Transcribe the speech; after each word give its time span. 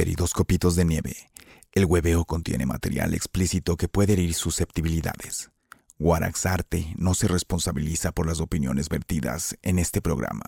queridos 0.00 0.32
copitos 0.32 0.76
de 0.76 0.86
nieve. 0.86 1.14
El 1.72 1.84
hueveo 1.84 2.24
contiene 2.24 2.64
material 2.64 3.12
explícito 3.12 3.76
que 3.76 3.86
puede 3.86 4.14
herir 4.14 4.32
susceptibilidades. 4.32 5.50
Warax 5.98 6.46
Arte 6.46 6.94
no 6.96 7.12
se 7.12 7.28
responsabiliza 7.28 8.10
por 8.10 8.26
las 8.26 8.40
opiniones 8.40 8.88
vertidas 8.88 9.58
en 9.60 9.78
este 9.78 10.00
programa. 10.00 10.40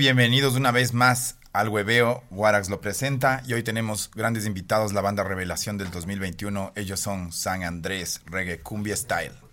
Bienvenidos 0.00 0.56
una 0.56 0.70
vez 0.72 0.94
más 0.94 1.36
al 1.52 1.68
Hueveo. 1.68 2.24
Warax 2.30 2.70
lo 2.70 2.80
presenta 2.80 3.42
y 3.46 3.52
hoy 3.52 3.62
tenemos 3.62 4.10
grandes 4.14 4.46
invitados, 4.46 4.94
la 4.94 5.02
banda 5.02 5.24
Revelación 5.24 5.76
del 5.76 5.90
2021. 5.90 6.72
Ellos 6.74 7.00
son 7.00 7.32
San 7.32 7.64
Andrés 7.64 8.22
Reggae 8.24 8.60
Cumbia 8.60 8.96
Style. 8.96 9.49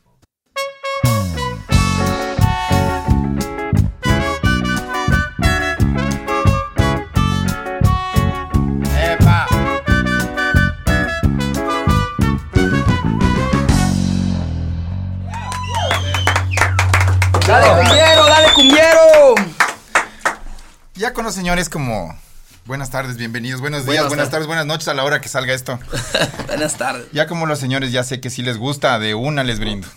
Ya 20.98 21.14
con 21.14 21.26
los 21.26 21.36
señores 21.36 21.70
como 21.70 22.18
buenas 22.66 22.90
tardes, 22.90 23.18
bienvenidos, 23.18 23.62
buenos 23.62 23.82
días, 23.82 23.88
Buenas 23.88 24.08
buenas 24.10 24.26
tardes. 24.26 24.32
tardes, 24.32 24.48
buenas 24.48 24.66
noches 24.66 24.88
a 24.88 24.94
la 24.96 25.04
hora 25.04 25.22
que 25.22 25.30
salga 25.30 25.54
esto. 25.54 25.80
Buenas 26.48 26.76
tardes. 26.78 27.06
Ya 27.12 27.28
como 27.28 27.46
los 27.46 27.60
señores 27.60 27.92
ya 27.92 28.04
sé 28.04 28.20
que 28.20 28.30
si 28.30 28.42
les 28.42 28.58
gusta, 28.58 28.98
de 28.98 29.14
una 29.14 29.44
les 29.44 29.60
brindo. 29.60 29.88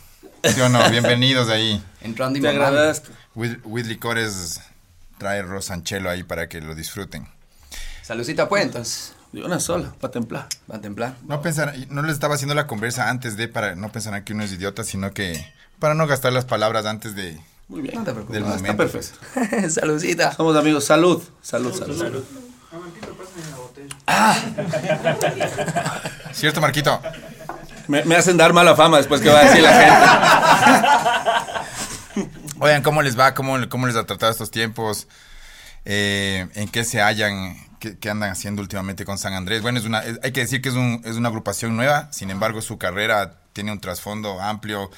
¿Sí 0.44 0.60
o 0.60 0.68
no? 0.68 0.88
Bienvenidos 0.90 1.48
ahí. 1.48 1.82
Entrando 2.02 2.38
y 2.38 2.42
Te 2.42 2.48
agradezco. 2.48 3.08
With, 3.34 3.58
with 3.64 3.86
Licores 3.86 4.60
trae 5.18 5.42
Rosanchelo 5.42 6.10
ahí 6.10 6.22
para 6.22 6.48
que 6.48 6.60
lo 6.60 6.74
disfruten. 6.74 7.26
Saludcita, 8.02 8.48
pues, 8.48 8.64
entonces. 8.64 9.14
De 9.32 9.42
una 9.44 9.60
sola, 9.60 9.94
para 10.00 10.10
templar. 10.10 10.48
Va 10.70 10.76
a 10.76 10.80
templar. 10.80 11.14
No 11.26 11.40
pensarán, 11.40 11.86
no 11.88 12.02
les 12.02 12.12
estaba 12.12 12.34
haciendo 12.34 12.54
la 12.54 12.66
conversa 12.66 13.08
antes 13.08 13.36
de, 13.36 13.48
para 13.48 13.74
no 13.76 13.90
pensar 13.92 14.22
que 14.24 14.32
uno 14.32 14.42
es 14.42 14.52
idiota, 14.52 14.82
sino 14.82 15.12
que 15.12 15.52
para 15.78 15.94
no 15.94 16.06
gastar 16.06 16.32
las 16.32 16.44
palabras 16.44 16.84
antes 16.84 17.14
de, 17.14 17.40
Muy 17.70 17.80
bien. 17.82 17.94
No 17.94 18.04
te 18.04 18.12
preocupes. 18.12 18.34
del 18.34 18.42
Está 18.44 18.56
momento. 18.56 18.76
perfecto. 18.76 19.70
Saludcita. 19.80 20.32
Somos 20.32 20.56
amigos. 20.56 20.84
Salud. 20.84 21.22
Salud, 21.40 21.72
salud. 21.72 21.98
salud. 21.98 22.24
¿Cierto, 26.32 26.60
Marquito? 26.60 27.00
Me, 27.88 28.04
me 28.04 28.16
hacen 28.16 28.36
dar 28.36 28.52
mala 28.52 28.77
fama 28.77 28.98
después 28.98 29.20
que 29.20 29.28
va 29.30 29.40
a 29.40 29.44
decir 29.44 29.62
la 29.62 29.72
gente. 32.14 32.46
Oigan, 32.60 32.82
¿cómo 32.82 33.02
les 33.02 33.18
va? 33.18 33.34
¿Cómo, 33.34 33.56
cómo 33.68 33.86
les 33.86 33.96
ha 33.96 34.05
tratado 34.06 34.30
estos 34.33 34.50
tiempos? 34.50 35.06
Eh, 35.84 36.48
¿En 36.55 36.68
qué 36.68 36.84
se 36.84 37.00
hallan? 37.00 37.56
¿Qué, 37.78 37.98
qué 37.98 38.11
andan 38.11 38.30
haciendo 38.30 38.61
últimamente 38.62 39.05
con 39.05 39.16
San 39.18 39.33
Andrés? 39.33 39.62
Bueno, 39.62 39.78
es 39.78 39.84
una, 39.86 40.00
es- 40.00 40.18
hay 40.22 40.33
que 40.33 40.40
decir 40.40 40.61
que 40.61 40.68
es, 40.68 40.74
un- 40.74 41.00
es 41.05 41.16
una 41.16 41.28
agrupación 41.30 41.77
nueva, 41.77 42.12
sin 42.12 42.30
embargo 42.30 42.61
su 42.62 42.77
carrera 42.78 43.39
tiene 43.55 43.72
un 43.72 43.80
trasfondo 43.80 44.40
amplio, 44.40 44.90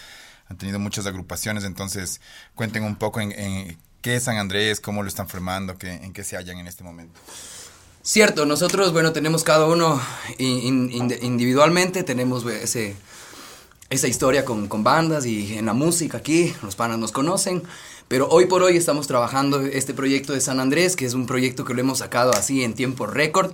han 0.53 0.59
tenido 0.59 0.79
muchas 0.79 1.07
agrupaciones, 1.07 1.65
entonces 1.65 2.21
cuenten 2.55 2.85
un 2.85 2.97
poco 2.97 3.21
en, 3.21 3.33
en 3.33 3.79
qué 4.03 4.17
es 4.17 4.25
San 4.25 4.37
Andrés, 4.37 4.81
cómo 4.81 5.03
lo 5.03 5.09
están 5.09 5.29
formando, 5.29 5.77
qué, 5.79 5.93
en 5.95 6.13
qué 6.13 6.23
se 6.25 6.37
hallan 6.37 6.59
en 6.59 6.67
este 6.67 6.85
momento. 6.85 7.19
Cierto, 8.03 8.47
nosotros, 8.47 8.93
bueno, 8.93 9.13
tenemos 9.13 9.45
cada 9.45 9.67
uno 9.67 10.01
in- 10.39 10.91
in- 10.91 11.19
individualmente, 11.23 12.03
tenemos 12.03 12.43
güey, 12.43 12.57
ese, 12.63 12.97
esa 13.91 14.09
historia 14.09 14.45
con, 14.45 14.67
con 14.69 14.83
bandas 14.83 15.25
y 15.25 15.57
en 15.57 15.67
la 15.67 15.73
música 15.73 16.19
aquí, 16.19 16.55
los 16.63 16.75
panas 16.75 16.99
nos 16.99 17.13
conocen, 17.13 17.63
pero 18.09 18.29
hoy 18.29 18.47
por 18.47 18.63
hoy 18.63 18.77
estamos 18.77 19.07
trabajando 19.07 19.61
este 19.63 19.95
proyecto 19.95 20.33
de 20.33 20.41
San 20.41 20.61
Andrés, 20.61 20.97
que 20.97 21.07
es 21.07 21.15
un 21.15 21.27
proyecto 21.27 21.65
que 21.65 21.75
lo 21.75 21.81
hemos 21.81 21.99
sacado 21.99 22.33
así 22.33 22.63
en 22.65 22.75
tiempo 22.75 23.07
récord. 23.07 23.53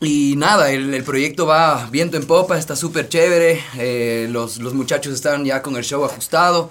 Y 0.00 0.34
nada, 0.36 0.70
el, 0.70 0.94
el 0.94 1.02
proyecto 1.02 1.44
va 1.46 1.88
viento 1.90 2.16
en 2.16 2.24
popa, 2.24 2.56
está 2.56 2.76
súper 2.76 3.08
chévere, 3.08 3.60
eh, 3.78 4.28
los, 4.30 4.58
los 4.58 4.72
muchachos 4.74 5.12
están 5.12 5.44
ya 5.44 5.60
con 5.60 5.76
el 5.76 5.82
show 5.82 6.04
ajustado, 6.04 6.70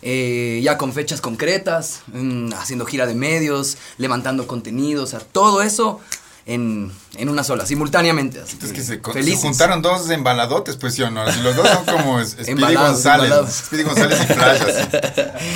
eh, 0.00 0.58
ya 0.64 0.78
con 0.78 0.94
fechas 0.94 1.20
concretas, 1.20 2.00
mm, 2.06 2.54
haciendo 2.54 2.86
gira 2.86 3.04
de 3.06 3.14
medios, 3.14 3.76
levantando 3.98 4.46
contenidos, 4.46 5.04
o 5.04 5.18
sea, 5.18 5.20
todo 5.20 5.60
eso 5.60 6.00
en, 6.46 6.90
en 7.16 7.28
una 7.28 7.44
sola, 7.44 7.66
simultáneamente. 7.66 8.40
Así 8.40 8.56
Es 8.62 8.72
que 8.72 8.82
se, 8.82 9.00
co- 9.02 9.12
se 9.12 9.18
felices. 9.18 9.42
juntaron 9.42 9.82
dos 9.82 10.08
embaladotes, 10.08 10.76
pues 10.76 10.94
sí 10.94 11.02
o 11.02 11.10
no. 11.10 11.26
Los 11.26 11.54
dos 11.54 11.68
son 11.68 11.84
como 11.84 12.24
Speedy 12.24 12.52
Embalados, 12.52 12.92
González. 12.94 13.24
embalados. 13.26 13.54
Speedy 13.54 13.82
González 13.82 14.18
y 14.22 14.32
Flash, 14.32 14.62
así. 14.62 14.82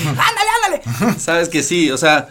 ¡Ándale, 0.06 0.82
ándale! 0.84 1.18
Sabes 1.18 1.48
que 1.48 1.62
sí, 1.62 1.90
o 1.90 1.96
sea. 1.96 2.28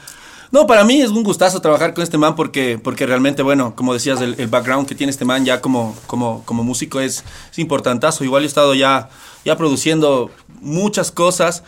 No, 0.56 0.68
para 0.68 0.86
mí 0.86 1.02
es 1.02 1.10
un 1.10 1.24
gustazo 1.24 1.60
trabajar 1.60 1.94
con 1.94 2.02
este 2.02 2.18
man 2.18 2.34
porque, 2.34 2.80
porque 2.82 3.06
realmente, 3.06 3.44
bueno, 3.44 3.76
como 3.76 3.94
decías, 3.94 4.22
el, 4.22 4.48
background 4.48 4.88
que 4.88 4.96
tiene 4.96 5.12
este 5.12 5.26
man 5.26 5.44
ya 5.44 5.60
como, 5.60 5.94
como, 6.08 6.44
como 6.46 6.64
músico 6.64 7.02
es, 7.02 7.26
es 7.52 7.60
importantazo. 7.60 8.24
Igual 8.24 8.44
yo 8.44 8.46
he 8.46 8.48
estado 8.48 8.74
ya, 8.74 9.10
ya 9.44 9.58
produciendo 9.58 10.32
muchas 10.62 11.12
cosas, 11.12 11.64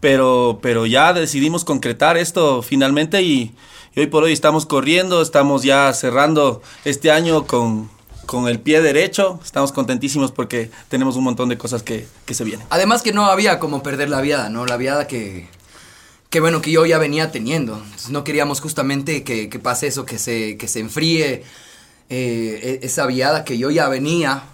pero, 0.00 0.58
pero 0.60 0.86
ya 0.86 1.12
decidimos 1.12 1.64
concretar 1.64 2.16
esto 2.16 2.62
finalmente 2.62 3.22
y, 3.22 3.54
y 3.94 4.00
hoy 4.00 4.08
por 4.08 4.24
hoy 4.24 4.32
estamos 4.32 4.66
corriendo, 4.66 5.22
estamos 5.22 5.62
ya 5.62 5.92
cerrando 5.92 6.62
este 6.84 7.12
año 7.12 7.46
con, 7.46 7.88
con 8.26 8.48
el 8.48 8.58
pie 8.58 8.82
derecho. 8.82 9.38
Estamos 9.44 9.70
contentísimos 9.70 10.32
porque 10.32 10.68
tenemos 10.88 11.14
un 11.14 11.22
montón 11.22 11.48
de 11.48 11.56
cosas 11.56 11.84
que, 11.84 12.08
que 12.26 12.34
se 12.34 12.42
vienen. 12.42 12.66
Además 12.70 13.02
que 13.02 13.12
no 13.12 13.26
había 13.26 13.60
como 13.60 13.84
perder 13.84 14.10
la 14.10 14.20
viada, 14.20 14.48
¿no? 14.48 14.66
La 14.66 14.78
viada 14.78 15.06
que, 15.06 15.46
que 16.32 16.40
bueno, 16.40 16.62
que 16.62 16.70
yo 16.72 16.84
ya 16.86 16.96
venía 16.98 17.30
teniendo. 17.30 17.74
Entonces, 17.76 18.08
no 18.10 18.24
queríamos 18.24 18.60
justamente 18.60 19.22
que, 19.22 19.48
que 19.50 19.58
pase 19.58 19.86
eso, 19.86 20.04
que 20.06 20.18
se, 20.18 20.56
que 20.56 20.66
se 20.66 20.80
enfríe 20.80 21.44
eh, 22.08 22.80
e- 22.82 22.86
esa 22.86 23.06
viada 23.06 23.44
que 23.44 23.58
yo 23.58 23.70
ya 23.70 23.88
venía. 23.88 24.44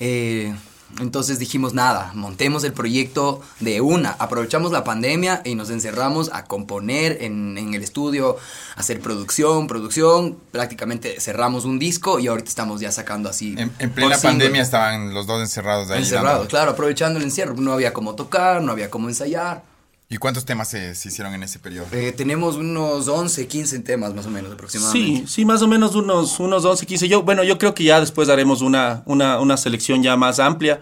Eh, 0.00 0.54
entonces 1.00 1.38
dijimos, 1.38 1.72
nada, 1.74 2.12
montemos 2.14 2.64
el 2.64 2.72
proyecto 2.72 3.40
de 3.60 3.80
una. 3.82 4.10
Aprovechamos 4.18 4.72
la 4.72 4.84
pandemia 4.84 5.42
y 5.44 5.54
nos 5.54 5.68
encerramos 5.70 6.30
a 6.32 6.44
componer 6.44 7.18
en, 7.22 7.56
en 7.58 7.74
el 7.74 7.82
estudio, 7.82 8.36
hacer 8.76 9.00
producción, 9.00 9.66
producción. 9.66 10.38
Prácticamente 10.50 11.20
cerramos 11.20 11.64
un 11.66 11.78
disco 11.78 12.18
y 12.20 12.26
ahorita 12.26 12.48
estamos 12.48 12.80
ya 12.80 12.90
sacando 12.90 13.28
así. 13.28 13.54
En, 13.58 13.70
plena 13.90 14.16
single. 14.16 14.30
pandemia 14.30 14.62
estaban 14.62 15.12
los 15.14 15.26
dos 15.26 15.40
encerrados 15.42 15.90
ahí. 15.90 15.98
Encerrados, 16.00 16.38
dando- 16.40 16.48
claro, 16.48 16.70
aprovechando 16.72 17.18
el 17.18 17.24
encierro. 17.24 17.54
No 17.54 17.72
había 17.74 17.92
cómo 17.92 18.14
tocar, 18.14 18.62
no 18.62 18.72
había 18.72 18.90
cómo 18.90 19.08
ensayar. 19.08 19.70
¿Y 20.12 20.18
cuántos 20.18 20.44
temas 20.44 20.68
se, 20.68 20.94
se 20.94 21.08
hicieron 21.08 21.32
en 21.32 21.42
ese 21.42 21.58
periodo? 21.58 21.86
Eh, 21.92 22.12
tenemos 22.14 22.56
unos 22.56 23.08
11, 23.08 23.46
15 23.48 23.78
temas 23.78 24.14
más 24.14 24.26
o 24.26 24.30
menos 24.30 24.52
aproximadamente. 24.52 25.20
Sí, 25.20 25.24
sí, 25.26 25.44
más 25.46 25.62
o 25.62 25.68
menos 25.68 25.94
unos, 25.94 26.38
unos 26.38 26.64
11, 26.66 26.84
15. 26.84 27.08
Yo, 27.08 27.22
bueno, 27.22 27.42
yo 27.44 27.56
creo 27.56 27.74
que 27.74 27.84
ya 27.84 27.98
después 27.98 28.28
haremos 28.28 28.60
una, 28.60 29.02
una, 29.06 29.40
una 29.40 29.56
selección 29.56 30.02
ya 30.02 30.14
más 30.16 30.38
amplia 30.38 30.80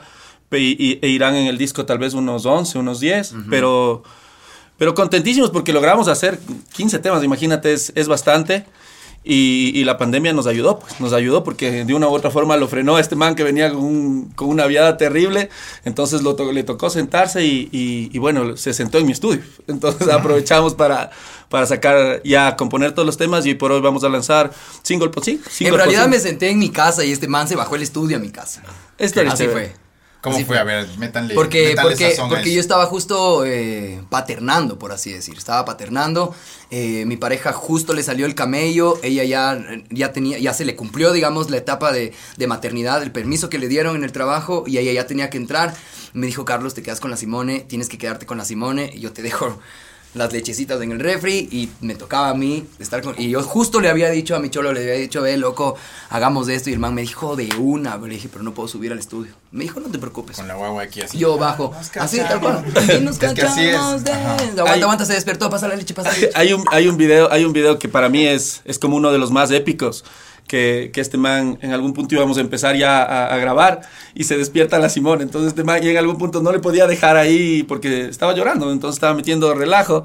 pe- 0.48 0.58
y, 0.60 0.98
e 1.00 1.08
irán 1.08 1.36
en 1.36 1.46
el 1.46 1.58
disco 1.58 1.86
tal 1.86 1.98
vez 1.98 2.12
unos 2.14 2.44
11, 2.44 2.76
unos 2.78 2.98
10, 2.98 3.34
pero, 3.48 4.02
pero 4.76 4.94
contentísimos 4.94 5.50
porque 5.50 5.72
logramos 5.72 6.08
hacer 6.08 6.40
15 6.72 6.98
temas, 6.98 7.22
imagínate, 7.22 7.72
es, 7.72 7.92
es 7.94 8.08
bastante. 8.08 8.66
Y, 9.22 9.72
y 9.74 9.84
la 9.84 9.98
pandemia 9.98 10.32
nos 10.32 10.46
ayudó, 10.46 10.78
pues 10.78 10.98
nos 10.98 11.12
ayudó 11.12 11.44
porque 11.44 11.84
de 11.84 11.92
una 11.94 12.08
u 12.08 12.12
otra 12.14 12.30
forma 12.30 12.56
lo 12.56 12.68
frenó 12.68 12.96
a 12.96 13.00
este 13.02 13.16
man 13.16 13.34
que 13.34 13.42
venía 13.44 13.70
con, 13.70 13.84
un- 13.84 14.30
con 14.34 14.48
una 14.48 14.64
viada 14.66 14.96
terrible. 14.96 15.50
Entonces 15.84 16.22
lo 16.22 16.36
to- 16.36 16.52
le 16.52 16.62
tocó 16.62 16.88
sentarse 16.88 17.44
y, 17.44 17.68
y- 17.70 18.08
y 18.12 18.18
bueno, 18.18 18.56
se 18.56 18.72
sentó 18.72 18.96
en 18.96 19.04
mi 19.04 19.12
estudio. 19.12 19.42
Entonces 19.68 20.08
aprovechamos 20.08 20.74
para, 20.74 21.10
para 21.50 21.66
sacar, 21.66 22.22
ya 22.24 22.56
componer 22.56 22.92
todos 22.92 23.04
los 23.04 23.18
temas 23.18 23.44
y 23.44 23.54
por 23.54 23.72
hoy 23.72 23.82
vamos 23.82 24.04
a 24.04 24.08
lanzar 24.08 24.52
single 24.82 25.10
por 25.10 25.22
single. 25.22 25.44
single 25.50 25.68
En 25.68 25.72
por 25.74 25.78
realidad 25.80 26.06
me 26.08 26.14
single. 26.16 26.30
senté 26.30 26.50
en 26.50 26.58
mi 26.58 26.70
casa 26.70 27.04
y 27.04 27.12
este 27.12 27.28
man 27.28 27.46
se 27.46 27.56
bajó 27.56 27.76
el 27.76 27.82
estudio 27.82 28.16
a 28.16 28.20
mi 28.20 28.30
casa. 28.30 28.62
Era 28.98 29.32
Así 29.32 29.44
fue. 29.52 29.74
¿Cómo 30.20 30.36
Así 30.36 30.44
fue? 30.44 30.58
A 30.58 30.64
ver, 30.64 30.86
métanle. 30.98 31.34
Porque, 31.34 31.68
métanle 31.68 31.90
porque, 31.92 32.10
sazón 32.10 32.28
porque 32.28 32.52
yo 32.52 32.60
estaba 32.60 32.84
justo 32.86 33.44
eh, 33.46 34.02
paternando, 34.10 34.78
por 34.78 34.92
así 34.92 35.12
decir. 35.12 35.36
Estaba 35.38 35.64
paternando. 35.64 36.34
eh, 36.70 37.04
mi 37.06 37.16
pareja 37.16 37.52
justo 37.52 37.94
le 37.94 38.02
salió 38.02 38.26
el 38.26 38.34
camello. 38.34 38.98
Ella 39.02 39.24
ya, 39.24 39.58
ya 39.88 40.12
tenía, 40.12 40.38
ya 40.38 40.52
se 40.52 40.66
le 40.66 40.76
cumplió, 40.76 41.12
digamos, 41.12 41.48
la 41.48 41.56
etapa 41.56 41.90
de, 41.92 42.12
de 42.36 42.46
maternidad, 42.46 43.02
el 43.02 43.12
permiso 43.12 43.48
que 43.48 43.58
le 43.58 43.68
dieron 43.68 43.96
en 43.96 44.04
el 44.04 44.12
trabajo. 44.12 44.64
Y 44.66 44.76
ella 44.76 44.92
ya 44.92 45.06
tenía 45.06 45.30
que 45.30 45.38
entrar. 45.38 45.74
Me 46.12 46.26
dijo, 46.26 46.44
Carlos, 46.44 46.74
te 46.74 46.82
quedas 46.82 47.00
con 47.00 47.10
la 47.10 47.16
Simone, 47.16 47.60
tienes 47.60 47.88
que 47.88 47.96
quedarte 47.96 48.26
con 48.26 48.36
la 48.36 48.44
Simone. 48.44 48.90
Y 48.92 49.00
yo 49.00 49.12
te 49.12 49.22
dejo 49.22 49.58
las 50.14 50.32
lechecitas 50.32 50.80
en 50.82 50.90
el 50.90 50.98
refri 50.98 51.48
y 51.52 51.68
me 51.80 51.94
tocaba 51.94 52.30
a 52.30 52.34
mí 52.34 52.66
estar 52.80 53.00
con... 53.00 53.14
Y 53.16 53.30
yo 53.30 53.42
justo 53.44 53.80
le 53.80 53.88
había 53.88 54.10
dicho 54.10 54.34
a 54.34 54.40
mi 54.40 54.50
cholo, 54.50 54.72
le 54.72 54.80
había 54.80 54.94
dicho, 54.94 55.22
ve, 55.22 55.36
loco, 55.36 55.76
hagamos 56.08 56.48
de 56.48 56.56
esto. 56.56 56.68
Y 56.70 56.72
el 56.72 56.78
man 56.80 56.94
me 56.94 57.02
dijo, 57.02 57.36
de 57.36 57.48
una. 57.58 57.96
Le 57.96 58.14
dije, 58.14 58.28
pero 58.30 58.42
no 58.42 58.52
puedo 58.52 58.66
subir 58.66 58.90
al 58.90 58.98
estudio. 58.98 59.32
Me 59.52 59.62
dijo, 59.64 59.78
no 59.78 59.88
te 59.88 59.98
preocupes. 59.98 60.36
Con 60.36 60.48
la 60.48 60.54
guagua 60.54 60.82
aquí 60.82 61.00
así. 61.00 61.16
Yo 61.16 61.38
bajo. 61.38 61.72
Nos 61.76 61.96
Así, 61.96 62.18
tal 62.18 62.40
cual. 62.40 62.64
Y 62.98 63.00
nos 63.04 63.22
Es 63.22 63.34
que 63.34 63.42
así 63.42 63.60
es. 63.66 64.04
de-. 64.04 64.12
Aguanta, 64.12 64.72
Hay- 64.72 64.82
aguanta, 64.82 65.04
se 65.04 65.12
despertó, 65.14 65.48
pasa 65.48 65.68
la 65.68 65.76
leche, 65.76 65.94
pasa 65.94 66.10
la 66.10 66.14
leche. 66.18 66.30
hay 66.34 66.52
un, 66.52 66.64
hay 66.72 66.88
un 66.88 66.96
video, 66.96 67.30
hay 67.30 67.44
un 67.44 67.52
video 67.52 67.78
que 67.78 67.88
para 67.88 68.08
mí 68.08 68.26
es, 68.26 68.62
es 68.64 68.78
como 68.80 68.96
uno 68.96 69.12
de 69.12 69.18
los 69.18 69.30
más 69.30 69.50
épicos. 69.52 70.04
Que, 70.46 70.90
que 70.92 71.00
este 71.00 71.16
man 71.16 71.58
en 71.62 71.72
algún 71.72 71.92
punto 71.92 72.14
íbamos 72.14 72.36
a 72.36 72.40
empezar 72.40 72.74
ya 72.76 73.02
a, 73.02 73.36
grabar 73.38 73.82
y 74.14 74.24
se 74.24 74.36
despierta 74.36 74.80
la 74.80 74.88
Simón. 74.88 75.22
Entonces 75.22 75.50
este 75.50 75.62
man 75.62 75.82
y 75.82 75.88
en 75.88 75.96
algún 75.96 76.18
punto 76.18 76.42
no 76.42 76.50
le 76.50 76.58
podía 76.58 76.88
dejar 76.88 77.16
ahí 77.16 77.62
porque 77.62 78.06
estaba 78.08 78.34
llorando, 78.34 78.72
entonces 78.72 78.96
estaba 78.96 79.14
metiendo 79.14 79.54
relajo. 79.54 80.04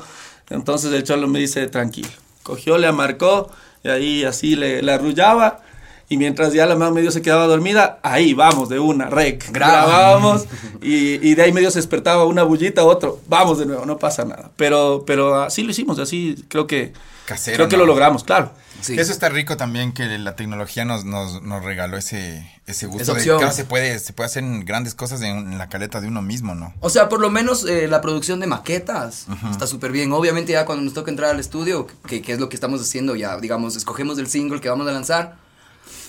Entonces 0.49 0.93
el 0.93 1.03
cholo 1.03 1.27
me 1.27 1.39
dice, 1.39 1.65
tranquilo. 1.67 2.09
Cogió, 2.43 2.77
le 2.77 2.85
amarcó 2.85 3.49
y 3.83 3.89
ahí 3.89 4.23
así 4.23 4.55
le, 4.55 4.83
le 4.83 4.91
arrullaba. 4.91 5.64
Y 6.07 6.17
mientras 6.17 6.53
ya 6.53 6.65
la 6.65 6.75
man 6.75 6.93
medio 6.93 7.11
se 7.11 7.21
quedaba 7.21 7.47
dormida, 7.47 7.99
ahí 8.03 8.33
vamos 8.33 8.69
de 8.69 8.79
una, 8.79 9.09
rec. 9.09 9.51
Grabábamos 9.51 10.45
y, 10.81 11.27
y 11.27 11.35
de 11.35 11.41
ahí 11.41 11.51
medio 11.51 11.71
se 11.71 11.79
despertaba 11.79 12.25
una 12.25 12.43
bullita, 12.43 12.83
otro, 12.83 13.19
vamos 13.27 13.57
de 13.57 13.65
nuevo, 13.65 13.85
no 13.85 13.97
pasa 13.97 14.23
nada. 14.23 14.51
Pero, 14.55 15.03
pero 15.07 15.41
así 15.41 15.63
lo 15.63 15.71
hicimos, 15.71 15.97
así 15.97 16.45
creo 16.47 16.67
que, 16.67 16.93
Casero, 17.25 17.55
creo 17.55 17.69
que 17.69 17.77
¿no? 17.77 17.83
lo 17.83 17.87
logramos, 17.87 18.23
claro. 18.23 18.51
Sí. 18.81 18.99
Eso 18.99 19.11
está 19.11 19.29
rico 19.29 19.57
también 19.57 19.93
que 19.93 20.05
la 20.19 20.35
tecnología 20.35 20.85
nos, 20.85 21.05
nos, 21.05 21.41
nos 21.41 21.63
regaló 21.63 21.97
ese, 21.97 22.47
ese 22.67 22.85
gusto 22.85 23.13
Esa 23.17 23.23
de 23.23 23.31
ahora 23.31 23.51
se 23.51 23.65
puede, 23.65 23.97
se 23.97 24.13
puede 24.13 24.27
hacer 24.27 24.43
grandes 24.63 24.93
cosas 24.93 25.21
en, 25.21 25.53
en 25.53 25.57
la 25.57 25.69
caleta 25.69 26.01
de 26.01 26.07
uno 26.07 26.21
mismo, 26.21 26.53
¿no? 26.53 26.71
O 26.81 26.91
sea, 26.91 27.09
por 27.09 27.19
lo 27.19 27.31
menos 27.31 27.65
eh, 27.65 27.87
la 27.87 28.01
producción 28.01 28.39
de 28.41 28.47
maquetas 28.47 29.25
está 29.49 29.65
súper 29.65 29.91
bien. 29.91 30.11
Obviamente 30.11 30.51
ya 30.51 30.65
cuando 30.65 30.83
nos 30.83 30.93
toca 30.93 31.09
entrar 31.09 31.31
al 31.31 31.39
estudio, 31.39 31.87
que, 32.07 32.21
que 32.21 32.33
es 32.33 32.39
lo 32.39 32.47
que 32.47 32.55
estamos 32.55 32.79
haciendo 32.79 33.15
ya, 33.15 33.37
digamos, 33.37 33.75
escogemos 33.75 34.19
el 34.19 34.27
single 34.27 34.61
que 34.61 34.69
vamos 34.69 34.87
a 34.87 34.91
lanzar, 34.91 35.37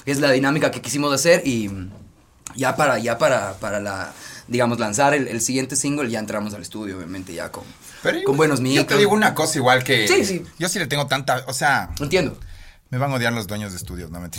es 0.06 0.20
la 0.20 0.30
dinámica 0.30 0.70
que 0.70 0.80
quisimos 0.80 1.12
hacer 1.12 1.42
y 1.46 1.70
ya 2.54 2.76
para, 2.76 2.98
ya 2.98 3.18
para, 3.18 3.54
para 3.54 3.80
la, 3.80 4.12
digamos, 4.48 4.78
lanzar 4.78 5.12
el, 5.14 5.28
el 5.28 5.40
siguiente 5.40 5.76
single 5.76 6.08
ya 6.10 6.18
entramos 6.18 6.54
al 6.54 6.62
estudio, 6.62 6.96
obviamente 6.96 7.34
ya 7.34 7.50
con, 7.50 7.64
Pero 8.02 8.22
con 8.24 8.36
buenos 8.36 8.60
Yo 8.60 8.64
micros. 8.64 8.86
te 8.86 8.96
digo 8.96 9.12
una 9.12 9.34
cosa 9.34 9.58
igual 9.58 9.84
que... 9.84 10.06
Sí, 10.08 10.24
sí. 10.24 10.42
Yo 10.58 10.68
sí 10.68 10.78
le 10.78 10.86
tengo 10.86 11.06
tanta... 11.06 11.44
O 11.48 11.52
sea, 11.52 11.90
Entiendo. 12.00 12.38
Me 12.88 12.98
van 12.98 13.10
a 13.10 13.14
odiar 13.16 13.32
los 13.32 13.46
dueños 13.48 13.72
de 13.72 13.78
estudios, 13.78 14.10
no 14.10 14.20
me 14.20 14.28
Yo 14.30 14.38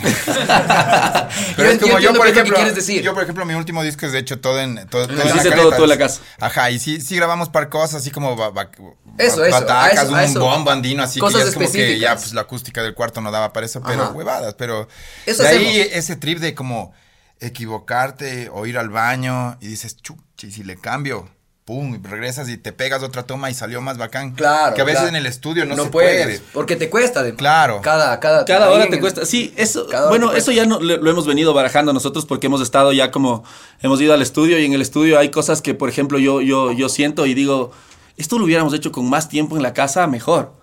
entiendo 1.64 1.98
qué 1.98 2.06
es 2.06 2.36
lo 2.36 2.44
que 2.44 2.52
quieres 2.52 2.74
decir. 2.74 3.02
Yo, 3.02 3.12
por 3.12 3.22
ejemplo, 3.22 3.44
mi 3.44 3.54
último 3.54 3.82
disco 3.82 4.06
es 4.06 4.12
de 4.12 4.18
hecho 4.20 4.40
todo 4.40 4.58
en... 4.60 4.86
Todo, 4.88 5.06
todo 5.06 5.08
Lo 5.08 5.12
en 5.12 5.18
la 5.18 5.24
hiciste 5.26 5.50
caleta. 5.50 5.68
todo 5.68 5.76
tú 5.76 5.82
en 5.84 5.88
la 5.90 5.98
casa. 5.98 6.22
Ajá, 6.40 6.70
y 6.70 6.78
sí, 6.78 7.00
sí 7.00 7.16
grabamos 7.16 7.50
par 7.50 7.68
cosas 7.68 7.96
así 8.00 8.10
como... 8.10 8.36
ba- 8.36 8.50
ba- 8.50 8.70
Eso, 9.18 9.40
ba- 9.40 9.48
eso, 9.48 9.56
a 9.56 9.60
Batacas, 9.60 10.04
eso, 10.04 10.14
a 10.16 10.18
un 10.18 10.24
eso. 10.24 10.40
bombo 10.40 10.70
andino, 10.70 11.02
así 11.02 11.20
Cosas 11.20 11.40
que 11.40 11.44
ya 11.44 11.48
es 11.50 11.54
como 11.54 11.70
que 11.72 11.98
ya 11.98 12.16
pues 12.16 12.32
la 12.32 12.40
acústica 12.42 12.82
del 12.82 12.94
cuarto 12.94 13.20
no 13.20 13.30
daba 13.30 13.52
para 13.52 13.66
eso, 13.66 13.82
pero 13.82 14.04
Ajá. 14.04 14.12
huevadas, 14.12 14.54
pero... 14.54 14.88
Eso 15.26 15.42
de 15.42 15.48
ahí 15.50 15.80
ese 15.92 16.16
trip 16.16 16.38
de 16.38 16.54
como 16.54 16.92
equivocarte 17.40 18.48
o 18.52 18.66
ir 18.66 18.78
al 18.78 18.88
baño 18.88 19.56
y 19.60 19.66
dices, 19.68 19.96
chuchi, 19.96 20.46
y 20.48 20.50
si 20.52 20.64
le 20.64 20.76
cambio... 20.76 21.28
Pum, 21.68 21.96
y 21.96 22.08
regresas 22.08 22.48
y 22.48 22.56
te 22.56 22.72
pegas 22.72 23.02
otra 23.02 23.24
toma 23.24 23.50
y 23.50 23.54
salió 23.54 23.82
más 23.82 23.98
bacán. 23.98 24.32
Claro. 24.32 24.74
Que 24.74 24.80
a 24.80 24.84
veces 24.84 25.00
claro. 25.00 25.08
en 25.10 25.16
el 25.16 25.26
estudio 25.26 25.66
no, 25.66 25.76
se 25.76 25.90
puedes, 25.90 26.24
puede. 26.24 26.40
Porque 26.54 26.76
te 26.76 26.88
cuesta, 26.88 27.22
de 27.22 27.34
Claro. 27.34 27.82
Cada, 27.82 28.18
cada, 28.20 28.46
Cada 28.46 28.70
hora 28.70 28.88
te 28.88 28.94
el- 28.94 29.00
cuesta. 29.00 29.26
Sí, 29.26 29.52
eso, 29.54 29.86
bueno, 30.08 30.32
eso 30.32 30.50
ya 30.50 30.64
no, 30.64 30.80
lo, 30.80 30.96
lo 30.96 31.10
hemos 31.10 31.26
venido 31.26 31.52
barajando 31.52 31.92
nosotros 31.92 32.24
porque 32.24 32.46
hemos 32.46 32.62
estado 32.62 32.90
ya 32.94 33.10
como, 33.10 33.44
hemos 33.82 34.00
ido 34.00 34.14
al 34.14 34.22
estudio 34.22 34.58
y 34.58 34.64
en 34.64 34.72
el 34.72 34.80
estudio 34.80 35.18
hay 35.18 35.30
cosas 35.30 35.60
que, 35.60 35.74
por 35.74 35.90
ejemplo, 35.90 36.18
yo, 36.18 36.40
yo, 36.40 36.72
yo 36.72 36.88
siento 36.88 37.26
y 37.26 37.34
digo, 37.34 37.70
esto 38.16 38.38
lo 38.38 38.46
hubiéramos 38.46 38.72
hecho 38.72 38.90
con 38.90 39.06
más 39.10 39.28
tiempo 39.28 39.58
en 39.58 39.62
la 39.62 39.74
casa, 39.74 40.06
mejor. 40.06 40.54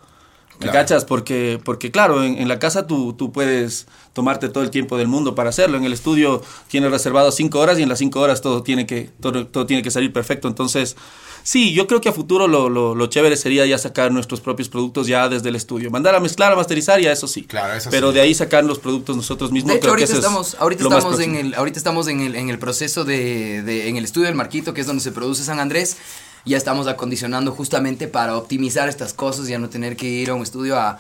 ¿Me 0.60 0.68
Claro. 0.68 0.80
cachas? 0.80 1.04
Porque, 1.06 1.60
porque 1.64 1.92
claro, 1.92 2.24
en, 2.24 2.38
en 2.38 2.48
la 2.48 2.60
casa 2.60 2.88
tú, 2.88 3.14
tú 3.14 3.32
puedes 3.32 3.88
tomarte 4.14 4.48
todo 4.50 4.64
el 4.64 4.70
tiempo 4.70 4.98
del 4.98 5.08
mundo 5.08 5.36
para 5.36 5.50
hacerlo. 5.50 5.78
En 5.78 5.84
el 5.84 5.92
estudio 5.94 6.42
tienes 6.70 6.92
reservado 6.92 7.32
cinco 7.32 7.60
horas 7.60 7.78
y 7.78 7.84
en 7.84 7.90
las 7.90 8.00
cinco 8.00 8.22
horas 8.22 8.42
todo 8.42 8.64
tiene 8.64 8.86
que, 8.86 9.10
todo, 9.20 9.48
todo 9.48 9.66
tiene 9.66 9.84
que 9.84 9.92
salir 9.92 10.14
perfecto. 10.14 10.48
Entonces, 10.48 10.96
sí, 11.44 11.74
yo 11.74 11.88
creo 11.88 12.00
que 12.00 12.08
a 12.08 12.14
futuro 12.14 12.48
lo, 12.48 12.70
lo, 12.70 12.96
lo 12.96 13.08
chévere 13.08 13.36
sería 13.36 13.66
ya 13.66 13.78
sacar 13.78 14.14
nuestros 14.14 14.40
propios 14.40 14.70
productos 14.70 15.08
ya 15.08 15.28
desde 15.28 15.50
el 15.50 15.58
estudio. 15.58 15.92
Mandar 15.92 16.16
a 16.16 16.22
mezclar, 16.22 16.54
a 16.54 16.56
masterizar, 16.56 17.02
ya 17.02 17.12
eso 17.12 17.28
sí. 17.28 17.44
Claro, 17.44 17.74
eso 17.74 17.90
Pero 17.90 18.10
sí. 18.10 18.16
de 18.16 18.22
ahí 18.22 18.34
sacar 18.34 18.64
los 18.64 18.80
productos 18.80 19.18
nosotros 19.18 19.52
mismos. 19.52 19.74
De 19.74 19.78
hecho, 19.80 19.82
creo 19.94 19.96
que 19.98 20.04
ahorita 20.04 20.14
es 20.14 20.20
estamos, 20.20 20.56
ahorita 20.58 20.84
estamos 20.84 21.20
en 21.20 21.36
el, 21.36 21.54
ahorita 21.54 21.78
estamos 21.78 22.08
en 22.08 22.22
el, 22.22 22.36
en 22.36 22.50
el 22.50 22.60
proceso 22.60 23.04
de, 23.04 23.62
de- 23.64 23.90
en 23.90 23.98
el 23.98 24.06
estudio 24.06 24.28
del 24.28 24.36
Marquito, 24.36 24.74
que 24.74 24.80
es 24.80 24.88
donde 24.88 25.04
se 25.04 25.12
produce 25.12 25.44
San 25.44 25.60
Andrés. 25.60 25.98
Ya 26.46 26.58
estamos 26.58 26.88
acondicionando 26.88 27.52
justamente 27.52 28.08
para 28.08 28.38
optimizar 28.38 28.88
estas 28.90 29.14
cosas, 29.14 29.48
ya 29.48 29.58
no 29.58 29.70
tener 29.70 29.96
que 29.96 30.06
ir 30.06 30.30
a 30.30 30.36
un 30.36 30.44
estudio 30.44 30.78
a, 30.80 31.00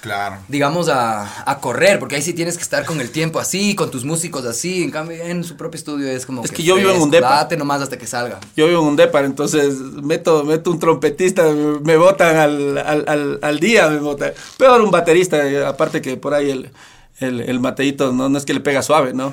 Claro. 0.00 0.36
digamos, 0.48 0.90
a, 0.90 1.50
a 1.50 1.60
correr, 1.60 1.98
porque 1.98 2.16
ahí 2.16 2.20
sí 2.22 2.34
tienes 2.34 2.56
que 2.58 2.62
estar 2.62 2.84
con 2.84 3.00
el 3.00 3.08
tiempo 3.10 3.40
así, 3.40 3.74
con 3.74 3.90
tus 3.90 4.04
músicos 4.04 4.44
así. 4.44 4.82
En 4.82 4.90
cambio, 4.90 5.16
en 5.16 5.42
su 5.44 5.56
propio 5.56 5.78
estudio 5.78 6.08
es 6.08 6.26
como 6.26 6.44
Es 6.44 6.50
que 6.52 6.62
yo 6.62 6.76
vivo 6.76 6.90
en 6.90 7.00
un 7.00 7.10
depa. 7.10 7.30
Date 7.36 7.56
nomás 7.56 7.80
hasta 7.80 7.96
que 7.96 8.06
salga. 8.06 8.38
Yo 8.54 8.66
vivo 8.68 8.82
en 8.82 8.88
un 8.88 8.96
depar, 8.96 9.24
entonces 9.24 9.76
meto, 9.78 10.44
meto 10.44 10.70
un 10.70 10.78
trompetista, 10.78 11.44
me 11.82 11.96
botan 11.96 12.36
al, 12.36 12.76
al, 12.78 13.04
al, 13.08 13.38
al 13.40 13.58
día, 13.60 13.88
me 13.88 13.98
botan. 13.98 14.32
Peor 14.58 14.82
un 14.82 14.90
baterista, 14.90 15.48
eh, 15.48 15.64
aparte 15.64 16.02
que 16.02 16.18
por 16.18 16.34
ahí 16.34 16.50
el, 16.50 16.70
el, 17.20 17.40
el 17.40 17.58
Mateito 17.60 18.12
no, 18.12 18.28
no 18.28 18.36
es 18.36 18.44
que 18.44 18.52
le 18.52 18.60
pega 18.60 18.82
suave, 18.82 19.14
¿no? 19.14 19.32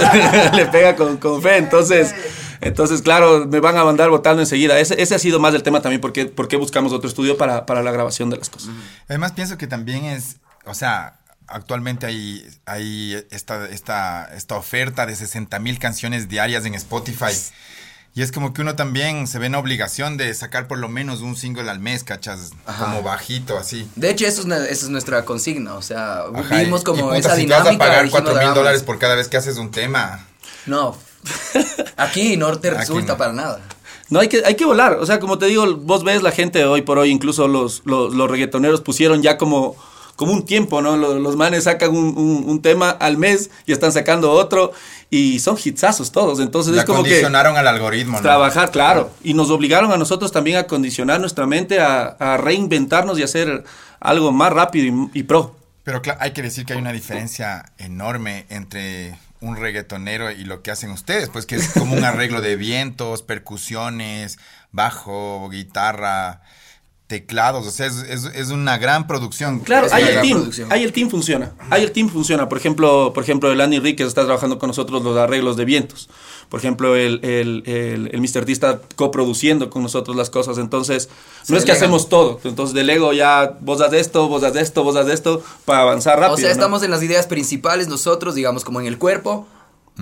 le 0.54 0.64
pega 0.66 0.96
con, 0.96 1.18
con 1.18 1.42
fe, 1.42 1.58
entonces, 1.58 2.14
entonces 2.60 3.02
claro, 3.02 3.46
me 3.46 3.60
van 3.60 3.76
a 3.76 3.84
mandar 3.84 4.10
votando 4.10 4.42
enseguida. 4.42 4.78
Ese, 4.78 5.00
ese 5.00 5.14
ha 5.14 5.18
sido 5.18 5.38
más 5.40 5.54
el 5.54 5.62
tema 5.62 5.82
también, 5.82 6.00
porque, 6.00 6.26
porque 6.26 6.56
buscamos 6.56 6.92
otro 6.92 7.08
estudio 7.08 7.36
para, 7.36 7.66
para 7.66 7.82
la 7.82 7.90
grabación 7.92 8.30
de 8.30 8.36
las 8.36 8.50
cosas. 8.50 8.70
Además 9.08 9.32
pienso 9.32 9.56
que 9.58 9.66
también 9.66 10.04
es, 10.04 10.36
o 10.64 10.74
sea, 10.74 11.20
actualmente 11.48 12.06
hay, 12.06 12.46
hay 12.66 13.24
esta, 13.30 13.66
esta, 13.66 14.30
esta 14.34 14.56
oferta 14.56 15.06
de 15.06 15.14
60 15.16 15.58
mil 15.60 15.78
canciones 15.78 16.28
diarias 16.28 16.64
en 16.64 16.74
Spotify. 16.74 17.32
Y 18.14 18.22
es 18.22 18.32
como 18.32 18.54
que 18.54 18.62
uno 18.62 18.76
también 18.76 19.26
se 19.26 19.38
ve 19.38 19.44
en 19.44 19.54
obligación 19.54 20.16
de 20.16 20.32
sacar 20.32 20.66
por 20.68 20.78
lo 20.78 20.88
menos 20.88 21.20
un 21.20 21.36
single 21.36 21.70
al 21.70 21.80
mes, 21.80 22.02
¿cachas? 22.02 22.52
Ajá. 22.64 22.86
Como 22.86 23.02
bajito, 23.02 23.58
así. 23.58 23.86
De 23.94 24.08
hecho, 24.10 24.26
eso 24.26 24.40
es, 24.40 24.46
esa 24.48 24.86
es 24.86 24.88
nuestra 24.88 25.26
consigna, 25.26 25.74
o 25.74 25.82
sea, 25.82 26.22
Ajá, 26.34 26.56
vimos 26.60 26.80
y- 26.80 26.84
como 26.84 26.98
y 27.12 27.16
puta, 27.16 27.18
esa 27.18 27.34
si 27.36 27.42
dinámica. 27.42 27.62
te 27.64 27.68
vas 27.68 27.74
a 27.74 27.78
pagar 27.78 28.04
dijimos, 28.04 28.22
4 28.30 28.42
mil 28.46 28.54
dólares 28.54 28.82
por 28.84 28.98
cada 28.98 29.16
vez 29.16 29.28
que 29.28 29.36
haces 29.36 29.58
un 29.58 29.70
tema. 29.70 30.26
No, 30.64 30.96
aquí 31.96 32.36
no 32.36 32.56
te 32.58 32.70
resulta 32.70 33.12
no. 33.12 33.18
para 33.18 33.32
nada. 33.32 33.60
No, 34.08 34.20
hay 34.20 34.28
que, 34.28 34.42
hay 34.44 34.54
que 34.54 34.64
volar. 34.64 34.94
O 35.00 35.06
sea, 35.06 35.18
como 35.18 35.38
te 35.38 35.46
digo, 35.46 35.76
vos 35.76 36.04
ves 36.04 36.22
la 36.22 36.30
gente 36.30 36.64
hoy 36.64 36.82
por 36.82 36.98
hoy, 36.98 37.10
incluso 37.10 37.48
los, 37.48 37.82
los, 37.84 38.14
los 38.14 38.30
reggaetoneros 38.30 38.80
pusieron 38.80 39.20
ya 39.20 39.36
como, 39.36 39.74
como 40.14 40.32
un 40.32 40.44
tiempo, 40.44 40.80
¿no? 40.80 40.96
Los, 40.96 41.20
los 41.20 41.34
manes 41.36 41.64
sacan 41.64 41.90
un, 41.90 42.16
un- 42.16 42.44
un 42.48 42.62
tema 42.62 42.90
al 42.90 43.16
mes 43.18 43.50
y 43.66 43.72
están 43.72 43.90
sacando 43.90 44.30
otro 44.30 44.72
y 45.10 45.40
son 45.40 45.56
hitsazos 45.62 46.12
todos. 46.12 46.38
Entonces 46.38 46.74
La 46.74 46.82
es 46.82 46.86
como 46.86 47.02
que 47.02 47.08
condicionaron 47.10 47.56
al 47.56 47.66
algoritmo, 47.66 48.18
¿no? 48.18 48.22
trabajar, 48.22 48.70
claro. 48.70 49.10
Y 49.24 49.34
nos 49.34 49.50
obligaron 49.50 49.90
a 49.92 49.96
nosotros 49.96 50.30
también 50.30 50.56
a 50.58 50.64
condicionar 50.68 51.18
nuestra 51.18 51.46
mente, 51.46 51.80
a, 51.80 52.04
a 52.20 52.36
reinventarnos 52.36 53.18
y 53.18 53.24
hacer 53.24 53.64
algo 53.98 54.30
más 54.30 54.52
rápido 54.52 55.08
y, 55.14 55.18
y 55.18 55.22
pro. 55.24 55.56
Pero 55.82 56.00
hay 56.20 56.30
que 56.32 56.42
decir 56.42 56.64
que 56.64 56.74
hay 56.74 56.78
una 56.80 56.92
diferencia 56.92 57.72
enorme 57.78 58.46
entre 58.50 59.16
un 59.40 59.56
reggaetonero 59.56 60.30
y 60.30 60.44
lo 60.44 60.62
que 60.62 60.70
hacen 60.70 60.90
ustedes, 60.90 61.28
pues 61.28 61.46
que 61.46 61.56
es 61.56 61.68
como 61.68 61.94
un 61.94 62.04
arreglo 62.04 62.40
de 62.40 62.56
vientos, 62.56 63.22
percusiones, 63.22 64.38
bajo, 64.72 65.48
guitarra, 65.50 66.42
teclados, 67.06 67.64
o 67.66 67.70
sea, 67.70 67.86
es, 67.86 67.98
es- 67.98 68.24
es 68.34 68.48
una 68.48 68.78
gran 68.78 69.06
producción. 69.06 69.60
Claro, 69.60 69.86
una 69.86 69.98
el 69.98 70.20
team, 70.22 70.38
producción. 70.38 70.72
ahí 70.72 70.82
el 70.82 70.92
team 70.92 71.08
funciona, 71.08 71.52
ahí 71.70 71.84
el 71.84 71.92
team 71.92 72.08
funciona. 72.08 72.48
Por 72.48 72.58
ejemplo, 72.58 73.12
por 73.14 73.22
ejemplo, 73.22 73.52
el 73.52 73.60
Andy 73.60 73.76
Enríquez 73.76 74.08
está 74.08 74.24
trabajando 74.24 74.58
con 74.58 74.68
nosotros 74.68 75.02
los 75.04 75.16
arreglos 75.16 75.56
de 75.56 75.64
vientos. 75.64 76.08
Por 76.48 76.60
ejemplo, 76.60 76.94
el, 76.94 77.24
el, 77.24 77.62
el, 77.66 78.10
el 78.12 78.20
Mr. 78.20 78.44
D 78.46 78.52
está 78.52 78.80
coproduciendo 78.94 79.68
con 79.70 79.82
nosotros 79.82 80.16
las 80.16 80.30
cosas. 80.30 80.58
Entonces, 80.58 81.08
Se 81.42 81.52
no 81.52 81.58
es 81.58 81.64
que 81.64 81.72
hacemos 81.72 82.08
todo. 82.08 82.40
Entonces, 82.44 82.74
delego 82.74 83.12
ya, 83.12 83.56
vos 83.60 83.80
haz 83.80 83.92
esto, 83.92 84.28
vos 84.28 84.42
haz 84.44 84.54
esto, 84.56 84.84
vos 84.84 84.94
haz 84.96 85.08
esto, 85.08 85.42
para 85.64 85.80
avanzar 85.80 86.18
rápido. 86.18 86.34
o 86.34 86.36
sea, 86.38 86.48
¿no? 86.48 86.52
estamos 86.52 86.82
en 86.84 86.90
las 86.92 87.02
ideas 87.02 87.26
principales 87.26 87.88
nosotros, 87.88 88.34
digamos, 88.34 88.64
como 88.64 88.80
en 88.80 88.86
el 88.86 88.96
cuerpo, 88.98 89.46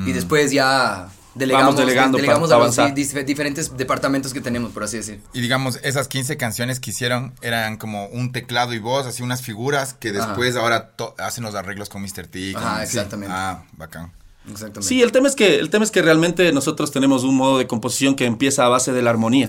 y 0.07 0.13
después 0.13 0.51
ya 0.53 1.09
delegamos, 1.35 1.75
Mm. 1.75 1.77
Vamos 1.77 1.81
delegando 1.87 2.17
delegamos 2.19 2.51
pa- 2.51 2.57
a 2.57 2.59
pa 2.59 2.67
los 2.67 2.95
di- 2.95 3.23
diferentes 3.25 3.77
departamentos 3.77 4.33
que 4.33 4.41
tenemos, 4.41 4.71
por 4.73 4.85
así 4.85 4.99
decir. 4.99 5.21
Y 5.33 5.41
digamos, 5.41 5.81
esas 5.83 6.07
15 6.09 6.37
canciones 6.37 6.79
que 6.79 6.91
hicieron 6.91 7.33
eran 7.43 7.77
como 7.77 8.07
un 8.07 8.31
teclado 8.33 8.73
y 8.75 8.79
voz, 8.79 9.07
así 9.07 9.23
unas 9.23 9.43
figuras 9.43 9.95
que 9.95 10.13
después 10.13 10.55
ahora 10.57 10.91
to- 10.91 11.15
hacen 11.19 11.43
los 11.43 11.55
arreglos 11.55 11.89
con 11.89 12.03
Mr. 12.03 12.27
T. 12.29 12.53
con- 12.53 12.63
Ajá, 12.63 12.77
sí. 12.79 12.83
exactamente. 12.85 13.35
Ah, 13.37 13.65
bacán. 13.73 14.13
Sí, 14.81 15.03
el 15.03 15.13
tema 15.13 15.29
es 15.29 15.35
que 15.35 15.57
el 15.57 15.71
tema 15.71 15.85
es 15.85 15.91
que 15.91 16.03
realmente 16.03 16.53
nosotros 16.53 16.91
tenemos 16.91 17.25
un 17.25 17.37
modo 17.37 17.59
de 17.59 17.67
composición 17.67 18.15
que 18.15 18.27
empieza 18.27 18.67
a 18.67 18.69
base 18.69 18.93
de 18.93 19.03
la 19.03 19.11
armonía. 19.11 19.49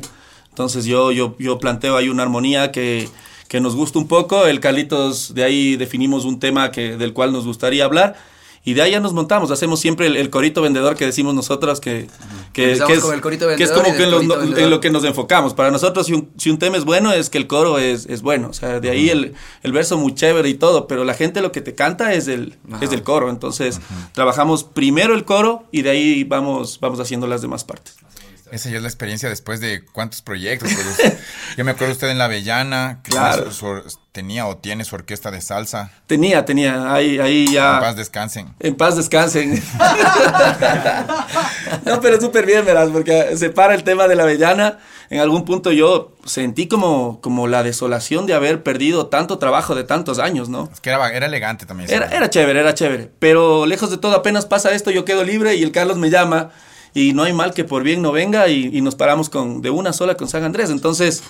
Entonces 0.50 0.86
yo 0.86 1.12
yo 1.12 1.36
yo 1.38 1.60
planteo 1.60 1.98
ahí 1.98 2.10
una 2.10 2.24
armonía 2.24 2.72
que 2.72 3.10
que 3.48 3.60
nos 3.60 3.76
gusta 3.76 4.00
un 4.00 4.08
poco, 4.08 4.48
el 4.48 4.60
Carlitos 4.60 5.34
de 5.36 5.44
ahí 5.44 5.76
definimos 5.76 6.26
un 6.26 6.40
tema 6.40 6.72
que 6.72 6.98
del 6.98 7.14
cual 7.14 7.32
nos 7.32 7.46
gustaría 7.46 7.86
hablar 7.86 8.16
y 8.66 8.74
de 8.74 8.82
ahí 8.82 8.92
ya 8.92 9.00
nos 9.00 9.14
montamos, 9.14 9.52
hacemos 9.52 9.80
siempre 9.80 10.08
el, 10.08 10.30
corito 10.32 10.60
vendedor 10.64 10.96
que 10.96 11.06
decimos 11.06 11.36
nosotros 11.36 11.80
que, 11.80 12.08
que, 12.52 12.72
es, 12.72 12.82
que, 12.82 12.94
es, 12.94 13.02
como 13.72 13.96
que 13.96 14.04
en 14.04 14.12
lo, 14.12 14.22
en 14.22 14.70
lo, 14.72 14.80
que 14.80 14.90
nos 14.90 15.04
enfocamos. 15.04 15.54
Para 15.54 15.70
nosotros, 15.70 16.08
si 16.08 16.14
un, 16.14 16.32
si 16.38 16.50
un, 16.50 16.58
tema 16.58 16.76
es 16.76 16.84
bueno, 16.84 17.14
es 17.14 17.30
que 17.30 17.38
el 17.38 17.46
coro 17.46 17.78
es, 17.78 18.08
es 18.08 18.24
bueno. 18.24 18.48
O 18.50 18.54
sea, 18.54 18.80
de 18.80 18.90
ahí 18.90 19.12
el, 19.12 19.36
el, 19.62 19.72
verso 19.72 20.00
muy 20.00 20.16
chévere 20.16 20.50
y 20.50 20.56
todo, 20.56 20.88
pero 20.88 21.04
la 21.06 21.14
gente 21.14 21.42
lo 21.42 21.52
que 21.52 21.62
te 21.62 21.76
canta 21.76 22.14
es 22.16 22.28
el, 22.28 22.56
es 22.82 22.92
el 22.92 23.04
coro. 23.04 23.30
Entonces, 23.30 23.80
trabajamos 24.14 24.64
primero 24.64 25.14
el 25.14 25.26
coro 25.26 25.66
y 25.72 25.84
de 25.84 25.92
ahí 25.92 26.24
vamos, 26.24 26.80
vamos 26.80 27.00
haciendo 27.00 27.28
las 27.28 27.44
demás 27.44 27.64
partes. 27.64 27.96
Esa 28.56 28.70
ya 28.70 28.78
es 28.78 28.82
la 28.84 28.88
experiencia 28.88 29.28
después 29.28 29.60
de 29.60 29.84
cuántos 29.84 30.22
proyectos. 30.22 30.70
yo 31.58 31.66
me 31.66 31.72
acuerdo 31.72 31.92
usted 31.92 32.08
en 32.08 32.18
La 32.18 32.26
Avellana, 32.26 33.02
que 33.04 33.12
tenía 34.14 34.48
o 34.48 34.56
tiene 34.56 34.86
su 34.86 34.96
orquesta 34.96 35.30
de 35.30 35.42
salsa. 35.42 35.92
Tenía, 36.08 36.46
tenía, 36.46 36.94
ahí, 36.94 37.20
ahí 37.20 37.52
ya. 37.52 37.74
En 37.74 37.80
paz 37.82 37.96
descansen. 37.98 38.56
En 38.62 38.76
paz 38.76 38.96
descansen. 38.96 39.62
no, 41.86 42.00
pero 42.00 42.22
súper 42.22 42.46
bien, 42.46 42.64
verás, 42.64 42.92
porque 42.92 43.36
se 43.36 43.50
para 43.50 43.76
el 43.76 43.84
tema 43.84 44.08
de 44.08 44.16
La 44.16 44.24
Avellana. 44.24 44.80
En 45.10 45.20
algún 45.20 45.44
punto 45.44 45.74
yo 45.74 46.16
sentí 46.24 46.70
como, 46.70 47.20
como 47.20 47.48
la 47.48 47.62
desolación 47.62 48.26
de 48.26 48.36
haber 48.36 48.64
perdido 48.64 49.08
tanto 49.08 49.38
trabajo 49.38 49.76
de 49.76 49.84
tantos 49.84 50.18
años, 50.18 50.48
¿no? 50.48 50.70
Es 50.72 50.80
que 50.80 50.92
era, 50.92 51.10
era 51.10 51.26
elegante 51.26 51.66
también. 51.66 51.92
Era, 51.92 52.08
era 52.08 52.30
chévere, 52.30 52.62
era 52.62 52.74
chévere. 52.74 53.12
Pero 53.20 53.66
lejos 53.66 53.90
de 53.90 53.98
todo, 53.98 54.16
apenas 54.16 54.46
pasa 54.46 54.72
esto, 54.72 54.92
yo 54.92 55.04
quedo 55.04 55.26
libre 55.26 55.56
y 55.56 55.64
el 55.64 55.74
Carlos 55.74 55.98
me 55.98 56.10
llama 56.10 56.52
y 56.96 57.12
no 57.14 57.24
hay 57.24 57.34
mal 57.34 57.54
que 57.54 57.66
por 57.66 57.84
bien 57.84 58.02
no 58.02 58.14
venga 58.14 58.48
y, 58.48 58.82
nos 58.82 58.96
paramos 58.96 59.30
con, 59.30 59.62
de 59.62 59.70
una 59.70 59.92
sola 59.94 60.16
con 60.16 60.30
San 60.30 60.44
Andrés. 60.44 60.70
Entonces, 60.70 61.22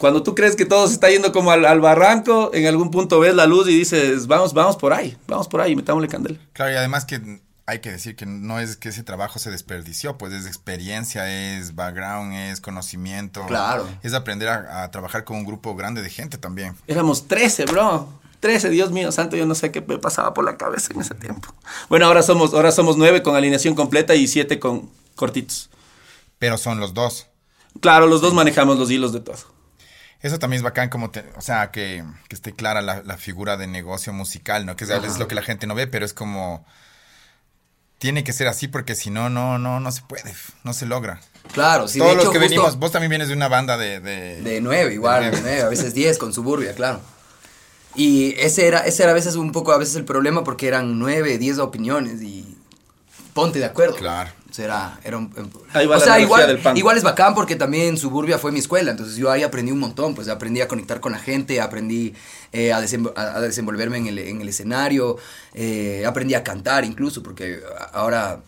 cuando 0.00 0.24
tú 0.24 0.34
crees 0.34 0.56
que 0.56 0.66
todo 0.66 0.86
se 0.88 0.94
está 0.94 1.08
yendo 1.08 1.32
como 1.32 1.52
al, 1.52 1.80
barranco, 1.80 2.50
en 2.52 2.66
algún 2.66 2.90
punto 2.90 3.20
ves 3.20 3.34
la 3.34 3.46
luz 3.46 3.68
y 3.68 3.78
dices, 3.78 4.26
vamos, 4.26 4.52
vamos 4.52 4.76
por 4.76 4.92
ahí, 4.92 5.16
vamos 5.28 5.46
por 5.46 5.60
ahí, 5.60 5.76
metámosle 5.76 6.08
candela. 6.08 6.38
Claro, 6.52 6.72
y 6.72 6.74
además 6.74 7.04
que 7.04 7.40
hay 7.64 7.78
que 7.78 7.92
decir 7.92 8.16
que 8.16 8.26
no 8.26 8.58
es 8.58 8.76
que 8.76 8.88
ese 8.88 9.04
trabajo 9.04 9.38
se 9.38 9.52
desperdició, 9.52 10.18
pues 10.18 10.32
es 10.32 10.46
experiencia, 10.46 11.56
es 11.56 11.76
background, 11.76 12.34
es 12.34 12.60
conocimiento. 12.60 13.46
Claro. 13.46 13.88
Es 14.02 14.14
aprender 14.14 14.48
a, 14.48 14.82
a 14.82 14.90
trabajar 14.90 15.22
con 15.22 15.36
un 15.36 15.44
grupo 15.44 15.76
grande 15.76 16.02
de 16.02 16.10
gente 16.10 16.38
también. 16.38 16.74
Éramos 16.88 17.28
13, 17.28 17.66
bro. 17.66 18.08
13, 18.46 18.70
Dios 18.70 18.92
mío 18.92 19.10
santo, 19.10 19.36
yo 19.36 19.44
no 19.44 19.56
sé 19.56 19.72
qué 19.72 19.80
me 19.80 19.98
pasaba 19.98 20.32
por 20.32 20.44
la 20.44 20.56
cabeza 20.56 20.92
en 20.94 21.00
ese 21.00 21.16
tiempo. 21.16 21.52
Bueno, 21.88 22.06
ahora 22.06 22.22
somos, 22.22 22.54
ahora 22.54 22.70
somos 22.70 22.96
9 22.96 23.24
con 23.24 23.34
alineación 23.34 23.74
completa 23.74 24.14
y 24.14 24.28
7 24.28 24.60
con 24.60 24.88
cortitos. 25.16 25.68
Pero 26.38 26.56
son 26.56 26.78
los 26.78 26.94
dos. 26.94 27.26
Claro, 27.80 28.06
los 28.06 28.20
dos 28.20 28.34
manejamos 28.34 28.78
los 28.78 28.88
hilos 28.88 29.12
de 29.12 29.18
todo. 29.18 29.38
Eso 30.20 30.38
también 30.38 30.58
es 30.58 30.62
bacán, 30.62 30.90
como 30.90 31.10
o 31.36 31.40
sea, 31.40 31.72
que, 31.72 32.04
esté 32.30 32.52
clara 32.52 32.82
la, 32.82 33.16
figura 33.16 33.56
de 33.56 33.66
negocio 33.66 34.12
musical, 34.12 34.64
¿no? 34.64 34.76
Que 34.76 34.84
es 34.84 34.90
veces 34.90 35.18
lo 35.18 35.26
que 35.26 35.34
la 35.34 35.42
gente 35.42 35.66
no 35.66 35.74
ve, 35.74 35.88
pero 35.88 36.06
es 36.06 36.14
como 36.14 36.64
tiene 37.98 38.22
que 38.22 38.32
ser 38.32 38.46
así 38.46 38.68
porque 38.68 38.94
si 38.94 39.10
no, 39.10 39.28
no, 39.28 39.58
no, 39.58 39.80
no 39.80 39.90
se 39.90 40.02
puede, 40.02 40.32
no 40.62 40.72
se 40.72 40.86
logra. 40.86 41.20
Claro, 41.52 41.88
sí. 41.88 41.98
Todos 41.98 42.14
los 42.14 42.28
que 42.28 42.38
venimos, 42.38 42.78
vos 42.78 42.92
también 42.92 43.10
vienes 43.10 43.26
de 43.26 43.34
una 43.34 43.48
banda 43.48 43.76
de... 43.76 43.98
De, 43.98 44.40
de 44.40 44.60
nueve, 44.60 44.94
igual, 44.94 45.32
de 45.32 45.40
nueve, 45.40 45.62
a 45.62 45.68
veces 45.68 45.94
diez 45.94 46.16
con 46.16 46.32
Suburbia, 46.32 46.76
claro. 46.76 47.00
Y 47.96 48.34
ese 48.38 48.66
era, 48.66 48.80
ese 48.80 49.02
era 49.02 49.12
a 49.12 49.14
veces 49.14 49.36
un 49.36 49.52
poco 49.52 49.72
a 49.72 49.78
veces 49.78 49.96
el 49.96 50.04
problema 50.04 50.44
porque 50.44 50.68
eran 50.68 50.98
nueve, 50.98 51.38
diez 51.38 51.58
opiniones 51.58 52.22
y 52.22 52.56
ponte 53.32 53.58
de 53.58 53.64
acuerdo. 53.64 53.96
Claro. 53.96 54.30
O 54.50 54.54
sea, 54.56 54.98
era, 55.04 55.18
un, 55.18 55.30
ahí 55.74 55.86
va 55.86 55.96
o 55.96 56.00
sea, 56.00 56.18
igual, 56.20 56.60
igual 56.76 56.96
es 56.96 57.02
bacán 57.02 57.34
porque 57.34 57.56
también 57.56 57.98
Suburbia 57.98 58.38
fue 58.38 58.52
mi 58.52 58.58
escuela, 58.58 58.92
entonces 58.92 59.16
yo 59.16 59.30
ahí 59.30 59.42
aprendí 59.42 59.70
un 59.70 59.78
montón, 59.78 60.14
pues 60.14 60.28
aprendí 60.28 60.62
a 60.62 60.68
conectar 60.68 61.00
con 61.00 61.12
la 61.12 61.18
gente, 61.18 61.60
aprendí 61.60 62.14
eh, 62.52 62.72
a, 62.72 62.80
desenvolverme 62.80 63.98
en 63.98 64.06
el, 64.06 64.18
en 64.18 64.40
el 64.40 64.48
escenario, 64.48 65.18
eh, 65.52 66.04
aprendí 66.06 66.32
a 66.32 66.42
cantar 66.42 66.84
incluso, 66.84 67.22
porque 67.22 67.60
ahora 67.92 68.40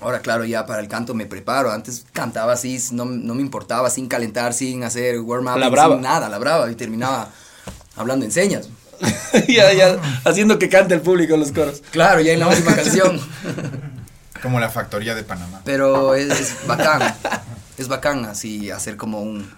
Ahora, 0.00 0.20
claro, 0.20 0.44
ya 0.44 0.66
para 0.66 0.80
el 0.80 0.88
canto 0.88 1.14
me 1.14 1.26
preparo. 1.26 1.72
Antes 1.72 2.06
cantaba 2.12 2.52
así, 2.52 2.78
no, 2.92 3.04
no 3.04 3.34
me 3.34 3.42
importaba, 3.42 3.90
sin 3.90 4.06
calentar, 4.06 4.54
sin 4.54 4.84
hacer 4.84 5.18
warm-up, 5.20 5.60
sin 5.60 6.00
nada, 6.00 6.28
la 6.28 6.38
brava. 6.38 6.70
Y 6.70 6.76
terminaba 6.76 7.30
hablando 7.96 8.24
en 8.24 8.32
señas. 8.32 8.68
ya, 9.48 9.72
ya, 9.72 9.98
haciendo 10.24 10.58
que 10.58 10.68
cante 10.68 10.94
el 10.94 11.00
público 11.00 11.36
los 11.36 11.52
coros. 11.52 11.82
Claro, 11.90 12.20
ya 12.20 12.32
en 12.32 12.40
la 12.40 12.48
última 12.48 12.74
canción. 12.74 13.20
Como 14.42 14.60
la 14.60 14.70
factoría 14.70 15.14
de 15.14 15.22
Panamá. 15.22 15.62
Pero 15.64 16.14
es, 16.14 16.66
bacán. 16.66 17.14
Es 17.76 17.88
bacán 17.88 18.24
así 18.24 18.70
hacer 18.70 18.96
como 18.96 19.20
un, 19.20 19.50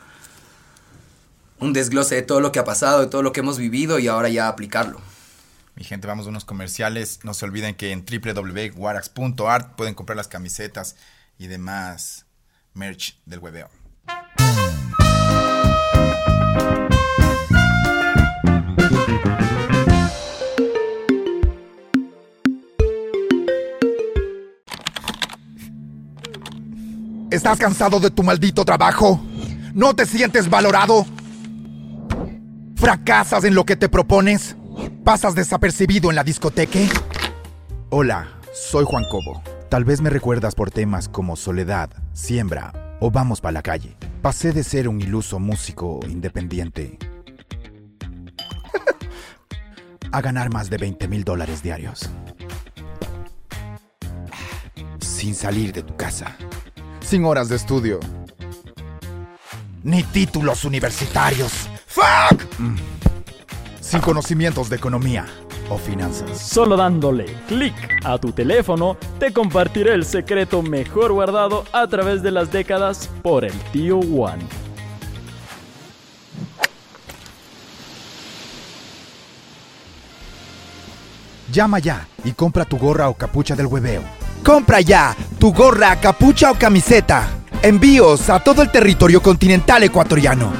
un 1.58 1.72
desglose 1.72 2.14
de 2.14 2.22
todo 2.22 2.40
lo 2.40 2.52
que 2.52 2.58
ha 2.58 2.64
pasado, 2.64 3.00
de 3.00 3.06
todo 3.06 3.22
lo 3.22 3.32
que 3.32 3.40
hemos 3.40 3.58
vivido 3.58 3.98
y 3.98 4.08
ahora 4.08 4.28
ya 4.28 4.48
aplicarlo. 4.48 5.00
Mi 5.74 5.84
gente, 5.84 6.06
vamos 6.06 6.26
a 6.26 6.28
unos 6.28 6.44
comerciales. 6.44 7.20
No 7.22 7.34
se 7.34 7.44
olviden 7.44 7.74
que 7.74 7.92
en 7.92 8.04
www.warax.art 8.04 9.74
pueden 9.76 9.94
comprar 9.94 10.16
las 10.16 10.28
camisetas 10.28 10.96
y 11.38 11.46
demás 11.46 12.26
merch 12.74 13.18
del 13.24 13.40
webeo. 13.40 13.70
¿Estás 27.32 27.58
cansado 27.58 27.98
de 27.98 28.10
tu 28.10 28.22
maldito 28.22 28.62
trabajo? 28.62 29.18
¿No 29.72 29.96
te 29.96 30.04
sientes 30.04 30.50
valorado? 30.50 31.06
¿Fracasas 32.76 33.44
en 33.44 33.54
lo 33.54 33.64
que 33.64 33.74
te 33.74 33.88
propones? 33.88 34.54
¿Pasas 35.02 35.34
desapercibido 35.34 36.10
en 36.10 36.16
la 36.16 36.24
discoteca? 36.24 36.80
Hola, 37.88 38.28
soy 38.52 38.84
Juan 38.84 39.04
Cobo. 39.10 39.42
Tal 39.70 39.84
vez 39.84 40.02
me 40.02 40.10
recuerdas 40.10 40.54
por 40.54 40.70
temas 40.70 41.08
como 41.08 41.36
Soledad, 41.36 41.88
Siembra 42.12 42.98
o 43.00 43.10
Vamos 43.10 43.40
para 43.40 43.52
la 43.52 43.62
calle. 43.62 43.96
Pasé 44.20 44.52
de 44.52 44.62
ser 44.62 44.86
un 44.86 45.00
iluso 45.00 45.38
músico 45.38 46.00
independiente 46.06 46.98
a 50.12 50.20
ganar 50.20 50.52
más 50.52 50.68
de 50.68 50.76
20 50.76 51.08
mil 51.08 51.24
dólares 51.24 51.62
diarios. 51.62 52.10
Sin 55.00 55.34
salir 55.34 55.72
de 55.72 55.82
tu 55.82 55.96
casa 55.96 56.36
sin 57.12 57.26
horas 57.26 57.50
de 57.50 57.56
estudio. 57.56 58.00
Ni 59.82 60.02
títulos 60.02 60.64
universitarios. 60.64 61.52
¡Fuck! 61.86 62.42
Mm. 62.58 62.76
Sin 63.82 64.00
conocimientos 64.00 64.70
de 64.70 64.76
economía 64.76 65.26
o 65.68 65.76
finanzas. 65.76 66.38
Solo 66.40 66.74
dándole 66.74 67.26
clic 67.48 67.74
a 68.02 68.16
tu 68.16 68.32
teléfono, 68.32 68.96
te 69.18 69.30
compartiré 69.30 69.92
el 69.92 70.06
secreto 70.06 70.62
mejor 70.62 71.12
guardado 71.12 71.64
a 71.72 71.86
través 71.86 72.22
de 72.22 72.30
las 72.30 72.50
décadas 72.50 73.10
por 73.22 73.44
el 73.44 73.52
tío 73.72 74.00
Juan. 74.00 74.38
Llama 81.52 81.78
ya 81.78 82.08
y 82.24 82.32
compra 82.32 82.64
tu 82.64 82.78
gorra 82.78 83.10
o 83.10 83.14
capucha 83.14 83.54
del 83.54 83.66
hueveo 83.66 84.21
Compra 84.42 84.80
ya 84.80 85.16
tu 85.38 85.52
gorra, 85.52 85.96
capucha 85.96 86.52
o 86.52 86.54
camiseta. 86.54 87.28
Envíos 87.62 88.30
a 88.30 88.38
todo 88.38 88.62
el 88.62 88.70
territorio 88.70 89.20
continental 89.20 89.82
ecuatoriano. 89.82 90.52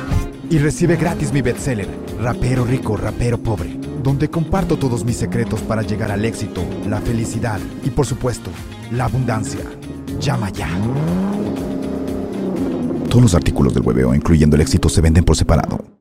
Y 0.51 0.59
recibe 0.59 0.97
gratis 0.97 1.33
mi 1.33 1.41
bestseller, 1.41 1.89
Rapero 2.21 2.65
Rico, 2.65 2.97
Rapero 2.97 3.39
Pobre, 3.39 3.77
donde 4.03 4.29
comparto 4.29 4.77
todos 4.77 5.05
mis 5.05 5.17
secretos 5.17 5.61
para 5.61 5.83
llegar 5.83 6.11
al 6.11 6.25
éxito, 6.25 6.65
la 6.89 7.01
felicidad 7.01 7.61
y 7.85 7.91
por 7.91 8.07
supuesto, 8.07 8.51
la 8.91 9.05
abundancia. 9.05 9.61
Llama 10.21 10.51
ya. 10.51 10.69
Todos 13.09 13.23
los 13.23 13.35
artículos 13.37 13.75
del 13.75 13.85
hueveo, 13.85 14.15
incluyendo 14.15 14.57
el 14.57 14.63
éxito, 14.63 14.89
se 14.89 15.01
venden 15.01 15.25
por 15.25 15.37
separado. 15.37 15.92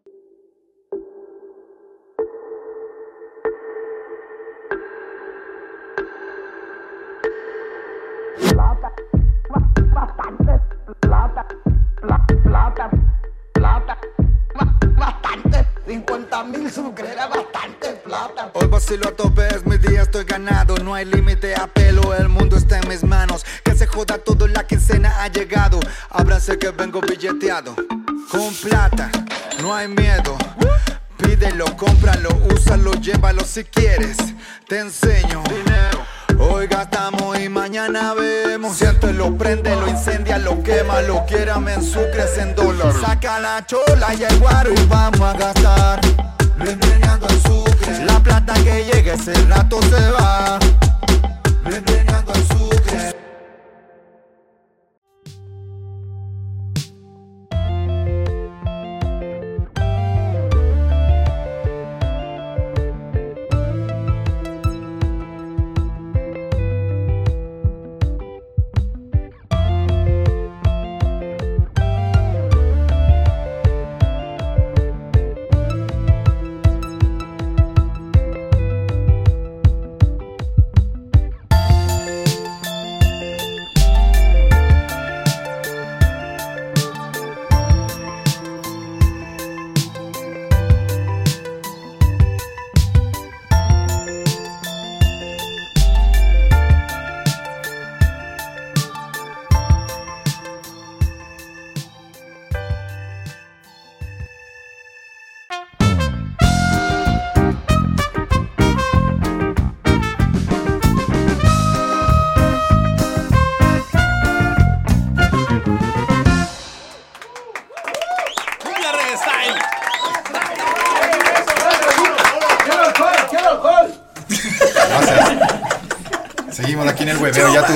Lo 18.98 19.10
a 19.10 19.12
tope, 19.16 19.48
es 19.48 19.66
mi 19.66 19.78
día, 19.78 20.02
estoy 20.02 20.26
ganado. 20.26 20.76
No 20.78 20.94
hay 20.94 21.06
límite 21.06 21.56
a 21.56 21.68
pelo, 21.68 22.14
el 22.14 22.30
mundo 22.30 22.58
está 22.58 22.80
en 22.80 22.88
mis 22.88 23.04
manos. 23.04 23.46
Que 23.64 23.76
se 23.76 23.88
joda 23.88 24.18
todo, 24.18 24.48
la 24.48 24.66
quincena 24.66 25.24
ha 25.24 25.28
llegado. 25.28 25.80
Abrace 26.10 26.58
que 26.58 26.72
vengo 26.72 27.02
billeteado. 27.02 27.76
Con 28.30 28.54
plata, 28.56 29.10
no 29.62 29.74
hay 29.74 29.88
miedo. 29.88 30.38
Pídelo, 31.18 31.66
cómpralo, 31.78 32.30
úsalo, 32.54 32.94
llévalo 32.94 33.44
si 33.46 33.64
quieres. 33.64 34.18
Te 34.68 34.80
enseño. 34.80 35.44
Hoy 36.40 36.68
gastamos 36.68 37.40
y 37.40 37.50
mañana 37.50 38.14
vemos. 38.14 38.78
Siéntelo, 38.78 39.38
prende, 39.38 39.76
lo 39.76 39.88
incendia, 39.88 40.38
lo 40.38 40.62
quema, 40.64 41.02
lo 41.02 41.26
quiera, 41.26 41.60
me 41.60 41.74
ensucres 41.74 42.38
en 42.38 42.56
dólares. 42.56 42.96
Saca 43.00 43.40
la 43.40 43.66
chola 43.66 44.14
y 44.16 44.24
el 44.24 44.40
guaro 44.40 44.72
y 44.74 44.86
vamos 44.88 45.22
a 45.22 45.34
gastar. 45.34 46.02
La 46.58 46.72
plata 48.24 48.54
que 48.54 48.86
llegue 48.86 49.14
ese 49.14 49.34
rato 49.46 49.82
se 49.84 50.12
va. 50.12 50.60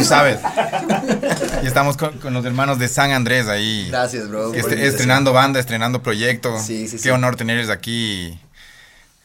Sabes. 0.06 0.40
Y 1.64 1.68
estamos 1.68 1.98
con, 1.98 2.18
con 2.20 2.34
los 2.34 2.46
hermanos 2.46 2.80
de 2.80 2.88
San 2.88 3.12
Andrés 3.12 3.48
ahí. 3.48 3.88
Gracias, 3.90 4.28
bro. 4.30 4.54
estrenando 4.54 5.34
banda, 5.34 5.60
estrenando 5.60 6.02
proyecto. 6.04 6.58
Sí, 6.60 6.88
sí, 6.88 6.98
Qué 6.98 7.04
sí. 7.04 7.10
honor 7.10 7.36
tenerles 7.36 7.70
aquí. 7.70 8.40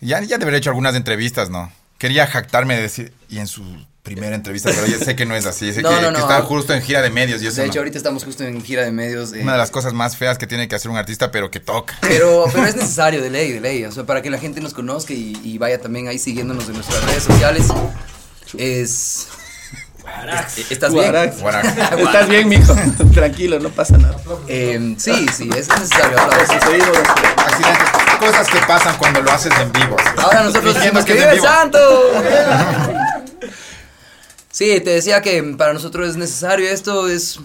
Ya, 0.00 0.20
ya 0.22 0.36
haber 0.36 0.54
hecho 0.54 0.70
algunas 0.70 0.94
entrevistas, 0.94 1.50
¿no? 1.50 1.70
Quería 1.98 2.26
jactarme 2.26 2.76
de 2.76 2.82
decir, 2.82 3.12
y 3.28 3.38
en 3.38 3.46
su 3.46 3.62
primera 4.02 4.34
entrevista, 4.34 4.70
pero 4.74 4.86
ya 4.86 4.96
sé 4.98 5.14
que 5.14 5.26
no 5.26 5.36
es 5.36 5.44
así. 5.44 5.74
Sé 5.74 5.82
No, 5.82 5.90
que, 5.90 5.96
no, 5.96 6.06
que 6.08 6.12
no. 6.14 6.18
está 6.20 6.40
justo 6.40 6.72
en 6.72 6.80
gira 6.80 7.02
de 7.02 7.10
medios. 7.10 7.42
De 7.42 7.66
hecho, 7.66 7.80
ahorita 7.80 7.98
estamos 7.98 8.24
justo 8.24 8.42
en 8.44 8.62
gira 8.62 8.82
de 8.82 8.92
medios. 8.92 9.34
eh, 9.34 9.40
Una 9.42 9.52
de 9.52 9.58
las 9.58 9.70
cosas 9.70 9.92
más 9.92 10.16
feas 10.16 10.38
que 10.38 10.46
tiene 10.46 10.66
que 10.68 10.74
hacer 10.74 10.90
un 10.90 10.96
artista, 10.96 11.30
pero 11.30 11.50
que 11.50 11.60
toca. 11.60 11.98
Pero, 12.00 12.46
pero 12.52 12.64
es 12.66 12.76
necesario, 12.76 13.20
de 13.20 13.28
ley, 13.28 13.52
de 13.52 13.60
ley. 13.60 13.84
O 13.84 13.92
sea, 13.92 14.04
para 14.06 14.22
que 14.22 14.30
la 14.30 14.38
gente 14.38 14.62
nos 14.62 14.72
conozca 14.72 15.12
y, 15.12 15.38
y 15.44 15.58
vaya 15.58 15.78
también 15.78 16.08
ahí 16.08 16.18
siguiéndonos 16.18 16.66
en 16.68 16.74
nuestras 16.76 17.04
redes 17.04 17.24
sociales. 17.24 17.66
Es. 18.56 19.28
Es- 20.28 20.70
¿Estás 20.70 20.92
bien? 20.92 21.06
Guarax. 21.40 21.66
Estás 21.98 22.28
bien, 22.28 22.48
mijo. 22.48 22.74
Tranquilo, 23.14 23.58
no 23.58 23.68
pasa 23.70 23.96
nada. 23.98 24.16
Eh, 24.48 24.94
sí, 24.98 25.26
sí, 25.34 25.48
es 25.56 25.68
necesario. 25.68 26.18
Accidentes, 26.18 27.88
cosas 28.18 28.48
que 28.48 28.58
pasan 28.66 28.96
cuando 28.98 29.22
lo 29.22 29.30
haces 29.32 29.52
en 29.60 29.72
vivo. 29.72 29.96
Ahora 30.18 30.42
nosotros 30.44 30.74
decimos 30.74 31.04
que 31.04 31.12
es 31.12 31.18
vive 31.18 31.32
el 31.32 31.40
santo. 31.40 31.78
Sí, 34.50 34.80
te 34.80 34.90
decía 34.90 35.22
que 35.22 35.42
para 35.56 35.72
nosotros 35.72 36.08
es 36.10 36.16
necesario 36.16 36.68
esto, 36.68 37.08
es 37.08 37.38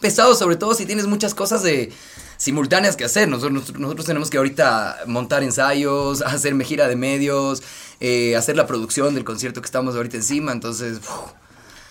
pesado, 0.00 0.34
sobre 0.34 0.56
todo 0.56 0.74
si 0.74 0.86
tienes 0.86 1.06
muchas 1.06 1.34
cosas 1.34 1.62
de 1.62 1.92
simultáneas 2.36 2.96
que 2.96 3.04
hacer. 3.04 3.28
Nosotros, 3.28 4.04
tenemos 4.06 4.30
que 4.30 4.38
ahorita 4.38 4.98
montar 5.06 5.42
ensayos, 5.42 6.22
hacer 6.26 6.58
gira 6.64 6.88
de 6.88 6.96
medios, 6.96 7.62
eh, 8.00 8.34
hacer 8.36 8.56
la 8.56 8.66
producción 8.66 9.14
del 9.14 9.24
concierto 9.24 9.60
que 9.60 9.66
estamos 9.66 9.94
ahorita 9.94 10.16
encima, 10.16 10.52
entonces... 10.52 10.98
uf, 10.98 11.32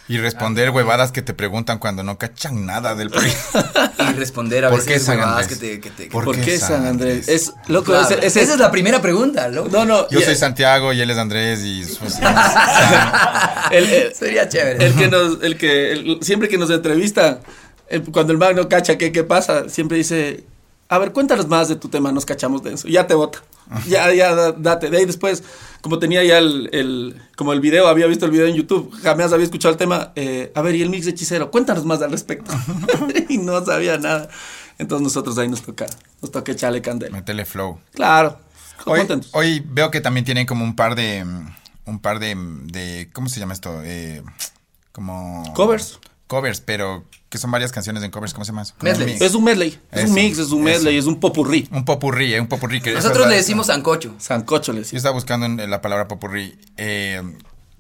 Y 0.10 0.17
responder 0.20 0.70
huevadas 0.70 1.12
que 1.12 1.22
te 1.22 1.34
preguntan 1.34 1.80
cuando 1.80 2.02
no 2.02 2.17
cachan 2.17 2.65
nada 2.65 2.96
del 2.96 3.10
proyecto. 3.10 3.60
y 4.10 4.13
responder 4.13 4.63
a 4.65 4.70
¿Por 4.70 4.80
veces 4.80 4.93
qué 4.93 5.00
San 5.00 5.17
huevadas 5.20 5.48
que 5.48 5.56
te... 5.58 5.80
Que 5.82 5.89
te 5.89 6.06
¿Por 6.08 6.24
¿Por 6.24 6.39
qué 6.39 6.58
San 6.58 6.86
Andrés? 6.86 7.28
Es 7.28 7.52
loco, 7.67 7.91
Claro, 7.91 8.08
Esa 8.22 8.39
es 8.41 8.58
la 8.58 8.72
primera 8.72 9.02
pregunta, 9.02 9.50
¿no? 9.50 9.65
No, 9.65 9.86
no. 9.86 10.08
Yo 10.10 10.20
y- 10.20 10.24
soy 10.24 10.36
Santiago 10.36 10.93
y 10.93 11.02
él 11.02 11.10
es 11.10 11.17
Andrés 11.17 11.60
y... 11.62 11.82
el, 13.72 13.84
el- 13.89 14.13
Sería 14.15 14.48
chévere. 14.48 14.86
el 14.86 14.93
que 14.96 15.08
nos, 15.10 15.43
el 15.43 15.58
que, 15.58 15.91
el- 15.91 16.20
siempre 16.22 16.48
que 16.48 16.58
nos 16.58 16.70
entrevista, 16.70 17.39
el- 17.89 18.04
cuando 18.04 18.32
el 18.32 18.38
magno 18.39 18.67
cacha 18.70 18.98
qué, 18.98 19.12
qué 19.12 19.24
pasa, 19.24 19.67
siempre 19.70 19.98
dice, 19.98 20.43
a 20.89 20.98
ver, 21.00 21.12
cuéntanos 21.12 21.48
más 21.48 21.67
de 21.67 21.76
tu 21.76 21.89
tema, 21.89 22.12
nos 22.12 22.26
cachamos 22.26 22.63
de 22.63 22.74
eso. 22.74 22.88
Ya 22.88 23.08
te 23.08 23.13
vota. 23.13 23.39
Ya, 23.88 24.13
ya, 24.13 24.34
da- 24.36 24.51
date. 24.53 24.89
De 24.89 24.97
ahí 24.97 25.06
después, 25.06 25.43
como 25.82 25.99
tenía 25.99 26.23
ya 26.23 26.38
el, 26.38 26.69
el- 26.73 27.21
como 27.36 27.53
el 27.53 27.60
video, 27.62 27.88
había 27.88 28.08
visto 28.08 28.25
el 28.25 28.32
video 28.32 28.47
en 28.47 28.56
YouTube, 28.56 28.91
jamás 29.01 29.34
había 29.34 29.45
escuchado 29.45 29.71
el 29.71 29.77
tema, 29.77 30.12
eh, 30.15 30.51
a 30.56 30.62
ver, 30.62 30.75
y 30.75 30.82
el 30.82 30.89
mix 30.89 31.06
de 31.06 31.12
hechicero, 31.12 31.51
cuéntanos 31.51 31.86
más 31.86 32.01
al 32.01 32.12
respecto. 32.12 32.51
y 33.30 33.38
no 33.38 33.63
sabía 33.65 33.97
nada. 33.97 34.30
Entonces 34.80 35.03
nosotros 35.03 35.38
ahí 35.38 35.47
nos 35.47 35.62
toca, 35.63 35.88
nos 36.21 36.32
toca 36.32 36.51
echarle 36.51 36.82
candela. 36.82 37.15
Metele 37.15 37.45
flow. 37.45 37.80
Claro. 37.93 38.39
Hoy, 38.86 38.99
contentos. 38.99 39.32
hoy 39.34 39.63
veo 39.67 39.89
que 39.91 40.01
también 40.01 40.23
tienen 40.25 40.45
como 40.45 40.63
un 40.63 40.75
par 40.75 40.95
de... 40.95 41.25
Un 41.86 41.99
par 41.99 42.19
de... 42.19 42.36
de 42.65 43.10
¿Cómo 43.12 43.27
se 43.27 43.39
llama 43.39 43.53
esto? 43.53 43.82
Eh, 43.84 44.21
como... 44.91 45.51
Covers. 45.56 45.99
Covers, 46.27 46.61
pero 46.61 47.05
que 47.29 47.37
son 47.37 47.51
varias 47.51 47.71
canciones 47.71 48.03
en 48.03 48.11
covers. 48.11 48.33
¿Cómo 48.33 48.45
se 48.45 48.51
llama 48.51 48.61
eso? 48.63 48.73
Medley. 48.81 49.17
Es 49.19 49.33
un 49.33 49.43
medley, 49.43 49.79
es 49.91 50.03
Eso, 50.03 50.09
un 50.09 50.13
mix, 50.15 50.37
es 50.37 50.49
un 50.51 50.63
medley, 50.63 50.97
es 50.97 51.05
un 51.05 51.19
popurrí. 51.19 51.67
Un 51.71 51.85
popurrí, 51.85 52.33
eh, 52.33 52.39
un 52.41 52.47
popurrí. 52.47 52.81
Que 52.81 52.89
eso 52.91 52.99
Nosotros 52.99 53.25
es 53.25 53.29
le 53.31 53.35
decimos 53.37 53.67
sancocho. 53.67 54.13
Sancocho 54.19 54.71
le 54.73 54.79
Yo 54.79 54.83
decía. 54.83 54.97
estaba 54.97 55.13
buscando 55.13 55.45
en 55.45 55.69
la 55.69 55.81
palabra 55.81 56.07
popurrí. 56.07 56.57
Eh, 56.77 57.21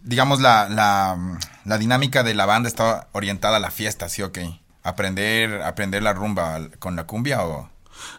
digamos, 0.03 0.39
la, 0.39 0.69
la, 0.69 1.39
la 1.65 1.77
dinámica 1.77 2.23
de 2.23 2.33
la 2.33 2.45
banda 2.45 2.67
está 2.69 3.07
orientada 3.11 3.57
a 3.57 3.59
la 3.59 3.71
fiesta, 3.71 4.07
¿sí? 4.09 4.21
Ok. 4.23 4.39
Aprender, 4.83 5.61
aprender 5.63 6.01
la 6.01 6.13
rumba 6.13 6.61
con 6.79 6.95
la 6.95 7.05
cumbia 7.05 7.43
o... 7.45 7.69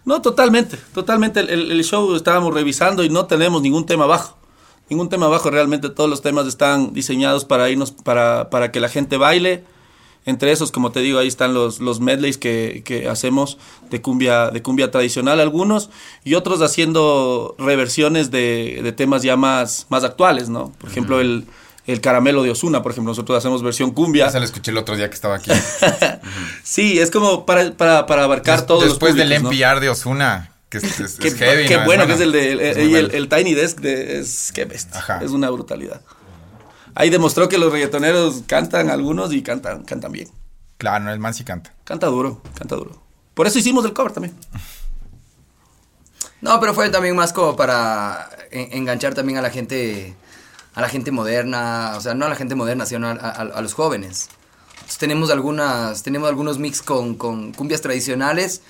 No, 0.05 0.21
totalmente, 0.21 0.77
totalmente. 0.93 1.41
El, 1.41 1.49
el- 1.51 1.71
el 1.73 1.85
show 1.85 2.15
estábamos 2.17 2.53
revisando 2.53 3.05
y 3.05 3.09
no 3.11 3.27
tenemos 3.27 3.63
ningún 3.63 3.87
tema 3.87 4.05
bajo. 4.07 4.37
Ningún 4.91 5.09
tema 5.09 5.29
bajo, 5.29 5.51
realmente 5.51 5.89
todos 5.89 6.11
los 6.11 6.21
temas 6.21 6.47
están 6.47 6.93
diseñados 6.93 7.45
para 7.45 7.71
irnos, 7.71 7.93
para, 7.93 8.51
para 8.51 8.71
que 8.73 8.81
la 8.81 8.89
gente 8.89 9.17
baile. 9.17 9.65
Entre 10.29 10.53
esos, 10.53 10.71
como 10.73 10.93
te 10.93 11.01
digo, 11.01 11.19
ahí 11.19 11.27
están 11.27 11.55
los, 11.55 11.81
los 11.81 12.01
medleys 12.01 12.37
que, 12.37 12.83
que 12.85 13.09
hacemos 13.09 13.57
de 13.91 14.03
cumbia, 14.03 14.51
de 14.51 14.61
cumbia 14.63 14.91
tradicional, 14.91 15.41
algunos, 15.41 15.89
y 16.23 16.35
otros 16.35 16.61
haciendo 16.61 17.55
reversiones 17.59 18.31
de, 18.31 18.81
de 18.83 18.93
temas 18.93 19.23
ya 19.23 19.37
más, 19.37 19.87
más 19.89 20.05
actuales, 20.05 20.51
¿no? 20.51 20.71
Por 20.79 20.91
ejemplo, 20.91 21.21
el, 21.21 21.47
el 21.87 22.01
caramelo 22.03 22.43
de 22.43 22.51
Osuna, 22.51 22.83
por 22.83 22.93
ejemplo, 22.93 23.11
nosotros 23.13 23.39
hacemos 23.39 23.63
versión 23.63 23.93
cumbia. 23.93 24.29
Se 24.31 24.39
lo 24.39 24.45
escuché 24.45 24.71
el 24.71 24.77
otro 24.77 24.97
día 24.97 25.09
que 25.09 25.15
estaba 25.15 25.37
aquí. 25.37 25.51
Sí, 26.63 26.99
es 26.99 27.11
como 27.11 27.47
para, 27.47 27.73
para, 27.73 28.05
para 28.07 28.25
abarcar 28.25 28.59
Des- 28.59 28.67
todos 28.67 28.85
Después 28.85 29.15
los 29.15 29.19
del 29.19 29.29
públicos, 29.41 29.43
¿no? 29.59 29.67
NPR 29.67 29.81
de 29.81 29.89
Osuna, 29.89 30.53
que 30.69 30.79
es, 30.79 31.01
es- 31.01 31.15
Qué, 31.19 31.29
es 31.29 31.35
heavy. 31.37 31.67
qué 31.67 31.79
¿no? 31.79 31.85
bueno 31.87 32.07
que 32.07 32.13
Es 32.13 32.21
el 32.21 32.33
de 32.33 32.53
el, 32.53 33.15
el- 33.15 33.29
Tiny 33.29 33.55
Desk 33.55 33.79
de, 33.81 34.19
es 34.21 34.53
qué 34.53 34.67
bestia. 34.67 34.99
Ajá. 34.99 35.21
Es 35.25 35.31
una 35.31 35.49
brutalidad. 35.51 36.03
Ahí 37.01 37.11
demostró 37.11 37.49
que 37.49 37.59
los 37.59 37.71
reggaetoneros 37.73 38.43
cantan 38.49 38.91
algunos 38.91 39.33
y 39.33 39.43
cantan 39.43 39.85
cantan 39.85 40.11
bien. 40.11 40.29
Claro, 40.79 41.05
no, 41.05 41.13
el 41.13 41.21
man 41.21 41.33
sí 41.33 41.45
canta. 41.45 41.73
Canta 41.85 42.09
duro, 42.09 42.43
canta 42.57 42.75
duro. 42.75 43.01
Por 43.35 43.47
eso 43.47 43.57
hicimos 43.61 43.85
el 43.85 43.93
cover 43.93 44.11
también. 44.11 44.35
No, 46.41 46.59
pero 46.61 46.75
fue 46.75 46.91
también 46.91 47.15
más 47.17 47.33
como 47.33 47.57
para 47.57 48.29
en- 48.51 48.73
enganchar 48.79 49.15
también 49.15 49.39
a 49.39 49.43
la 49.43 49.51
gente, 49.51 50.15
a 50.75 50.81
la 50.81 50.89
gente 50.89 51.11
moderna, 51.11 51.93
o 51.97 52.01
sea, 52.01 52.15
no 52.15 52.27
a 52.27 52.29
la 52.29 52.37
gente 52.37 52.55
moderna, 52.57 52.85
sino 52.85 53.07
a, 53.09 53.13
a- 53.13 53.31
a 53.43 53.61
los 53.61 53.75
jóvenes. 53.75 54.29
Entonces, 54.75 54.99
tenemos 54.99 55.31
algunas, 55.31 56.03
tenemos 56.03 56.29
algunos 56.29 56.59
mix 56.59 56.83
con, 56.83 57.15
con 57.15 57.53
cumbias 57.53 57.81
tradicionales. 57.81 58.63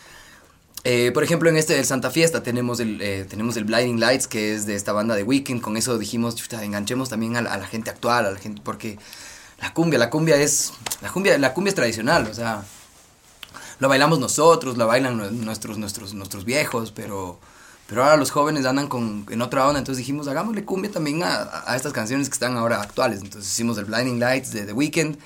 Eh, 0.91 1.11
por 1.13 1.23
ejemplo, 1.23 1.51
en 1.51 1.59
este 1.59 1.75
del 1.75 1.85
Santa 1.85 2.09
Fiesta 2.11 2.43
tenemos 2.43 2.81
el, 2.81 3.03
eh, 3.03 3.27
tenemos 3.29 3.59
el 3.59 3.65
Blinding 3.65 4.01
Lights, 4.01 4.27
que 4.27 4.55
es 4.55 4.65
de 4.65 4.75
esta 4.75 4.93
banda 4.95 5.15
de 5.15 5.23
Weekend. 5.23 5.61
Con 5.61 5.77
eso 5.77 5.99
dijimos, 5.99 6.35
chuta, 6.35 6.65
enganchemos 6.65 7.11
también 7.11 7.37
a 7.37 7.43
la, 7.43 7.53
a 7.53 7.59
la 7.59 7.67
gente 7.67 7.91
actual, 7.91 8.25
a 8.25 8.31
la 8.31 8.39
gente, 8.39 8.63
porque 8.65 8.99
la 9.61 9.75
cumbia, 9.75 9.99
la 9.99 10.09
cumbia 10.09 10.37
es, 10.37 10.73
la 11.03 11.11
cumbia, 11.11 11.37
la 11.37 11.53
cumbia 11.53 11.69
es 11.69 11.75
tradicional, 11.75 12.27
o 12.31 12.33
sea, 12.33 12.65
lo 13.81 13.89
bailamos 13.91 14.19
nosotros, 14.19 14.79
la 14.79 14.87
bailan 14.87 15.19
nue- 15.19 15.31
nuestros, 15.31 15.77
nuestros, 15.77 16.15
nuestros 16.15 16.47
viejos, 16.47 16.91
pero, 16.91 17.39
Pero 17.87 18.03
ahora 18.05 18.17
los 18.17 18.31
jóvenes 18.31 18.65
andan 18.65 18.89
con, 18.89 19.27
en 19.31 19.43
otra 19.43 19.67
onda, 19.67 19.79
entonces 19.81 19.99
dijimos, 19.99 20.27
hagámosle 20.27 20.65
cumbia 20.65 20.91
también 20.91 21.23
a, 21.23 21.65
a 21.67 21.77
estas 21.77 21.93
canciones 21.93 22.29
que 22.31 22.35
están 22.35 22.57
ahora 22.57 22.81
actuales. 22.83 23.21
Entonces 23.23 23.51
hicimos 23.53 23.77
el 23.79 23.85
Blinding 23.87 24.21
Lights 24.21 24.53
de 24.53 24.63
The 24.65 24.73
Weeknd, 24.73 25.17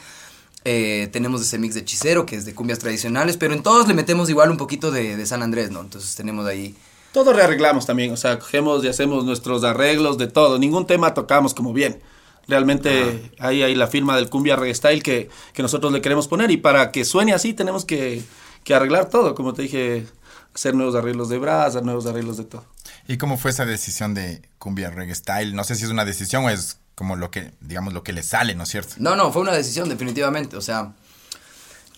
eh, 0.64 1.08
tenemos 1.12 1.40
ese 1.42 1.58
mix 1.58 1.74
de 1.74 1.80
hechicero, 1.80 2.26
que 2.26 2.36
es 2.36 2.44
de 2.44 2.54
cumbias 2.54 2.78
tradicionales, 2.78 3.36
pero 3.36 3.54
en 3.54 3.62
todos 3.62 3.88
le 3.88 3.94
metemos 3.94 4.30
igual 4.30 4.50
un 4.50 4.56
poquito 4.56 4.90
de, 4.90 5.16
de 5.16 5.26
San 5.26 5.42
Andrés, 5.42 5.70
¿no? 5.70 5.80
Entonces 5.80 6.14
tenemos 6.14 6.46
ahí... 6.46 6.74
Todo 7.12 7.32
rearreglamos 7.32 7.84
también, 7.84 8.12
o 8.12 8.16
sea, 8.16 8.38
cogemos 8.38 8.82
y 8.84 8.88
hacemos 8.88 9.24
nuestros 9.24 9.64
arreglos 9.64 10.16
de 10.16 10.28
todo. 10.28 10.58
Ningún 10.58 10.86
tema 10.86 11.12
tocamos 11.12 11.52
como 11.52 11.72
bien. 11.72 12.00
Realmente 12.48 13.30
ahí 13.38 13.62
hay 13.62 13.74
la 13.74 13.86
firma 13.86 14.16
del 14.16 14.28
cumbia 14.28 14.56
reggae 14.56 14.74
style 14.74 15.02
que, 15.02 15.28
que 15.52 15.62
nosotros 15.62 15.92
le 15.92 16.00
queremos 16.00 16.26
poner 16.26 16.50
y 16.50 16.56
para 16.56 16.90
que 16.90 17.04
suene 17.04 17.32
así 17.32 17.52
tenemos 17.52 17.84
que, 17.84 18.22
que 18.64 18.74
arreglar 18.74 19.08
todo, 19.10 19.34
como 19.34 19.52
te 19.52 19.62
dije, 19.62 20.06
hacer 20.54 20.74
nuevos 20.74 20.94
arreglos 20.94 21.28
de 21.28 21.38
brasa, 21.38 21.80
nuevos 21.82 22.06
arreglos 22.06 22.38
de 22.38 22.44
todo. 22.44 22.64
¿Y 23.06 23.16
cómo 23.16 23.36
fue 23.36 23.50
esa 23.50 23.64
decisión 23.64 24.14
de 24.14 24.42
cumbia 24.58 24.90
reggae 24.90 25.14
style? 25.14 25.54
No 25.54 25.64
sé 25.64 25.74
si 25.74 25.84
es 25.84 25.90
una 25.90 26.04
decisión 26.04 26.44
o 26.44 26.50
es 26.50 26.78
como 26.94 27.16
lo 27.16 27.30
que, 27.30 27.52
digamos, 27.60 27.92
lo 27.94 28.02
que 28.02 28.12
le 28.12 28.22
sale, 28.22 28.54
¿no 28.54 28.64
es 28.64 28.68
cierto? 28.68 28.94
No, 28.98 29.16
no, 29.16 29.32
fue 29.32 29.42
una 29.42 29.52
decisión 29.52 29.88
definitivamente, 29.88 30.56
o 30.56 30.60
sea, 30.60 30.92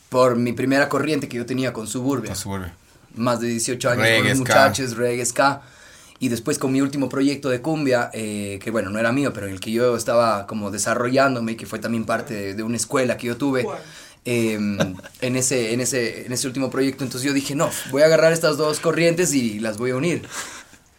por 0.09 0.37
mi 0.37 0.53
primera 0.53 0.89
corriente 0.89 1.29
que 1.29 1.37
yo 1.37 1.47
tenía 1.47 1.73
con 1.73 1.87
Suburbia. 1.87 2.31
Con 2.31 2.37
Suburbia. 2.37 2.75
Más 3.17 3.41
de 3.41 3.49
18 3.49 3.91
años 3.91 4.03
Reggae, 4.03 4.19
con 4.19 4.29
los 4.29 4.39
ska. 4.39 4.41
muchachos, 4.55 4.97
reggae, 4.97 5.25
ska. 5.27 5.63
Y 6.21 6.29
después 6.29 6.59
con 6.59 6.73
mi 6.73 6.81
último 6.81 7.09
proyecto 7.09 7.51
de 7.51 7.61
cumbia, 7.61 8.11
eh, 8.13 8.59
que 8.63 8.71
bueno, 8.71 8.91
no 8.91 8.99
era 8.99 9.13
mío, 9.13 9.33
pero 9.33 9.47
en 9.47 9.53
el 9.53 9.61
que 9.61 9.73
yo 9.73 9.97
estaba 9.97 10.47
como 10.47 10.71
desarrollándome, 10.71 11.57
que 11.57 11.67
fue 11.67 11.81
también 11.81 12.05
parte 12.07 12.35
de, 12.35 12.55
de 12.55 12.63
una 12.63 12.77
escuela 12.77 13.17
que 13.17 13.27
yo 13.27 13.37
tuve. 13.37 13.67
eh, 14.25 14.55
en, 15.21 15.37
ese, 15.37 15.73
en, 15.75 15.81
ese, 15.81 16.25
en 16.27 16.33
ese 16.33 16.47
último 16.47 16.71
proyecto, 16.71 17.05
entonces 17.05 17.27
yo 17.27 17.35
dije, 17.35 17.55
no, 17.55 17.69
voy 17.91 18.03
a 18.03 18.07
agarrar 18.07 18.33
estas 18.33 18.57
dos 18.57 18.81
corrientes 18.81 19.35
y 19.35 19.59
las 19.59 19.77
voy 19.77 19.91
a 19.91 19.97
unir. 19.97 20.27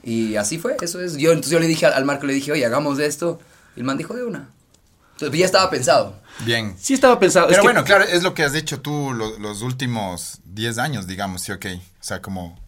Y 0.03 0.35
así 0.35 0.59
fue, 0.59 0.75
eso 0.81 1.01
es. 1.01 1.17
Yo, 1.17 1.31
entonces 1.31 1.51
yo 1.51 1.59
le 1.59 1.65
dije 1.67 1.85
al, 1.87 1.93
al 1.93 2.05
Marco, 2.05 2.27
le 2.27 2.33
dije, 2.33 2.51
oye, 2.51 2.65
hagamos 2.65 2.99
esto. 2.99 3.39
Y 3.75 3.79
el 3.79 3.85
man 3.85 3.97
dijo 3.97 4.13
de 4.13 4.23
una. 4.23 4.49
Entonces 5.13 5.39
ya 5.39 5.45
estaba 5.45 5.69
pensado. 5.69 6.15
Bien. 6.45 6.75
Sí 6.79 6.93
estaba 6.93 7.17
pensado. 7.19 7.47
Pero 7.47 7.57
es 7.57 7.61
que- 7.61 7.67
bueno, 7.67 7.83
claro, 7.85 8.03
es 8.03 8.21
lo 8.23 8.33
que 8.33 8.43
has 8.43 8.53
hecho 8.55 8.81
tú 8.81 9.13
lo- 9.13 9.37
los 9.39 9.61
últimos 9.61 10.39
10 10.43 10.77
años, 10.77 11.07
digamos, 11.07 11.41
sí, 11.41 11.51
ok. 11.53 11.65
O 11.77 12.03
sea, 12.03 12.21
como 12.21 12.59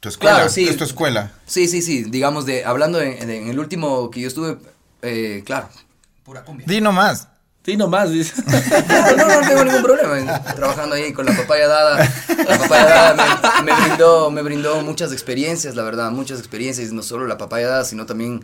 tu 0.00 0.08
escuela, 0.08 0.36
Claro, 0.36 0.50
sí. 0.50 0.66
es 0.68 0.76
tu 0.76 0.84
escuela. 0.84 1.32
Sí, 1.46 1.68
sí, 1.68 1.82
sí, 1.82 2.04
digamos, 2.04 2.46
de 2.46 2.64
hablando 2.64 2.98
de- 2.98 3.16
de- 3.26 3.42
en 3.42 3.48
el 3.48 3.58
último 3.58 4.10
que 4.10 4.20
yo 4.20 4.28
estuve, 4.28 4.56
eh, 5.02 5.42
claro, 5.44 5.68
pura 6.24 6.42
cumbia. 6.44 6.66
Di 6.66 6.80
nomás. 6.80 7.28
Sí, 7.64 7.76
nomás. 7.78 8.10
dice. 8.10 8.34
No, 9.16 9.16
no, 9.16 9.40
no 9.40 9.48
tengo 9.48 9.64
ningún 9.64 9.82
problema 9.82 10.42
trabajando 10.54 10.94
ahí 10.96 11.12
con 11.14 11.24
la 11.26 11.34
papaya 11.36 11.66
dada. 11.68 12.10
La 12.48 12.58
papaya 12.58 12.84
dada 12.84 13.62
me, 13.62 13.72
me 13.72 13.80
brindó, 13.86 14.30
me 14.30 14.42
brindó 14.42 14.82
muchas 14.82 15.12
experiencias, 15.12 15.74
la 15.74 15.82
verdad, 15.82 16.10
muchas 16.10 16.38
experiencias, 16.38 16.92
no 16.92 17.02
solo 17.02 17.26
la 17.26 17.38
papaya 17.38 17.68
dada, 17.68 17.84
sino 17.84 18.04
también 18.04 18.42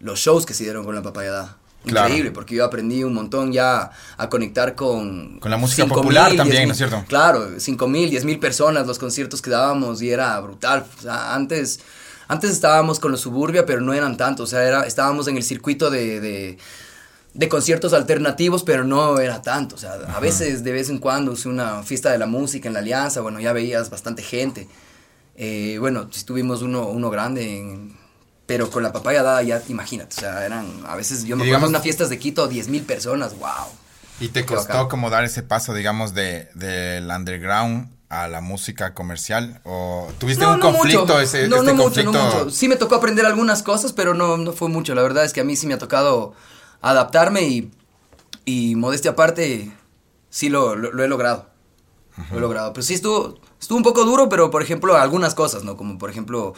los 0.00 0.18
shows 0.18 0.46
que 0.46 0.54
se 0.54 0.64
dieron 0.64 0.84
con 0.84 0.94
la 0.94 1.02
papaya 1.02 1.30
dada. 1.32 1.56
Claro. 1.86 2.08
Increíble, 2.08 2.32
porque 2.32 2.54
yo 2.56 2.64
aprendí 2.64 3.04
un 3.04 3.14
montón 3.14 3.52
ya 3.52 3.90
a 4.16 4.28
conectar 4.28 4.74
con... 4.74 5.38
Con 5.38 5.50
la 5.50 5.56
música 5.56 5.84
5.000, 5.84 5.88
popular 5.94 6.34
también, 6.36 6.64
10.000, 6.64 6.66
¿no 6.66 6.72
es 6.72 6.78
cierto? 6.78 7.04
Claro, 7.08 7.48
5 7.58 7.88
mil, 7.88 8.10
10 8.10 8.24
mil 8.24 8.38
personas, 8.40 8.86
los 8.86 8.98
conciertos 8.98 9.40
que 9.40 9.50
dábamos 9.50 10.02
y 10.02 10.10
era 10.10 10.38
brutal. 10.40 10.84
O 10.98 11.02
sea, 11.02 11.34
antes, 11.34 11.80
antes 12.26 12.50
estábamos 12.50 12.98
con 12.98 13.12
los 13.12 13.20
suburbia, 13.20 13.64
pero 13.64 13.80
no 13.80 13.94
eran 13.94 14.16
tantos. 14.16 14.48
O 14.48 14.50
sea, 14.50 14.64
era, 14.66 14.82
estábamos 14.82 15.28
en 15.28 15.36
el 15.36 15.44
circuito 15.44 15.88
de, 15.88 16.20
de, 16.20 16.58
de 17.32 17.48
conciertos 17.48 17.92
alternativos, 17.92 18.64
pero 18.64 18.82
no 18.84 19.20
era 19.20 19.40
tanto. 19.40 19.76
O 19.76 19.78
sea, 19.78 19.94
a 19.94 20.20
veces, 20.20 20.64
de 20.64 20.72
vez 20.72 20.90
en 20.90 20.98
cuando, 20.98 21.34
una 21.46 21.84
fiesta 21.84 22.10
de 22.10 22.18
la 22.18 22.26
música 22.26 22.66
en 22.68 22.74
la 22.74 22.80
Alianza, 22.80 23.20
bueno, 23.20 23.38
ya 23.40 23.52
veías 23.52 23.88
bastante 23.88 24.22
gente. 24.22 24.68
Eh, 25.36 25.76
bueno, 25.78 26.08
si 26.10 26.24
tuvimos 26.24 26.60
uno, 26.62 26.88
uno 26.88 27.08
grande, 27.08 27.58
en- 27.60 27.97
pero 28.48 28.70
con 28.70 28.82
la 28.82 28.92
papaya 28.92 29.22
dada 29.22 29.42
ya, 29.42 29.62
imagínate, 29.68 30.16
o 30.16 30.20
sea, 30.20 30.44
eran, 30.44 30.82
a 30.88 30.96
veces, 30.96 31.24
yo 31.24 31.36
me 31.36 31.44
acuerdo 31.44 31.68
unas 31.68 31.82
fiestas 31.82 32.08
de 32.08 32.18
Quito, 32.18 32.48
10 32.48 32.68
mil 32.68 32.82
personas, 32.82 33.38
wow. 33.38 33.68
Y 34.20 34.28
te 34.28 34.44
costó 34.46 34.72
bacán. 34.72 34.88
como 34.88 35.10
dar 35.10 35.22
ese 35.22 35.42
paso, 35.44 35.74
digamos, 35.74 36.14
de 36.14 36.48
del 36.54 37.08
underground 37.10 37.90
a 38.08 38.26
la 38.26 38.40
música 38.40 38.94
comercial 38.94 39.60
o 39.64 40.10
tuviste 40.18 40.46
un 40.46 40.58
conflicto 40.60 41.02
mucho. 41.02 41.20
ese 41.20 41.46
no, 41.46 41.56
este 41.56 41.72
no 41.74 41.82
conflicto 41.84 42.12
mucho, 42.12 42.24
no 42.28 42.34
mucho. 42.44 42.50
Sí 42.50 42.66
me 42.68 42.76
tocó 42.76 42.94
aprender 42.94 43.26
algunas 43.26 43.62
cosas, 43.62 43.92
pero 43.92 44.14
no, 44.14 44.38
no 44.38 44.52
fue 44.54 44.68
mucho. 44.70 44.94
La 44.94 45.02
verdad 45.02 45.24
es 45.26 45.34
que 45.34 45.42
a 45.42 45.44
mí 45.44 45.54
sí 45.56 45.66
me 45.66 45.74
ha 45.74 45.78
tocado 45.78 46.32
adaptarme 46.80 47.42
y, 47.42 47.70
y 48.46 48.74
modestia 48.76 49.10
aparte, 49.10 49.70
sí 50.30 50.48
lo, 50.48 50.74
lo- 50.74 50.90
lo 50.90 51.04
he 51.04 51.08
logrado. 51.08 51.50
Lo 52.32 52.38
he 52.38 52.40
logrado. 52.40 52.72
Pero 52.72 52.82
sí 52.82 52.94
estuvo, 52.94 53.38
estuvo 53.60 53.76
un 53.78 53.84
poco 53.84 54.04
duro, 54.04 54.28
pero 54.28 54.50
por 54.50 54.62
ejemplo, 54.62 54.96
algunas 54.96 55.34
cosas, 55.34 55.62
¿no? 55.62 55.76
Como 55.76 55.98
por 55.98 56.10
ejemplo, 56.10 56.54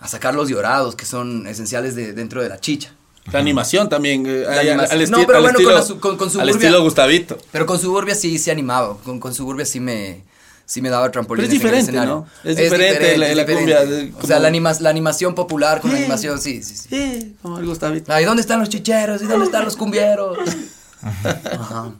a 0.00 0.08
sacar 0.08 0.34
los 0.34 0.48
llorados, 0.48 0.96
que 0.96 1.04
son 1.06 1.46
esenciales 1.46 1.94
de, 1.94 2.12
dentro 2.12 2.42
de 2.42 2.48
la 2.48 2.60
chicha. 2.60 2.92
La 3.32 3.38
animación 3.38 3.88
también. 3.88 4.26
eh, 4.26 4.44
La 4.46 4.52
al- 4.60 4.68
animación. 4.68 5.00
al 5.02 5.10
No, 5.10 5.26
pero 5.26 5.38
al 5.38 5.42
bueno, 5.44 5.56
con 5.56 5.62
estilo- 5.64 5.78
la 5.78 5.82
su- 5.82 5.98
con- 6.00 6.16
con 6.18 6.28
Al 6.28 6.32
Suburbia- 6.34 6.52
estilo 6.52 6.82
Gustavito. 6.82 7.38
Pero 7.52 7.64
con 7.66 7.78
Suburbia 7.78 8.14
sí 8.14 8.38
se 8.38 8.50
animaba. 8.50 8.98
Con, 8.98 9.18
con 9.18 9.32
Suburbia 9.32 9.64
sí 9.64 9.80
me, 9.80 10.22
sí 10.66 10.82
me 10.82 10.90
daba 10.90 11.10
trampolín. 11.10 11.42
Pero 11.46 11.54
es 11.54 11.62
diferente, 11.62 11.92
¿no? 11.92 12.26
Es 12.44 12.56
diferente 12.58 13.16
la- 13.16 13.34
la 13.34 13.46
cumbia 13.46 13.84
de- 13.86 14.12
O 14.12 14.26
sea, 14.26 14.36
como- 14.36 14.42
la, 14.42 14.48
anima- 14.48 14.76
la 14.80 14.90
animación 14.90 15.34
popular 15.34 15.80
con 15.80 15.90
la 15.92 15.96
animación, 15.96 16.38
sí, 16.38 16.62
sí, 16.62 16.76
sí. 16.76 16.88
Sí, 16.90 17.36
como 17.40 17.58
el 17.58 17.64
Gustavito. 17.66 18.12
Ay, 18.12 18.26
¿dónde 18.26 18.42
están 18.42 18.60
los 18.60 18.68
chicheros? 18.68 19.22
¿Y 19.22 19.26
dónde 19.26 19.46
están 19.46 19.64
los 19.64 19.76
cumbieros? 19.76 20.36
Ajá. 21.02 21.92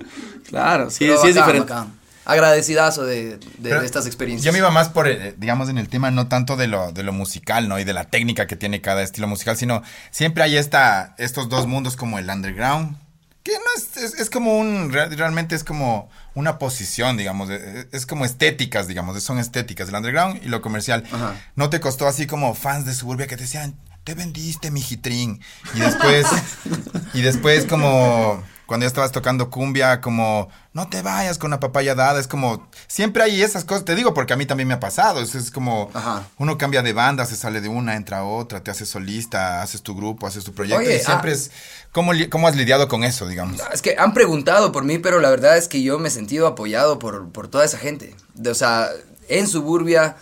Claro, 0.49 0.91
sí, 0.91 1.07
Pero 1.07 1.21
sí 1.23 1.29
es 1.29 1.35
bacán, 1.37 1.47
diferente. 1.53 1.73
bacán. 1.73 1.95
Agradecidazo 2.25 3.05
de, 3.05 3.39
de- 3.59 3.79
de 3.79 3.85
estas 3.87 4.07
experiencias. 4.07 4.45
Yo 4.45 4.53
me 4.53 4.59
iba 4.59 4.71
más 4.71 4.89
por, 4.89 5.09
eh, 5.09 5.35
digamos, 5.37 5.69
en 5.69 5.79
el 5.79 5.89
tema 5.89 6.11
no 6.11 6.29
tanto 6.29 6.57
de 6.57 6.67
lo, 6.67 6.93
de 6.93 7.03
lo 7.03 7.13
musical, 7.13 7.69
¿no? 7.69 7.79
Y 7.79 7.85
de 7.85 7.93
la 7.93 8.05
técnica 8.05 8.47
que 8.47 8.57
tiene 8.57 8.81
cada 8.81 9.03
estilo 9.03 9.27
musical, 9.29 9.57
sino 9.57 9.83
siempre 10.11 10.43
hay 10.43 10.57
esta, 10.57 11.15
estos 11.19 11.49
dos 11.49 11.67
mundos 11.67 11.97
como 11.97 12.19
el 12.19 12.29
underground, 12.31 12.97
que 13.43 13.53
no 13.53 13.65
es, 13.77 13.97
es, 14.03 14.15
es 14.21 14.31
como 14.31 14.59
un, 14.59 14.91
re- 14.91 15.09
realmente 15.11 15.55
es 15.55 15.65
como 15.65 16.09
una 16.35 16.59
posición, 16.59 17.19
digamos, 17.19 17.51
eh, 17.51 17.87
es 17.93 18.07
como 18.07 18.25
estéticas, 18.25 18.89
digamos, 18.89 19.23
son 19.23 19.39
estéticas, 19.39 19.89
el 19.91 19.95
underground 19.95 20.41
y 20.43 20.49
lo 20.49 20.63
comercial. 20.63 21.05
Ajá. 21.13 21.35
No 21.55 21.69
te 21.69 21.79
costó 21.79 22.07
así 22.09 22.27
como 22.27 22.55
fans 22.55 22.87
de 22.87 22.95
Suburbia 22.95 23.27
que 23.27 23.37
te 23.37 23.43
decían, 23.43 23.75
te 24.05 24.15
vendiste, 24.15 24.71
mi 24.71 24.81
jitrín. 24.81 25.41
Y 25.75 25.81
después, 25.81 26.27
y 27.15 27.21
después 27.21 27.67
como 27.67 28.43
cuando 28.67 28.85
ya 28.85 28.89
estabas 28.89 29.13
tocando 29.13 29.51
cumbia, 29.51 30.01
como, 30.01 30.49
no 30.73 30.89
te 30.89 31.03
vayas 31.03 31.39
con 31.39 31.51
la 31.51 31.61
papaya 31.61 31.95
dada, 31.95 32.19
es 32.19 32.27
como, 32.27 32.69
siempre 32.87 33.23
hay 33.23 33.43
esas 33.43 33.65
cosas, 33.65 33.85
te 33.85 33.95
digo 33.95 34.15
porque 34.15 34.33
a 34.33 34.37
mí 34.37 34.47
también 34.47 34.69
me 34.69 34.75
ha 34.75 34.81
pasado, 34.81 35.21
es, 35.21 35.35
es 35.35 35.51
como, 35.51 35.91
Ajá. 35.93 36.25
uno 36.39 36.57
cambia 36.57 36.83
de 36.83 36.93
banda, 36.93 37.27
se 37.27 37.37
sale 37.37 37.61
de 37.61 37.69
una, 37.69 37.97
entra 37.97 38.19
a 38.19 38.25
otra, 38.25 38.63
te 38.63 38.71
haces 38.71 38.89
solista, 38.89 39.63
haces 39.63 39.83
tu 39.83 39.95
grupo, 39.95 40.27
haces 40.27 40.45
tu 40.45 40.55
proyecto, 40.55 40.81
Oye, 40.81 40.97
y 40.97 41.01
siempre 41.01 41.33
ah. 41.33 41.35
es, 41.35 41.51
¿cómo, 41.93 42.13
¿cómo 42.31 42.49
has 42.49 42.57
lidiado 42.57 42.89
con 42.89 43.05
eso, 43.05 43.27
digamos? 43.29 43.61
Es 43.73 43.83
que 43.83 43.97
han 43.99 44.15
preguntado 44.15 44.73
por 44.73 44.85
mí, 44.85 44.99
pero 44.99 45.21
la 45.21 45.31
verdad 45.31 45.57
es 45.59 45.69
que 45.69 45.83
yo 45.83 45.99
me 45.99 46.09
he 46.09 46.11
sentido 46.11 46.47
apoyado 46.47 46.99
por, 46.99 47.31
por 47.31 47.49
toda 47.49 47.65
esa 47.65 47.79
gente. 47.79 48.17
De- 48.35 48.51
o 48.51 48.55
sea, 48.55 48.89
en 49.29 49.47
Suburbia, 49.47 50.17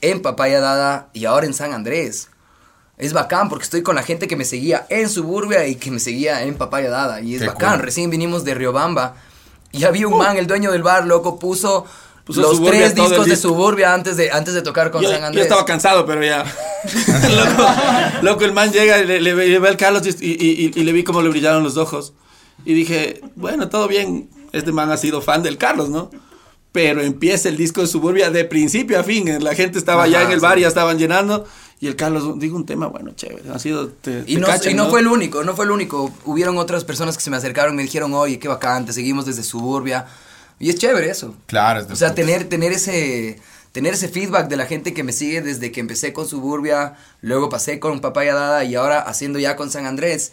en 0.00 0.22
Papaya 0.22 0.60
Dada 0.60 1.08
y 1.12 1.24
ahora 1.24 1.46
en 1.46 1.54
San 1.54 1.72
Andrés. 1.72 2.28
Es 2.98 3.12
bacán 3.12 3.48
porque 3.48 3.64
estoy 3.64 3.82
con 3.82 3.94
la 3.94 4.02
gente 4.02 4.26
que 4.26 4.34
me 4.36 4.44
seguía 4.44 4.86
en 4.90 5.08
Suburbia 5.08 5.66
y 5.66 5.76
que 5.76 5.90
me 5.90 6.00
seguía 6.00 6.42
en 6.42 6.54
Papaya 6.56 6.90
Dada. 6.90 7.20
Y 7.20 7.34
es 7.36 7.42
Qué 7.42 7.46
bacán. 7.48 7.74
cool. 7.76 7.82
Recién 7.82 8.10
vinimos 8.10 8.44
de 8.44 8.54
Riobamba 8.54 9.14
y 9.72 9.84
había 9.84 10.08
un 10.08 10.18
man, 10.18 10.36
el 10.36 10.46
dueño 10.46 10.72
del 10.72 10.82
bar, 10.82 11.06
loco, 11.06 11.38
puso, 11.38 11.84
Puso 12.24 12.42
los 12.42 12.56
Suburbia, 12.56 12.80
tres 12.80 12.94
discos 12.94 13.24
de 13.26 13.30
disco. 13.32 13.48
Suburbia 13.48 13.94
antes 13.94 14.16
de, 14.18 14.30
antes 14.30 14.52
de 14.52 14.60
tocar 14.62 14.90
con 14.90 15.00
Yo, 15.02 15.08
San 15.10 15.20
yo 15.20 15.26
Andrés. 15.28 15.44
estaba 15.44 15.64
cansado, 15.64 16.04
pero 16.04 16.22
ya. 16.24 16.44
loco, 17.30 17.66
loco, 18.22 18.44
el 18.44 18.52
man 18.52 18.70
llega 18.72 18.98
y 18.98 19.06
le, 19.06 19.20
le, 19.20 19.34
ve- 19.34 19.46
le 19.46 19.58
ve 19.58 19.68
al 19.68 19.76
Carlos 19.76 20.02
y, 20.06 20.10
y- 20.26 20.64
y- 20.66 20.72
y 20.74 20.84
le 20.84 20.92
vi 20.92 21.04
cómo 21.04 21.22
le 21.22 21.28
brillaron 21.30 21.62
los 21.62 21.76
ojos. 21.76 22.12
Y 22.64 22.74
dije, 22.74 23.20
bueno, 23.36 23.68
todo 23.68 23.88
bien. 23.88 24.28
Este 24.52 24.72
man 24.72 24.90
ha 24.90 24.96
sido 24.96 25.20
fan 25.22 25.42
del 25.42 25.56
Carlos, 25.58 25.88
¿no? 25.90 26.10
Pero 26.72 27.00
empieza 27.02 27.48
el 27.48 27.56
disco 27.56 27.80
de 27.82 27.86
Suburbia 27.86 28.30
de 28.30 28.44
principio 28.44 28.98
a 28.98 29.04
fin. 29.04 29.42
La 29.42 29.54
gente 29.54 29.78
estaba 29.78 30.02
Ajá, 30.04 30.10
ya 30.12 30.22
en 30.22 30.30
el 30.32 30.40
sí. 30.40 30.42
bar, 30.42 30.58
ya 30.58 30.68
estaban 30.68 30.98
llenando. 30.98 31.46
Y 31.80 31.86
el 31.86 31.94
Carlos 31.96 32.38
dijo 32.40 32.56
un 32.56 32.66
tema, 32.66 32.88
bueno, 32.88 33.12
chévere. 33.14 33.50
Ha 33.50 33.58
sido. 33.58 33.88
Te, 33.88 34.24
Y 34.26 34.34
te 34.34 34.40
no, 34.40 34.46
cachan, 34.48 34.72
y 34.72 34.74
no 34.74 34.88
fue 34.90 35.00
el 35.00 35.06
único, 35.06 35.44
no 35.44 35.54
fue 35.54 35.64
el 35.64 35.70
único. 35.70 36.12
Hubieron 36.24 36.58
otras 36.58 36.84
personas 36.84 37.16
que 37.16 37.22
se 37.22 37.30
me 37.30 37.36
acercaron 37.36 37.74
y 37.74 37.76
me 37.76 37.82
dijeron, 37.84 38.12
oye, 38.14 38.38
qué 38.38 38.48
bacán, 38.48 38.84
te 38.84 38.92
seguimos 38.92 39.26
desde 39.26 39.42
Suburbia. 39.44 40.06
Y 40.58 40.70
es 40.70 40.76
chévere 40.76 41.08
eso. 41.08 41.36
Claro, 41.46 41.80
es 41.80 41.86
de 41.86 41.94
O 41.94 41.96
sea, 41.96 42.14
tener, 42.14 42.48
tener 42.48 42.72
ese 42.72 43.40
tener 43.70 43.94
ese 43.94 44.08
feedback 44.08 44.48
de 44.48 44.56
la 44.56 44.66
gente 44.66 44.92
que 44.92 45.04
me 45.04 45.12
sigue 45.12 45.40
desde 45.40 45.70
que 45.70 45.78
empecé 45.78 46.12
con 46.12 46.26
Suburbia, 46.26 46.96
luego 47.20 47.48
pasé 47.48 47.78
con 47.78 48.00
Papaya 48.00 48.34
Dada 48.34 48.64
y 48.64 48.74
ahora 48.74 48.98
haciendo 49.00 49.38
ya 49.38 49.54
con 49.54 49.70
San 49.70 49.86
Andrés, 49.86 50.32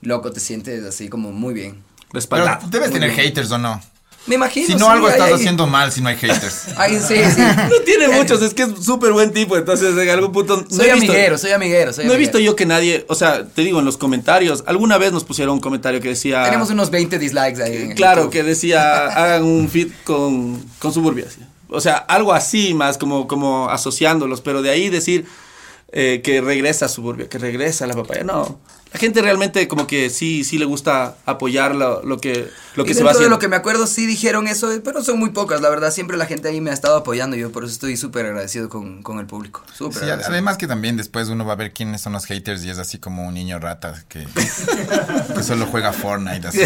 loco, 0.00 0.30
te 0.30 0.38
sientes 0.38 0.84
así 0.84 1.08
como 1.08 1.32
muy 1.32 1.54
bien. 1.54 1.72
Pero 1.72 2.10
Respaldado. 2.12 2.68
debes 2.70 2.90
Muy 2.90 3.00
tener 3.00 3.14
bien. 3.16 3.26
haters 3.26 3.50
o 3.50 3.58
no. 3.58 3.80
Me 4.28 4.34
imagino. 4.36 4.66
Si 4.66 4.72
no, 4.74 4.78
sí, 4.86 4.92
algo 4.92 5.06
hay- 5.06 5.12
estás 5.12 5.28
hay- 5.28 5.34
haciendo 5.34 5.66
mal 5.66 5.90
si 5.90 6.00
no 6.00 6.08
hay 6.10 6.16
haters. 6.16 6.66
hay- 6.76 6.98
sí, 7.00 7.16
sí. 7.34 7.40
No 7.40 7.80
tiene 7.84 8.08
muchos, 8.08 8.40
es 8.42 8.54
que 8.54 8.62
es 8.64 8.70
súper 8.84 9.12
buen 9.12 9.32
tipo. 9.32 9.56
Entonces, 9.56 9.96
en 9.96 10.08
algún 10.10 10.32
punto. 10.32 10.56
no 10.58 10.62
Soy 10.68 10.90
visto- 10.92 11.12
amiguero, 11.12 11.38
soy 11.38 11.50
amiguero, 11.52 11.92
No 12.04 12.12
he 12.12 12.16
visto 12.16 12.38
yo 12.38 12.54
que 12.54 12.66
nadie, 12.66 13.04
o 13.08 13.14
sea, 13.14 13.44
te 13.46 13.62
digo 13.62 13.78
en 13.78 13.84
los 13.84 13.96
comentarios, 13.96 14.62
alguna 14.66 14.98
vez 14.98 15.12
nos 15.12 15.24
pusieron 15.24 15.54
un 15.54 15.60
comentario 15.60 16.00
que 16.00 16.08
decía... 16.10 16.44
Tenemos 16.44 16.70
unos 16.70 16.90
20 16.90 17.18
dislikes 17.18 17.62
ahí. 17.62 17.76
en 17.76 17.90
el 17.90 17.96
Claro, 17.96 18.22
YouTube. 18.22 18.32
que 18.32 18.42
decía, 18.42 19.06
hagan 19.24 19.44
un 19.44 19.68
fit 19.68 19.92
con, 20.04 20.62
con 20.78 20.92
Suburbia. 20.92 21.26
¿sí? 21.30 21.40
O 21.70 21.80
sea, 21.80 21.96
algo 21.96 22.32
así 22.32 22.74
más 22.74 22.98
como, 22.98 23.26
como 23.28 23.68
asociándolos, 23.70 24.40
pero 24.40 24.62
de 24.62 24.70
ahí 24.70 24.88
decir, 24.88 25.26
eh, 25.92 26.20
que 26.22 26.40
regresa 26.42 26.84
a 26.86 26.88
Suburbia, 26.88 27.28
que 27.28 27.38
regresa 27.38 27.84
a 27.84 27.88
la 27.88 27.94
papaya. 27.94 28.22
No, 28.24 28.58
la 28.92 28.98
gente 28.98 29.20
realmente 29.20 29.68
como 29.68 29.86
que 29.86 30.08
sí, 30.10 30.44
sí 30.44 30.58
le 30.58 30.64
gusta 30.64 31.16
apoyar 31.26 31.74
lo, 31.74 32.02
lo 32.02 32.18
que, 32.18 32.48
lo 32.74 32.84
que 32.84 32.92
y 32.92 32.94
se 32.94 33.02
va 33.02 33.10
dentro 33.10 33.20
de 33.20 33.26
haciendo. 33.26 33.28
lo 33.30 33.38
que 33.38 33.48
me 33.48 33.56
acuerdo 33.56 33.86
sí 33.86 34.06
dijeron 34.06 34.48
eso, 34.48 34.70
pero 34.82 35.02
son 35.04 35.18
muy 35.18 35.30
pocas, 35.30 35.60
la 35.60 35.68
verdad. 35.68 35.90
Siempre 35.90 36.16
la 36.16 36.24
gente 36.26 36.48
ahí 36.48 36.60
me 36.60 36.70
ha 36.70 36.74
estado 36.74 36.96
apoyando 36.96 37.36
y 37.36 37.40
yo 37.40 37.52
por 37.52 37.64
eso 37.64 37.72
estoy 37.72 37.96
súper 37.98 38.26
agradecido 38.26 38.68
con, 38.68 39.02
con 39.02 39.18
el 39.18 39.26
público. 39.26 39.62
Súper 39.76 39.98
Sí, 39.98 40.04
agradecido. 40.04 40.32
además 40.32 40.56
que 40.56 40.66
también 40.66 40.96
después 40.96 41.28
uno 41.28 41.44
va 41.44 41.52
a 41.52 41.56
ver 41.56 41.72
quiénes 41.72 42.00
son 42.00 42.14
los 42.14 42.24
haters 42.24 42.64
y 42.64 42.70
es 42.70 42.78
así 42.78 42.98
como 42.98 43.26
un 43.28 43.34
niño 43.34 43.58
rata 43.58 44.04
que, 44.08 44.26
que 45.34 45.42
solo 45.42 45.66
juega 45.66 45.92
Fortnite, 45.92 46.48
así, 46.48 46.60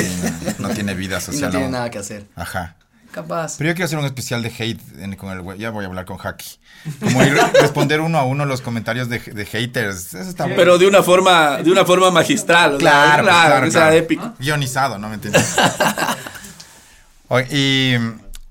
no, 0.59 0.69
no 0.69 0.75
tiene 0.75 0.95
vida 0.95 1.19
Y 1.19 1.21
social. 1.21 1.53
no 1.53 1.59
tiene 1.59 1.71
nada 1.73 1.91
que 1.91 1.99
hacer. 1.99 2.27
Ajá. 2.37 2.77
Capaz. 3.12 3.57
Pero 3.59 3.68
yo 3.70 3.75
quiero 3.75 3.85
hacer 3.87 3.98
un 3.98 4.07
especial 4.07 4.42
de 4.42 4.48
hate 4.59 4.81
en- 4.98 5.14
con 5.16 5.31
el 5.31 5.40
güey. 5.42 5.59
Ya 5.59 5.70
voy 5.70 5.85
a 5.85 5.88
hablar 5.88 6.05
con 6.07 6.18
Haki. 6.20 6.59
Como 6.98 7.22
ir 7.22 7.35
responder 7.61 8.01
uno 8.01 8.18
a 8.18 8.25
uno 8.25 8.44
los 8.46 8.61
comentarios 8.62 9.09
de, 9.09 9.18
de 9.20 9.44
haters. 9.46 10.14
Eso 10.14 10.29
está 10.31 10.46
Pero 10.46 10.79
de 10.79 10.87
una 10.87 11.03
forma, 11.03 11.59
de 11.59 11.70
una 11.70 11.85
forma 11.85 12.11
magistral. 12.11 12.75
o 12.77 12.81
sea, 12.81 12.90
Claro, 12.90 13.22
pues, 13.25 13.35
claro, 13.37 13.64
que 13.66 13.70
sea 13.70 13.81
claro. 13.83 13.96
épico. 13.96 14.33
Guionizado, 14.38 14.98
¿no 14.98 15.09
me 15.09 15.14
entiendes? 15.14 15.55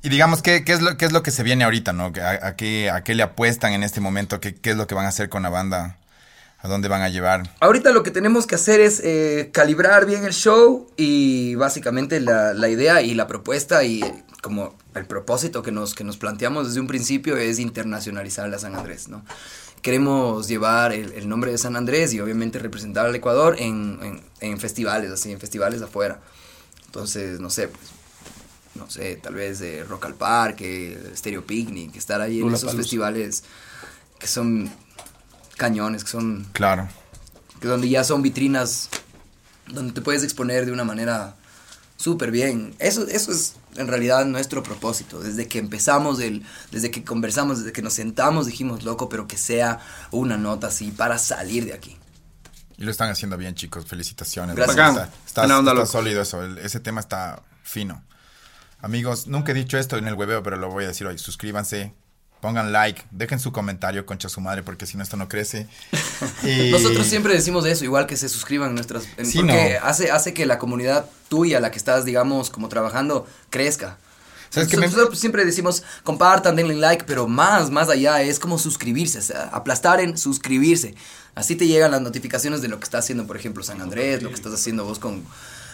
Y 0.04 0.10
digamos, 0.10 0.42
¿qué, 0.42 0.64
qué 0.64 0.74
es 0.74 0.82
lo, 0.82 0.98
¿qué 0.98 1.06
es 1.06 1.12
lo 1.12 1.22
que 1.22 1.30
se 1.30 1.44
viene 1.44 1.64
ahorita, 1.64 1.94
no? 1.94 2.12
¿A, 2.22 2.48
a 2.48 2.56
qué, 2.56 2.90
¿A 2.90 3.04
qué 3.04 3.14
le 3.14 3.22
apuestan 3.22 3.74
en 3.74 3.84
este 3.84 4.02
momento? 4.02 4.40
¿Qué, 4.40 4.56
¿Qué 4.56 4.72
es 4.72 4.76
lo 4.78 4.88
que 4.88 4.96
van 4.96 5.06
a 5.06 5.10
hacer 5.10 5.30
con 5.30 5.44
la 5.44 5.50
banda? 5.50 5.98
¿A 6.64 6.68
dónde 6.68 6.88
van 6.88 7.02
a 7.02 7.10
llevar? 7.10 7.56
Ahorita 7.60 7.92
lo 7.92 8.04
que 8.04 8.12
tenemos 8.12 8.46
que 8.46 8.56
hacer 8.56 8.80
es 8.80 9.02
eh, 9.04 9.50
calibrar 9.52 10.06
bien 10.06 10.24
el 10.26 10.34
show 10.34 10.88
y 10.96 11.56
básicamente 11.56 12.20
la, 12.20 12.54
la 12.54 12.70
idea 12.70 13.02
y 13.02 13.16
la 13.16 13.26
propuesta 13.26 13.84
y 13.84 14.04
eh, 14.04 14.24
como 14.42 14.78
el 14.94 15.06
propósito 15.06 15.64
que 15.64 15.72
nos, 15.72 15.96
que 15.96 16.04
nos 16.04 16.18
planteamos 16.18 16.68
desde 16.68 16.80
un 16.80 16.88
principio 16.88 17.36
es 17.38 17.58
internacionalizar 17.58 18.48
la 18.48 18.60
San 18.60 18.76
Andrés, 18.76 19.08
¿no? 19.08 19.26
Queremos 19.82 20.48
llevar 20.48 20.94
el, 20.94 21.14
el 21.14 21.28
nombre 21.28 21.52
de 21.52 21.58
San 21.58 21.76
Andrés 21.76 22.14
y 22.14 22.20
obviamente 22.20 22.60
representar 22.60 23.08
al 23.08 23.16
Ecuador 23.16 23.56
en, 23.58 23.98
en, 24.04 24.22
en 24.40 24.60
festivales, 24.60 25.10
así, 25.10 25.32
en 25.32 25.40
festivales 25.40 25.82
afuera. 25.82 26.22
Entonces, 26.86 27.40
no 27.40 27.50
sé, 27.50 27.70
pues, 27.70 27.86
no 28.76 28.88
sé, 28.88 29.16
tal 29.16 29.34
vez 29.34 29.58
de 29.58 29.84
Rock 29.84 30.06
al 30.06 30.14
Parque, 30.14 31.00
Stereo 31.16 31.44
Picnic, 31.44 31.96
estar 31.96 32.22
ahí 32.22 32.42
en 32.42 32.54
esos 32.54 32.76
festivales 32.76 33.44
que 34.20 34.28
son 34.28 34.70
cañones, 35.62 36.04
que 36.04 36.10
son 36.10 36.48
Claro. 36.54 36.90
que 37.60 37.68
donde 37.68 37.88
ya 37.88 38.04
son 38.04 38.22
vitrinas 38.24 38.90
donde 39.68 39.94
te 39.94 40.02
puedes 40.02 40.24
exponer 40.24 40.66
de 40.66 40.72
una 40.72 40.84
manera 40.84 41.36
súper 41.98 42.32
bien. 42.32 42.74
Eso, 42.80 43.06
eso 43.08 43.32
es 43.32 43.54
en 43.76 43.88
realidad 43.88 44.26
nuestro 44.26 44.64
propósito. 44.64 45.22
Desde 45.22 45.48
que 45.48 45.60
empezamos, 45.60 46.20
el, 46.20 46.44
desde 46.72 46.90
que 46.92 47.04
conversamos, 47.04 47.60
desde 47.60 47.72
que 47.72 47.82
nos 47.84 47.94
sentamos, 47.94 48.48
dijimos, 48.48 48.84
loco, 48.84 49.08
pero 49.08 49.28
que 49.28 49.38
sea 49.38 49.80
una 50.10 50.36
nota 50.38 50.68
así 50.68 50.92
para 50.92 51.18
salir 51.20 51.66
de 51.66 51.74
aquí. 51.74 51.98
Y 52.78 52.84
lo 52.84 52.90
están 52.92 53.12
haciendo 53.12 53.38
bien, 53.38 53.54
chicos. 53.54 53.86
Felicitaciones. 53.86 54.56
Gracias. 54.56 54.78
Está, 55.28 55.44
está- 55.44 55.58
onda, 55.60 55.72
está 55.74 55.86
sólido 55.86 56.22
eso. 56.24 56.44
el- 56.44 56.58
ese 56.58 56.80
tema 56.80 57.00
está 57.00 57.44
fino. 57.64 58.04
Amigos, 58.82 59.28
nunca 59.28 59.52
he 59.52 59.56
dicho 59.56 59.78
esto 59.78 59.96
en 59.98 60.08
el 60.08 60.16
webeo, 60.16 60.42
pero 60.42 60.58
lo 60.58 60.70
voy 60.70 60.86
a 60.86 60.88
decir 60.88 61.06
hoy. 61.06 61.20
Suscríbanse, 61.20 61.94
pongan 62.42 62.72
like, 62.72 63.04
dejen 63.12 63.40
su 63.40 63.52
comentario, 63.52 64.06
concha 64.06 64.28
su 64.28 64.42
madre, 64.42 64.64
porque 64.64 64.86
si 64.86 64.98
no 64.98 65.04
esto 65.04 65.16
no 65.18 65.30
crece. 65.30 65.68
Y- 66.44 66.72
Nosotros 66.72 67.06
siempre 67.08 67.34
decimos 67.34 67.66
eso, 67.66 67.84
igual 67.86 68.08
que 68.08 68.18
se 68.18 68.28
suscriban 68.30 68.70
en 68.70 68.76
nuestras... 68.76 69.04
en- 69.18 69.26
Sí, 69.26 69.40
porque 69.40 69.78
no. 69.80 69.88
hace, 69.88 70.12
hace 70.12 70.34
que 70.34 70.46
la 70.46 70.58
comunidad 70.60 71.06
tuya, 71.30 71.60
la 71.60 71.72
que 71.72 71.78
estás, 71.78 72.04
digamos, 72.06 72.50
como 72.50 72.68
trabajando, 72.70 73.28
crezca. 73.50 73.98
¿Sabes 74.50 74.68
qué 74.68 74.76
me- 74.78 74.88
Nosotros 74.88 75.18
siempre 75.18 75.46
decimos, 75.46 75.84
compartan, 76.04 76.56
denle 76.58 76.76
like, 76.76 77.06
pero 77.06 77.28
más, 77.28 77.70
más 77.70 77.88
allá 77.90 78.22
es 78.22 78.38
como 78.40 78.58
suscribirse, 78.60 79.20
o 79.20 79.22
sea, 79.22 79.44
aplastar 79.54 80.02
en 80.02 80.18
suscribirse. 80.18 80.94
Así 81.36 81.56
te 81.56 81.68
llegan 81.68 81.92
las 81.92 82.02
notificaciones 82.02 82.62
de 82.62 82.68
lo 82.68 82.78
que 82.80 82.84
está 82.84 82.98
haciendo, 82.98 83.26
por 83.26 83.38
ejemplo, 83.38 83.64
San 83.64 83.80
Andrés, 83.82 84.22
lo 84.22 84.28
que 84.30 84.36
estás 84.36 84.54
haciendo 84.54 84.84
vos 84.84 85.00
con 85.00 85.24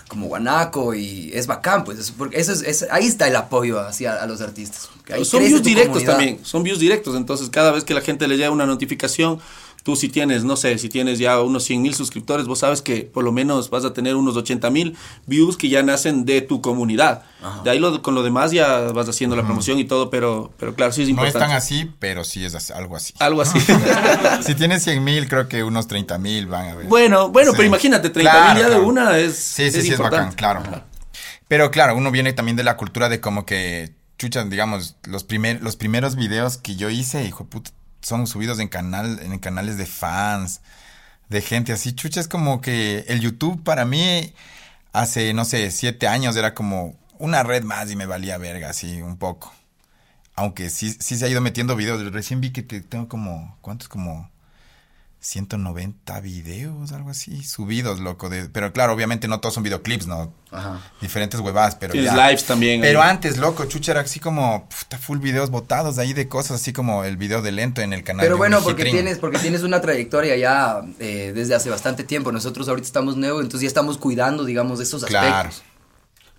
como 0.08 0.28
Guanaco 0.28 0.94
y 0.96 1.32
es 1.34 1.48
bacán, 1.48 1.84
pues, 1.84 2.00
eso- 2.00 2.14
porque 2.18 2.40
eso 2.40 2.52
es, 2.54 2.62
es- 2.62 2.88
ahí 2.92 3.06
está 3.06 3.28
el 3.28 3.36
apoyo 3.36 3.80
hacia 3.80 4.14
a 4.22 4.26
los 4.26 4.42
artistas. 4.42 4.90
ahí 5.12 5.26
son 5.26 5.44
views 5.44 5.62
directos 5.64 6.04
comunidad. 6.04 6.12
también, 6.14 6.40
son 6.46 6.64
views 6.64 6.80
directos, 6.80 7.16
entonces 7.16 7.50
cada 7.50 7.72
vez 7.72 7.84
que 7.84 7.94
la 7.94 8.02
gente 8.02 8.28
le 8.28 8.38
llega 8.38 8.50
una 8.52 8.66
notificación, 8.66 9.40
tú 9.88 9.96
si 9.96 10.10
tienes, 10.10 10.44
no 10.44 10.58
sé, 10.58 10.78
si 10.80 10.90
tienes 10.90 11.18
ya 11.18 11.40
unos 11.42 11.64
100 11.64 11.82
mil 11.82 11.96
suscriptores, 11.96 12.46
vos 12.46 12.60
sabes 12.60 12.82
que 12.82 13.04
por 13.04 13.24
lo 13.24 13.32
menos 13.32 13.70
vas 13.70 13.86
a 13.86 13.94
tener 13.94 14.18
unos 14.18 14.36
80 14.36 14.70
mil 14.70 14.98
views 15.28 15.56
que 15.56 15.70
ya 15.70 15.82
nacen 15.82 16.26
de 16.26 16.42
tu 16.42 16.60
comunidad. 16.60 17.24
De 17.64 17.70
ahí 17.70 17.80
lo, 17.80 18.02
con 18.02 18.14
lo 18.14 18.22
demás 18.22 18.52
ya 18.52 18.80
vas 18.92 19.08
haciendo 19.08 19.38
la 19.38 19.44
promoción 19.46 19.80
y 19.80 19.86
todo, 19.86 20.10
pero, 20.10 20.52
pero 20.60 20.76
claro, 20.76 20.92
sí 20.92 21.04
es 21.04 21.08
No 21.08 21.22
es 21.24 21.28
importante. 21.30 21.48
tan 21.48 21.52
así, 21.58 21.90
pero 22.00 22.26
sí 22.26 22.44
es 22.44 22.54
así- 22.54 22.74
algo 22.74 22.98
así. 22.98 23.14
Algo 23.20 23.42
así. 23.42 23.58
si 24.46 24.56
tienes 24.56 24.84
100 24.84 25.02
mil, 25.02 25.30
creo 25.30 25.48
que 25.48 25.64
unos 25.64 25.88
30 25.88 26.18
mil 26.18 26.48
van 26.48 26.68
a 26.72 26.76
ver. 26.76 26.88
bueno, 26.88 27.30
bueno, 27.30 27.52
Sí. 27.52 27.56
pero 27.56 27.68
imagínate, 27.70 28.10
30 28.10 28.30
Claro, 28.30 28.54
mil 28.56 28.64
ya 28.64 28.68
claro. 28.68 28.82
de 28.82 28.88
una 28.90 29.18
es 29.18 29.38
Sí, 29.38 29.72
sí, 29.72 29.78
es 29.80 29.86
sí, 29.86 29.94
es 29.94 30.00
bacán, 30.00 30.28
importante. 30.32 30.36
claro. 30.36 30.84
Pero 31.48 31.72
claro, 31.72 31.96
uno 31.96 32.12
viene 32.12 32.34
también 32.34 32.58
de 32.58 32.66
la 32.66 32.76
cultura 32.76 33.08
de 33.08 33.22
como 33.22 33.46
que, 33.46 33.94
chucha, 34.18 34.44
digamos, 34.44 34.98
los, 35.06 35.24
primer, 35.24 35.62
los 35.62 35.78
primeros 35.78 36.18
videos 36.18 36.58
que 36.58 36.76
yo 36.76 36.90
hice, 36.90 37.24
hijo 37.24 37.46
de 37.46 37.50
puta, 37.52 37.72
son 38.02 38.28
subidos 38.28 38.60
en, 38.60 38.68
canal, 38.70 39.20
en 39.22 39.38
canales 39.40 39.78
de 39.78 39.86
fans, 39.86 40.62
de 41.30 41.42
gente 41.42 41.74
así. 41.74 41.94
Chucha, 41.94 42.20
es 42.22 42.28
como 42.28 42.62
que 42.62 43.06
el 43.08 43.22
YouTube 43.22 43.64
para 43.64 43.86
mí 43.86 44.34
hace, 44.94 45.34
no 45.34 45.46
sé, 45.46 45.72
siete 45.72 46.08
años 46.08 46.36
era 46.38 46.54
como 46.56 46.96
una 47.20 47.44
red 47.44 47.64
más 47.64 47.92
y 47.92 47.96
me 47.96 48.06
valía 48.08 48.38
verga, 48.38 48.70
así, 48.72 49.02
un 49.02 49.18
poco. 49.18 49.54
Aunque 50.36 50.70
sí, 50.70 50.96
sí 51.00 51.18
se 51.18 51.26
ha 51.26 51.30
ido 51.30 51.42
metiendo 51.42 51.76
videos. 51.76 52.12
Recién 52.12 52.42
vi 52.42 52.52
que 52.52 52.64
te- 52.64 52.82
tengo 52.82 53.08
como, 53.10 53.58
¿cuántos? 53.62 53.88
Como 53.90 54.30
190 55.28 56.20
videos, 56.22 56.92
algo 56.94 57.10
así, 57.10 57.44
subidos, 57.44 58.00
loco. 58.00 58.30
De, 58.30 58.48
pero 58.50 58.72
claro, 58.72 58.94
obviamente 58.94 59.28
no 59.28 59.40
todos 59.40 59.54
son 59.56 59.64
videoclips, 59.64 60.08
¿no? 60.08 60.32
Ajá. 60.52 60.80
Diferentes 61.02 61.40
huevadas, 61.42 61.76
pero 61.76 61.92
Tienes 61.92 62.14
ya. 62.14 62.28
lives 62.28 62.46
también. 62.46 62.80
Pero 62.80 63.02
ahí. 63.02 63.10
antes, 63.10 63.38
loco, 63.38 63.66
chucha 63.66 63.92
era 63.92 64.02
así 64.02 64.20
como, 64.22 64.68
puta, 64.70 64.98
full 64.98 65.20
videos 65.20 65.50
botados 65.50 65.98
ahí 65.98 66.14
de 66.14 66.28
cosas, 66.30 66.62
así 66.62 66.72
como 66.72 67.04
el 67.04 67.18
video 67.18 67.42
de 67.42 67.52
lento 67.52 67.82
en 67.82 67.92
el 67.92 68.04
canal. 68.04 68.24
Pero 68.24 68.36
de 68.36 68.40
bueno, 68.40 68.62
porque 68.64 68.86
tienes, 68.86 69.18
porque 69.20 69.38
tienes 69.40 69.64
una 69.64 69.82
trayectoria 69.82 70.38
ya 70.38 70.82
eh, 71.00 71.34
desde 71.36 71.56
hace 71.56 71.70
bastante 71.70 72.04
tiempo. 72.06 72.32
Nosotros 72.32 72.68
ahorita 72.70 72.86
estamos 72.88 73.18
nuevos, 73.18 73.42
entonces 73.44 73.64
ya 73.64 73.68
estamos 73.68 73.98
cuidando, 73.98 74.46
digamos, 74.46 74.78
de 74.80 74.86
esos 74.86 75.04
Claro. 75.04 75.50
aspectos. 75.50 75.64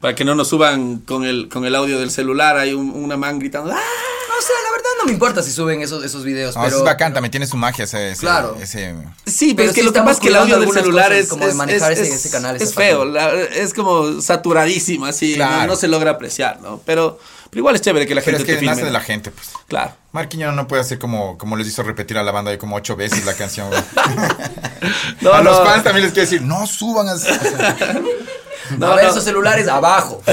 Para 0.01 0.15
que 0.15 0.25
no 0.25 0.35
nos 0.35 0.49
suban 0.49 0.99
con 0.99 1.25
el, 1.25 1.49
con 1.49 1.65
el 1.65 1.75
audio 1.75 1.99
del 1.99 2.11
celular, 2.11 2.57
hay 2.57 2.73
un- 2.75 2.91
una 2.91 3.17
man 3.17 3.39
gritando. 3.39 3.71
¡Ah! 3.73 3.77
No 3.77 4.43
sé, 4.43 4.53
la 4.65 4.71
verdad 4.71 4.91
no 5.01 5.07
me 5.07 5.13
importa 5.13 5.43
si 5.43 5.51
suben 5.51 5.83
esos, 5.83 6.05
esos 6.05 6.23
videos, 6.23 6.55
No, 6.55 6.63
pero... 6.63 6.69
eso 6.77 6.79
es 6.79 6.85
bacán, 6.85 7.13
también 7.13 7.33
tiene 7.33 7.47
su 7.49 7.57
magia 7.57 7.85
ese, 7.85 8.13
ese, 8.13 8.21
Claro. 8.21 8.57
ese- 8.61 8.95
Sí, 9.27 9.55
pero, 9.55 9.57
Pero 9.57 9.69
es 9.71 9.75
que 9.75 9.81
sí 9.81 9.87
lo 9.87 9.93
que 9.93 9.99
pasa 9.99 10.13
es 10.13 10.21
que 10.21 10.29
el 10.29 10.37
audio 10.37 10.61
del 10.61 10.71
celular 10.71 11.13
es 11.13 11.29
como 11.29 11.43
de 11.45 11.51
es- 11.51 11.57
manejar 11.57 11.91
es- 11.93 11.99
ese- 11.99 12.09
es- 12.11 12.15
ese 12.25 12.31
canal, 12.31 12.55
Es 12.57 12.73
feo, 12.75 13.05
la- 13.05 13.33
es 13.35 13.75
como 13.75 14.21
saturadísimo 14.23 15.07
así, 15.07 15.31
no- 15.33 15.37
Claro. 15.37 15.67
no, 15.73 15.77
se 15.77 15.89
logra 15.89 16.13
apreciar, 16.13 16.61
¿no? 16.61 16.81
Pero, 16.87 17.19
pero 17.51 17.59
igual 17.61 17.75
es 17.75 17.81
chévere 17.81 18.07
que 18.07 18.15
la 18.15 18.21
Pero 18.21 18.37
gente 18.39 18.53
es 18.53 18.57
que 18.57 18.61
te 18.61 18.67
nace 18.67 18.77
filme. 18.77 18.87
de 18.87 18.93
la 18.93 19.01
gente, 19.01 19.33
pues. 19.33 19.49
Claro. 19.67 19.93
Marquinhos 20.13 20.55
no 20.55 20.69
puede 20.69 20.83
hacer 20.83 21.01
como, 21.01 21.37
como 21.37 21.57
les 21.57 21.67
hizo 21.67 21.83
repetir 21.83 22.17
a 22.19 22.23
la 22.23 22.31
banda 22.31 22.53
ahí 22.53 22.59
como 22.59 22.77
ocho 22.77 22.95
veces 22.95 23.25
la 23.27 23.35
canción. 23.35 23.69
No, 25.21 25.33
a 25.33 25.43
los 25.43 25.59
no. 25.59 25.65
fans 25.65 25.83
también 25.83 26.05
les 26.05 26.13
quiero 26.13 26.31
decir, 26.31 26.43
no 26.43 26.65
suban 26.69 27.09
así. 27.09 27.27
No, 28.77 28.87
a 28.89 28.97
ver 28.97 29.05
no. 29.07 29.11
esos 29.11 29.25
celulares 29.25 29.69
abajo. 29.69 30.23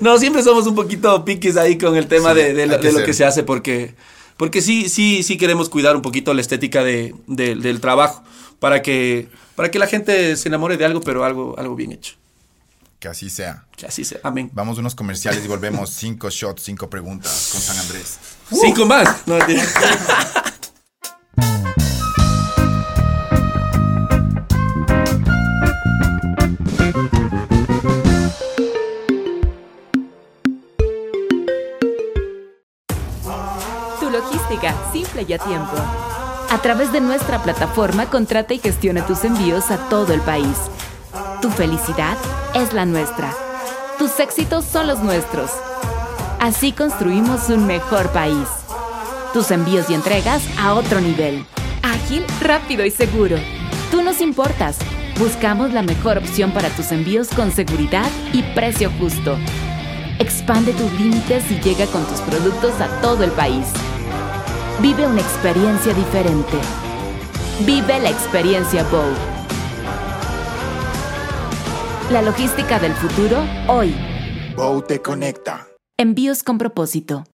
No, 0.00 0.18
siempre 0.18 0.42
somos 0.42 0.66
un 0.66 0.74
poquito 0.74 1.24
piques 1.24 1.56
ahí 1.56 1.78
con 1.78 1.96
el 1.96 2.06
tema 2.06 2.32
Sí, 2.34 2.40
de, 2.40 2.66
lo, 2.66 2.78
que 2.78 2.86
de 2.88 2.92
lo 2.92 2.98
ser. 2.98 3.06
que 3.06 3.14
se 3.14 3.24
hace 3.24 3.42
porque, 3.42 3.94
porque 4.36 4.60
sí, 4.60 4.88
sí, 4.90 5.22
sí 5.22 5.38
queremos 5.38 5.70
cuidar 5.70 5.96
un 5.96 6.02
poquito 6.02 6.34
la 6.34 6.42
estética 6.42 6.84
de, 6.84 7.14
de- 7.26 7.54
del 7.56 7.80
trabajo 7.80 8.22
para 8.60 8.82
que, 8.82 9.28
para 9.54 9.70
que 9.70 9.78
la 9.78 9.86
gente 9.86 10.36
se 10.36 10.48
enamore 10.48 10.76
de 10.76 10.84
algo, 10.84 11.00
pero 11.00 11.24
algo, 11.24 11.54
algo 11.58 11.74
bien 11.74 11.92
hecho. 11.92 12.14
Que 13.00 13.08
así 13.08 13.30
sea. 13.30 13.64
Que 13.76 13.86
así 13.86 14.04
sea. 14.04 14.20
Amén. 14.22 14.50
Vamos 14.52 14.76
a 14.76 14.80
unos 14.80 14.94
comerciales 14.94 15.42
y 15.44 15.48
volvemos. 15.48 15.90
Cinco 15.90 16.28
shots, 16.30 16.62
cinco 16.62 16.90
preguntas 16.90 17.48
con 17.52 17.60
San 17.60 17.78
Andrés. 17.78 18.18
Cinco 18.50 18.84
más. 18.86 19.26
No, 19.26 19.38
tiempo. 35.24 35.76
A 36.50 36.58
través 36.58 36.92
de 36.92 37.00
nuestra 37.00 37.42
plataforma, 37.42 38.06
contrata 38.06 38.54
y 38.54 38.58
gestiona 38.58 39.06
tus 39.06 39.24
envíos 39.24 39.70
a 39.70 39.88
todo 39.88 40.12
el 40.12 40.20
país. 40.20 40.56
Tu 41.40 41.50
felicidad 41.50 42.16
es 42.54 42.72
la 42.72 42.84
nuestra. 42.84 43.32
Tus 43.98 44.20
éxitos 44.20 44.64
son 44.64 44.86
los 44.86 45.00
nuestros. 45.00 45.50
Así 46.38 46.72
construimos 46.72 47.48
un 47.48 47.66
mejor 47.66 48.10
país. 48.10 48.46
Tus 49.32 49.50
envíos 49.50 49.88
y 49.90 49.94
entregas 49.94 50.42
a 50.58 50.74
otro 50.74 51.00
nivel. 51.00 51.44
Ágil, 51.82 52.24
rápido 52.40 52.84
y 52.84 52.90
seguro. 52.90 53.36
Tú 53.90 54.02
nos 54.02 54.20
importas. 54.20 54.76
Buscamos 55.18 55.72
la 55.72 55.82
mejor 55.82 56.18
opción 56.18 56.52
para 56.52 56.68
tus 56.68 56.92
envíos 56.92 57.28
con 57.28 57.50
seguridad 57.50 58.08
y 58.34 58.42
precio 58.54 58.90
justo. 58.98 59.36
Expande 60.18 60.72
tus 60.72 60.92
límites 60.92 61.50
y 61.50 61.58
llega 61.60 61.86
con 61.86 62.04
tus 62.04 62.20
productos 62.20 62.80
a 62.80 63.00
todo 63.00 63.24
el 63.24 63.30
país. 63.30 63.66
Vive 64.82 65.06
una 65.06 65.22
experiencia 65.22 65.94
diferente. 65.94 66.58
Vive 67.64 67.98
la 67.98 68.10
experiencia 68.10 68.84
Bow. 68.84 69.06
La 72.10 72.20
logística 72.20 72.78
del 72.78 72.92
futuro 72.92 73.42
hoy. 73.68 73.96
Bow 74.54 74.82
te 74.82 75.00
conecta. 75.00 75.66
Envíos 75.96 76.42
con 76.42 76.58
propósito. 76.58 77.24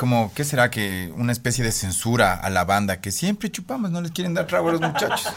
Como, 0.00 0.32
¿qué 0.34 0.44
será 0.44 0.70
que? 0.70 1.12
Una 1.14 1.30
especie 1.30 1.62
de 1.62 1.72
censura 1.72 2.32
a 2.34 2.48
la 2.48 2.64
banda 2.64 3.02
que 3.02 3.12
siempre 3.12 3.50
chupamos, 3.52 3.90
no 3.90 4.00
les 4.00 4.12
quieren 4.12 4.32
dar 4.32 4.46
trago 4.46 4.70
a 4.70 4.72
los 4.72 4.80
muchachos. 4.80 5.28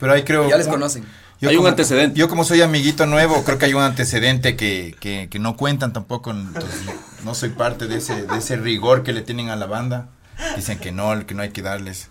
Pero 0.00 0.12
ahí 0.12 0.24
creo. 0.24 0.48
Ya 0.50 0.56
les 0.58 0.66
conocen. 0.66 1.06
Yo 1.40 1.48
Hay 1.48 1.54
un 1.54 1.60
como- 1.60 1.68
antecedente. 1.68 2.18
Yo 2.18 2.28
como 2.28 2.42
soy 2.44 2.60
amiguito 2.60 3.06
nuevo, 3.06 3.44
creo 3.44 3.58
que 3.58 3.66
hay 3.66 3.74
un 3.74 3.82
antecedente 3.82 4.56
que, 4.56 4.96
que, 4.98 5.28
que 5.30 5.38
no 5.38 5.56
cuentan 5.56 5.92
tampoco. 5.92 6.32
entonces, 6.32 6.82
no 7.24 7.36
soy 7.36 7.50
parte 7.50 7.86
de 7.86 7.98
ese, 7.98 8.26
de 8.26 8.36
ese 8.38 8.56
rigor 8.56 9.04
que 9.04 9.12
le 9.12 9.22
tienen 9.22 9.48
a 9.48 9.54
la 9.56 9.66
banda. 9.66 10.08
Dicen 10.56 10.80
que 10.80 10.90
no, 10.90 11.24
que 11.24 11.34
no 11.34 11.42
hay 11.42 11.50
que 11.50 11.62
darles. 11.62 12.08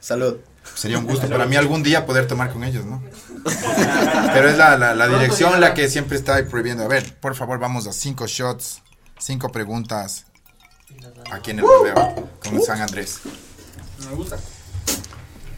Salud. 0.00 0.36
Sería 0.74 0.96
un 0.98 1.04
gusto 1.04 1.28
para 1.28 1.44
mí 1.44 1.56
algún 1.56 1.82
día 1.82 2.06
poder 2.06 2.26
tomar 2.26 2.50
con 2.50 2.64
ellos, 2.64 2.86
¿no? 2.86 3.02
Pero 4.32 4.48
es 4.48 4.56
la, 4.56 4.78
la, 4.78 4.94
la 4.94 5.08
dirección 5.08 5.60
la 5.60 5.74
que 5.74 5.88
siempre 5.90 6.16
está 6.16 6.42
prohibiendo. 6.46 6.82
A 6.82 6.88
ver, 6.88 7.14
por 7.20 7.34
favor, 7.34 7.58
vamos 7.58 7.86
a 7.86 7.92
cinco 7.92 8.26
shots, 8.26 8.80
cinco 9.18 9.50
preguntas 9.50 10.24
aquí 11.30 11.50
en 11.50 11.58
el 11.58 11.64
rodeo 11.64 12.28
con 12.42 12.62
San 12.62 12.80
Andrés. 12.80 13.20
Me 14.08 14.14
gusta. 14.16 14.36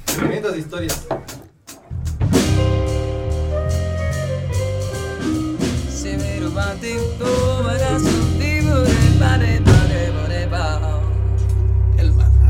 Tremendas 0.05 0.57
historias. 0.57 1.07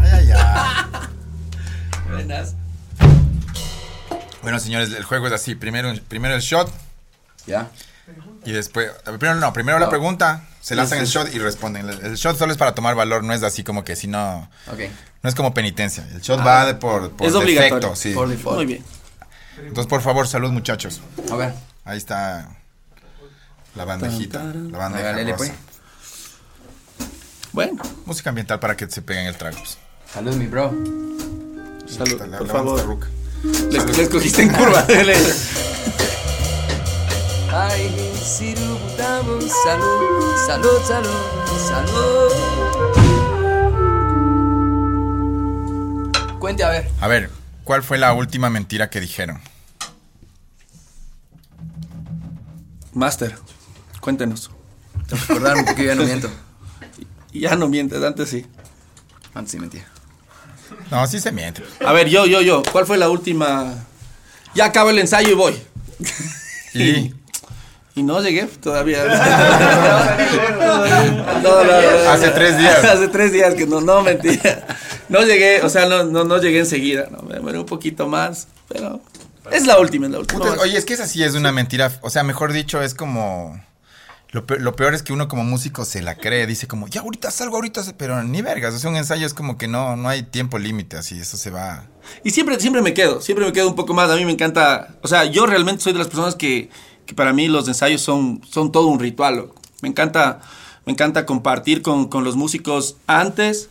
Ay, 0.02 0.30
ay, 0.30 0.32
ay. 0.32 1.00
Buenas. 2.12 2.54
Bueno, 4.42 4.58
señores, 4.60 4.92
el 4.92 5.04
juego 5.04 5.26
es 5.26 5.32
así. 5.32 5.54
Primero, 5.54 5.92
primero 6.08 6.34
el 6.34 6.40
shot 6.40 6.70
Ya. 7.46 7.70
Y 8.44 8.52
después... 8.52 8.90
Primero 9.04 9.34
no, 9.36 9.52
primero 9.52 9.78
la 9.78 9.88
pregunta, 9.88 10.44
se 10.60 10.74
lanzan 10.74 10.98
el 10.98 11.06
shot 11.06 11.34
y 11.34 11.38
responden. 11.38 11.88
El, 11.88 12.04
el 12.06 12.14
shot 12.16 12.36
solo 12.38 12.52
es 12.52 12.58
para 12.58 12.74
tomar 12.74 12.94
valor, 12.94 13.24
no 13.24 13.32
es 13.32 13.42
así 13.42 13.64
como 13.64 13.84
que 13.84 13.96
si 13.96 14.06
no... 14.06 14.48
No 15.22 15.28
es 15.28 15.34
como 15.34 15.52
penitencia. 15.54 16.06
El 16.14 16.20
shot 16.20 16.44
va 16.46 16.66
de 16.66 16.74
por, 16.74 17.10
por 17.12 17.26
Es 17.26 17.32
defecto, 17.32 17.38
obligatorio. 17.38 17.96
sí. 17.96 18.12
Por 18.12 18.28
default. 18.28 18.56
Muy 18.58 18.66
bien. 18.66 18.84
Entonces, 19.58 19.86
por 19.86 20.02
favor, 20.02 20.28
salud, 20.28 20.50
muchachos. 20.52 21.00
A 21.32 21.36
ver. 21.36 21.54
Ahí 21.84 21.96
está 21.98 22.48
la 23.74 23.84
bandejita, 23.84 24.42
la 24.42 24.78
bandeja 24.78 25.08
Hágale, 25.10 25.32
rosa. 25.32 25.36
pues. 25.36 25.52
Bueno, 27.52 27.82
Música 28.04 28.30
ambiental 28.30 28.60
para 28.60 28.76
que 28.76 28.88
se 28.90 29.02
peguen 29.02 29.26
el 29.26 29.36
trago. 29.36 29.56
pues. 29.58 29.78
Salud, 30.12 30.34
mi 30.36 30.46
bro. 30.46 30.70
salud, 31.88 32.20
La- 32.20 32.26
la 32.26 32.38
por 32.38 32.46
banda 32.48 32.52
favor. 32.82 32.98
Les, 33.70 33.96
les 33.98 34.08
cogiste 34.08 34.42
en 34.42 34.52
curva. 34.52 34.84
Ay, 37.58 37.88
salud, 38.22 38.78
salud, 40.46 40.78
salud, 40.86 41.08
salud. 41.66 42.32
Cuente 46.38 46.64
a 46.64 46.68
ver. 46.68 46.90
A 47.00 47.08
ver, 47.08 47.30
¿cuál 47.64 47.82
fue 47.82 47.96
la 47.96 48.12
última 48.12 48.50
mentira 48.50 48.90
que 48.90 49.00
dijeron? 49.00 49.40
Master, 52.92 53.34
cuéntenos. 54.00 54.50
Tengo 55.08 55.24
que 55.24 55.32
acordarme 55.32 55.64
porque 55.64 55.84
yo 55.84 55.88
ya 55.88 55.94
no 55.94 56.04
miento. 56.04 56.30
Ya 57.32 57.56
no 57.56 57.68
mientes, 57.68 58.02
antes 58.02 58.28
sí. 58.28 58.46
Antes 59.34 59.52
sí 59.52 59.58
mentía. 59.58 59.86
No, 60.90 61.06
sí 61.06 61.20
se 61.20 61.32
miente. 61.32 61.62
A 61.84 61.92
ver, 61.92 62.08
yo, 62.08 62.26
yo, 62.26 62.42
yo. 62.42 62.62
¿Cuál 62.70 62.86
fue 62.86 62.98
la 62.98 63.08
última? 63.08 63.86
Ya 64.54 64.66
acabo 64.66 64.90
el 64.90 64.98
ensayo 64.98 65.30
y 65.30 65.34
voy. 65.34 65.62
Y 66.74 67.14
Y 67.96 68.02
no 68.02 68.20
llegué 68.22 68.44
todavía. 68.44 69.04
No, 71.42 71.42
no, 71.42 71.64
no. 71.64 72.10
Hace 72.10 72.28
tres 72.30 72.58
días. 72.58 72.84
Hace 72.84 73.08
tres 73.08 73.32
días 73.32 73.54
que 73.54 73.66
no, 73.66 73.80
no, 73.80 74.02
mentira. 74.02 74.66
No 75.08 75.22
llegué, 75.22 75.62
o 75.62 75.68
sea, 75.68 75.86
no, 75.86 76.04
no, 76.04 76.24
no 76.24 76.38
llegué 76.38 76.58
enseguida. 76.60 77.08
No, 77.10 77.22
me 77.22 77.34
demoré 77.34 77.58
un 77.58 77.66
poquito 77.66 78.06
más, 78.06 78.48
pero 78.68 79.00
es 79.50 79.66
la 79.66 79.78
última, 79.78 80.06
es 80.06 80.12
la 80.12 80.18
última. 80.18 80.40
Puta, 80.40 80.60
oye, 80.62 80.76
es 80.76 80.84
que 80.84 80.94
esa 80.94 81.06
sí 81.06 81.22
es 81.22 81.34
una 81.34 81.52
mentira. 81.52 81.90
O 82.02 82.10
sea, 82.10 82.22
mejor 82.22 82.52
dicho, 82.52 82.82
es 82.82 82.94
como. 82.94 83.60
Lo, 84.32 84.44
pe- 84.44 84.58
lo 84.58 84.76
peor 84.76 84.92
es 84.92 85.02
que 85.02 85.12
uno 85.14 85.28
como 85.28 85.44
músico 85.44 85.84
se 85.86 86.02
la 86.02 86.16
cree, 86.16 86.46
dice 86.46 86.66
como, 86.66 86.88
ya 86.88 87.00
ahorita 87.00 87.30
salgo, 87.30 87.56
ahorita, 87.56 87.82
se-", 87.82 87.94
pero 87.94 88.22
ni 88.24 88.42
vergas. 88.42 88.74
O 88.74 88.78
sea, 88.78 88.90
un 88.90 88.96
ensayo 88.96 89.24
es 89.24 89.32
como 89.32 89.56
que 89.56 89.68
no, 89.68 89.96
no 89.96 90.08
hay 90.10 90.24
tiempo 90.24 90.58
límite, 90.58 90.98
así, 90.98 91.18
eso 91.18 91.36
se 91.38 91.50
va. 91.50 91.84
Y 92.24 92.30
siempre, 92.30 92.60
siempre 92.60 92.82
me 92.82 92.92
quedo, 92.92 93.22
siempre 93.22 93.46
me 93.46 93.52
quedo 93.52 93.68
un 93.68 93.76
poco 93.76 93.94
más. 93.94 94.10
A 94.10 94.16
mí 94.16 94.24
me 94.26 94.32
encanta, 94.32 94.88
o 95.00 95.08
sea, 95.08 95.24
yo 95.24 95.46
realmente 95.46 95.82
soy 95.82 95.92
de 95.94 96.00
las 96.00 96.08
personas 96.08 96.34
que, 96.34 96.68
que 97.06 97.14
para 97.14 97.32
mí 97.32 97.48
los 97.48 97.68
ensayos 97.68 98.02
son, 98.02 98.42
son 98.50 98.72
todo 98.72 98.88
un 98.88 98.98
ritual. 98.98 99.36
loco. 99.36 99.54
Me 99.82 99.88
encanta, 99.88 100.40
me 100.84 100.92
encanta 100.92 101.24
compartir 101.26 101.82
con, 101.82 102.08
con 102.08 102.24
los 102.24 102.36
músicos 102.36 102.96
antes, 103.06 103.68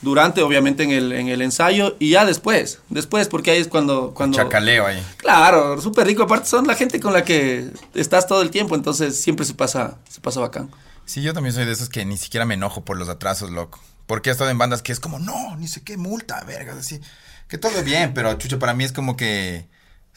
durante, 0.00 0.42
obviamente, 0.42 0.82
en 0.82 0.90
el, 0.90 1.12
en 1.12 1.28
el 1.28 1.42
ensayo 1.42 1.96
y 1.98 2.10
ya 2.10 2.24
después. 2.24 2.80
Después, 2.90 3.28
porque 3.28 3.50
ahí 3.50 3.60
es 3.60 3.68
cuando... 3.68 4.12
cuando 4.14 4.36
Chacaleo 4.36 4.86
ahí. 4.86 5.02
Claro, 5.16 5.80
súper 5.80 6.06
rico. 6.06 6.22
Aparte 6.22 6.46
son 6.46 6.66
la 6.66 6.74
gente 6.74 7.00
con 7.00 7.12
la 7.12 7.24
que 7.24 7.70
estás 7.94 8.26
todo 8.26 8.42
el 8.42 8.50
tiempo, 8.50 8.74
entonces 8.74 9.20
siempre 9.20 9.46
se 9.46 9.54
pasa, 9.54 9.98
se 10.08 10.20
pasa 10.20 10.40
bacán. 10.40 10.70
Sí, 11.06 11.22
yo 11.22 11.34
también 11.34 11.54
soy 11.54 11.64
de 11.64 11.72
esos 11.72 11.88
que 11.88 12.04
ni 12.04 12.16
siquiera 12.16 12.46
me 12.46 12.54
enojo 12.54 12.84
por 12.84 12.96
los 12.96 13.08
atrasos, 13.08 13.50
loco. 13.50 13.80
Porque 14.06 14.28
he 14.28 14.32
estado 14.32 14.50
en 14.50 14.58
bandas 14.58 14.82
que 14.82 14.92
es 14.92 15.00
como, 15.00 15.18
no, 15.18 15.56
ni 15.56 15.68
sé 15.68 15.82
qué 15.82 15.96
multa, 15.96 16.42
vergas, 16.44 16.76
así. 16.76 17.00
Que 17.48 17.58
todo 17.58 17.82
bien, 17.82 18.12
pero 18.14 18.34
chucho, 18.34 18.58
para 18.58 18.74
mí 18.74 18.84
es 18.84 18.92
como 18.92 19.16
que. 19.16 19.66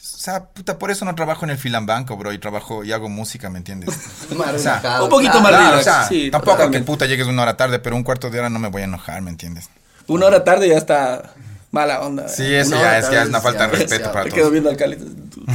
sea, 0.20 0.44
puta, 0.44 0.78
por 0.78 0.90
eso 0.92 1.04
no 1.04 1.14
trabajo 1.16 1.44
en 1.44 1.50
el 1.50 1.58
filambanco, 1.58 2.16
bro, 2.16 2.32
y 2.32 2.38
trabajo 2.38 2.84
y 2.84 2.92
hago 2.92 3.08
música, 3.08 3.50
¿me 3.50 3.58
entiendes? 3.58 3.88
O 4.38 4.58
sea, 4.58 5.02
un 5.02 5.08
poquito 5.08 5.32
claro. 5.32 5.42
más 5.42 5.50
Claro, 5.52 5.78
o 5.78 5.82
sea, 5.82 6.06
sí, 6.08 6.30
tampoco 6.30 6.52
totalmente. 6.52 6.78
que 6.78 6.84
puta 6.84 7.06
llegues 7.06 7.26
una 7.26 7.42
hora 7.42 7.56
tarde, 7.56 7.78
pero 7.80 7.96
un 7.96 8.04
cuarto 8.04 8.30
de 8.30 8.38
hora 8.38 8.48
no 8.48 8.58
me 8.60 8.68
voy 8.68 8.82
a 8.82 8.84
enojar, 8.84 9.20
¿me 9.22 9.30
entiendes? 9.30 9.68
Una 10.06 10.26
hora 10.26 10.44
tarde 10.44 10.68
ya 10.68 10.76
está 10.78 11.34
mala 11.72 12.00
onda. 12.00 12.28
Sí, 12.28 12.54
eso 12.54 12.70
Una 12.76 12.80
ya 12.82 12.98
es, 12.98 13.10
ya 13.10 13.22
es 13.22 13.28
una 13.28 13.40
falta 13.40 13.66
de 13.66 13.72
respeto 13.76 14.04
ya- 14.06 14.12
para 14.12 14.24
Me 14.24 14.30
todos. 14.30 14.40
quedo 14.42 14.50
viendo 14.52 14.70
al 14.70 14.76
Cali. 14.76 14.96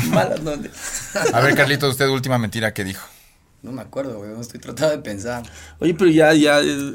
Mala. 0.10 0.36
A 1.34 1.39
ver, 1.39 1.56
Carlitos, 1.56 1.91
usted 1.91 2.08
última 2.10 2.38
mentira 2.38 2.74
que 2.74 2.84
dijo. 2.84 3.06
No 3.62 3.72
me 3.72 3.82
acuerdo, 3.82 4.20
weón. 4.20 4.41
Estoy 4.41 4.60
tratando 4.60 4.91
de 4.98 5.02
pensar. 5.02 5.44
Oye, 5.80 5.94
pero 5.94 6.10
ya, 6.12 6.34
ya. 6.34 6.60
eh, 6.60 6.94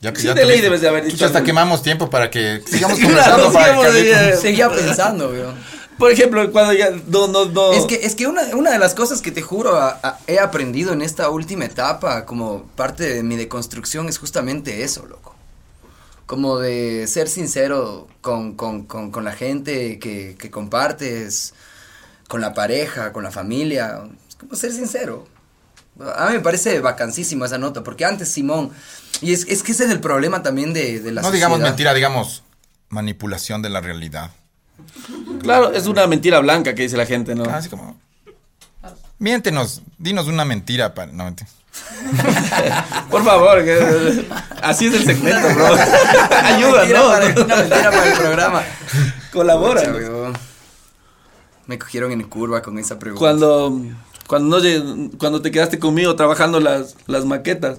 Ya, 0.00 0.12
Sí, 0.14 0.26
ya 0.26 0.34
de 0.34 0.40
te 0.40 0.46
ley 0.46 0.60
debes 0.60 0.80
de 0.80 0.88
haber 0.88 1.04
dicho 1.04 1.16
Chucha, 1.16 1.26
hasta 1.26 1.44
quemamos 1.44 1.82
tiempo 1.82 2.10
para 2.10 2.30
que 2.30 2.62
sigamos 2.66 2.98
Claro, 3.00 3.44
conversando. 3.44 3.52
para 3.52 3.64
sigamos, 3.66 3.86
que 3.92 4.30
eh, 4.30 4.36
Seguía 4.36 4.68
pensando, 4.70 5.28
weón. 5.30 5.54
Por 6.00 6.10
ejemplo, 6.10 6.50
cuando 6.50 6.72
ya. 6.72 6.90
No, 7.06 7.28
no, 7.28 7.44
no. 7.44 7.72
Es 7.72 7.84
que, 7.84 7.94
es 8.06 8.14
que 8.16 8.26
una, 8.26 8.42
una 8.56 8.72
de 8.72 8.78
las 8.80 8.94
cosas 8.94 9.22
que 9.22 9.30
te 9.30 9.42
juro 9.42 9.76
a- 9.76 10.00
a- 10.02 10.18
he 10.26 10.40
aprendido 10.40 10.92
en 10.92 11.02
esta 11.02 11.28
última 11.30 11.64
etapa, 11.66 12.24
como 12.26 12.64
parte 12.74 13.04
de 13.14 13.22
mi 13.22 13.36
deconstrucción, 13.36 14.08
es 14.08 14.18
justamente 14.18 14.82
eso, 14.82 15.06
loco. 15.06 15.36
Como 16.26 16.58
de 16.58 17.06
ser 17.06 17.28
sincero 17.28 18.08
con, 18.20 18.54
con, 18.54 18.86
con, 18.86 19.10
con 19.12 19.24
la 19.24 19.32
gente 19.32 19.98
que, 19.98 20.36
que 20.38 20.50
compartes, 20.50 21.54
con 22.28 22.40
la 22.40 22.54
pareja, 22.54 23.12
con 23.12 23.22
la 23.22 23.30
familia. 23.30 24.00
Es 24.28 24.36
como 24.36 24.54
ser 24.56 24.72
sincero. 24.72 25.26
A 26.16 26.26
mí 26.28 26.34
me 26.34 26.40
parece 26.40 26.80
vacancísimo 26.80 27.44
esa 27.44 27.58
nota, 27.58 27.82
porque 27.82 28.04
antes 28.06 28.28
Simón, 28.32 28.70
y 29.20 29.32
es, 29.34 29.44
es 29.48 29.62
que 29.62 29.72
ese 29.72 29.84
es 29.84 29.90
el 29.90 30.00
problema 30.00 30.42
también 30.42 30.72
de, 30.72 31.00
de 31.00 31.12
la 31.12 31.20
No 31.20 31.30
digamos 31.30 31.60
mentira, 31.60 31.92
digamos 31.92 32.42
manipulación 32.88 33.60
de 33.60 33.68
la 33.68 33.80
realidad. 33.80 34.30
Claro, 35.42 35.72
es 35.72 35.86
una 35.86 36.06
mentira 36.06 36.38
blanca 36.40 36.74
que 36.74 36.82
dice 36.82 36.96
la 36.96 37.06
gente, 37.06 37.34
¿no? 37.34 37.44
Así 37.44 37.68
como. 37.68 37.98
Miéntenos, 39.18 39.82
dinos 39.98 40.26
una 40.26 40.44
mentira 40.44 40.94
para. 40.94 41.12
No, 41.12 41.24
mentira. 41.24 41.48
Por 43.10 43.24
favor, 43.24 43.64
que- 43.64 44.26
así 44.62 44.86
es 44.86 44.94
el 44.94 45.04
segmento, 45.04 45.48
bro. 45.54 45.66
Ayuda, 46.44 46.80
Mentira 46.80 47.00
¿no? 47.00 47.08
para- 47.08 47.26
una 47.44 47.56
mentira 47.56 47.90
para 47.90 48.06
el 48.12 48.18
programa. 48.18 48.62
Colabora. 49.32 49.80
Pucha, 49.82 49.92
weón. 49.94 50.32
Me 51.66 51.78
cogieron 51.78 52.12
en 52.12 52.22
curva 52.24 52.62
con 52.62 52.78
esa 52.78 52.98
pregunta. 52.98 53.20
Cuando, 53.20 53.80
cuando, 54.26 54.58
no, 54.58 54.64
lle- 54.64 55.16
cuando 55.18 55.40
te 55.42 55.50
quedaste 55.50 55.78
conmigo 55.78 56.16
trabajando 56.16 56.58
las, 56.60 56.96
las 57.06 57.24
maquetas 57.24 57.78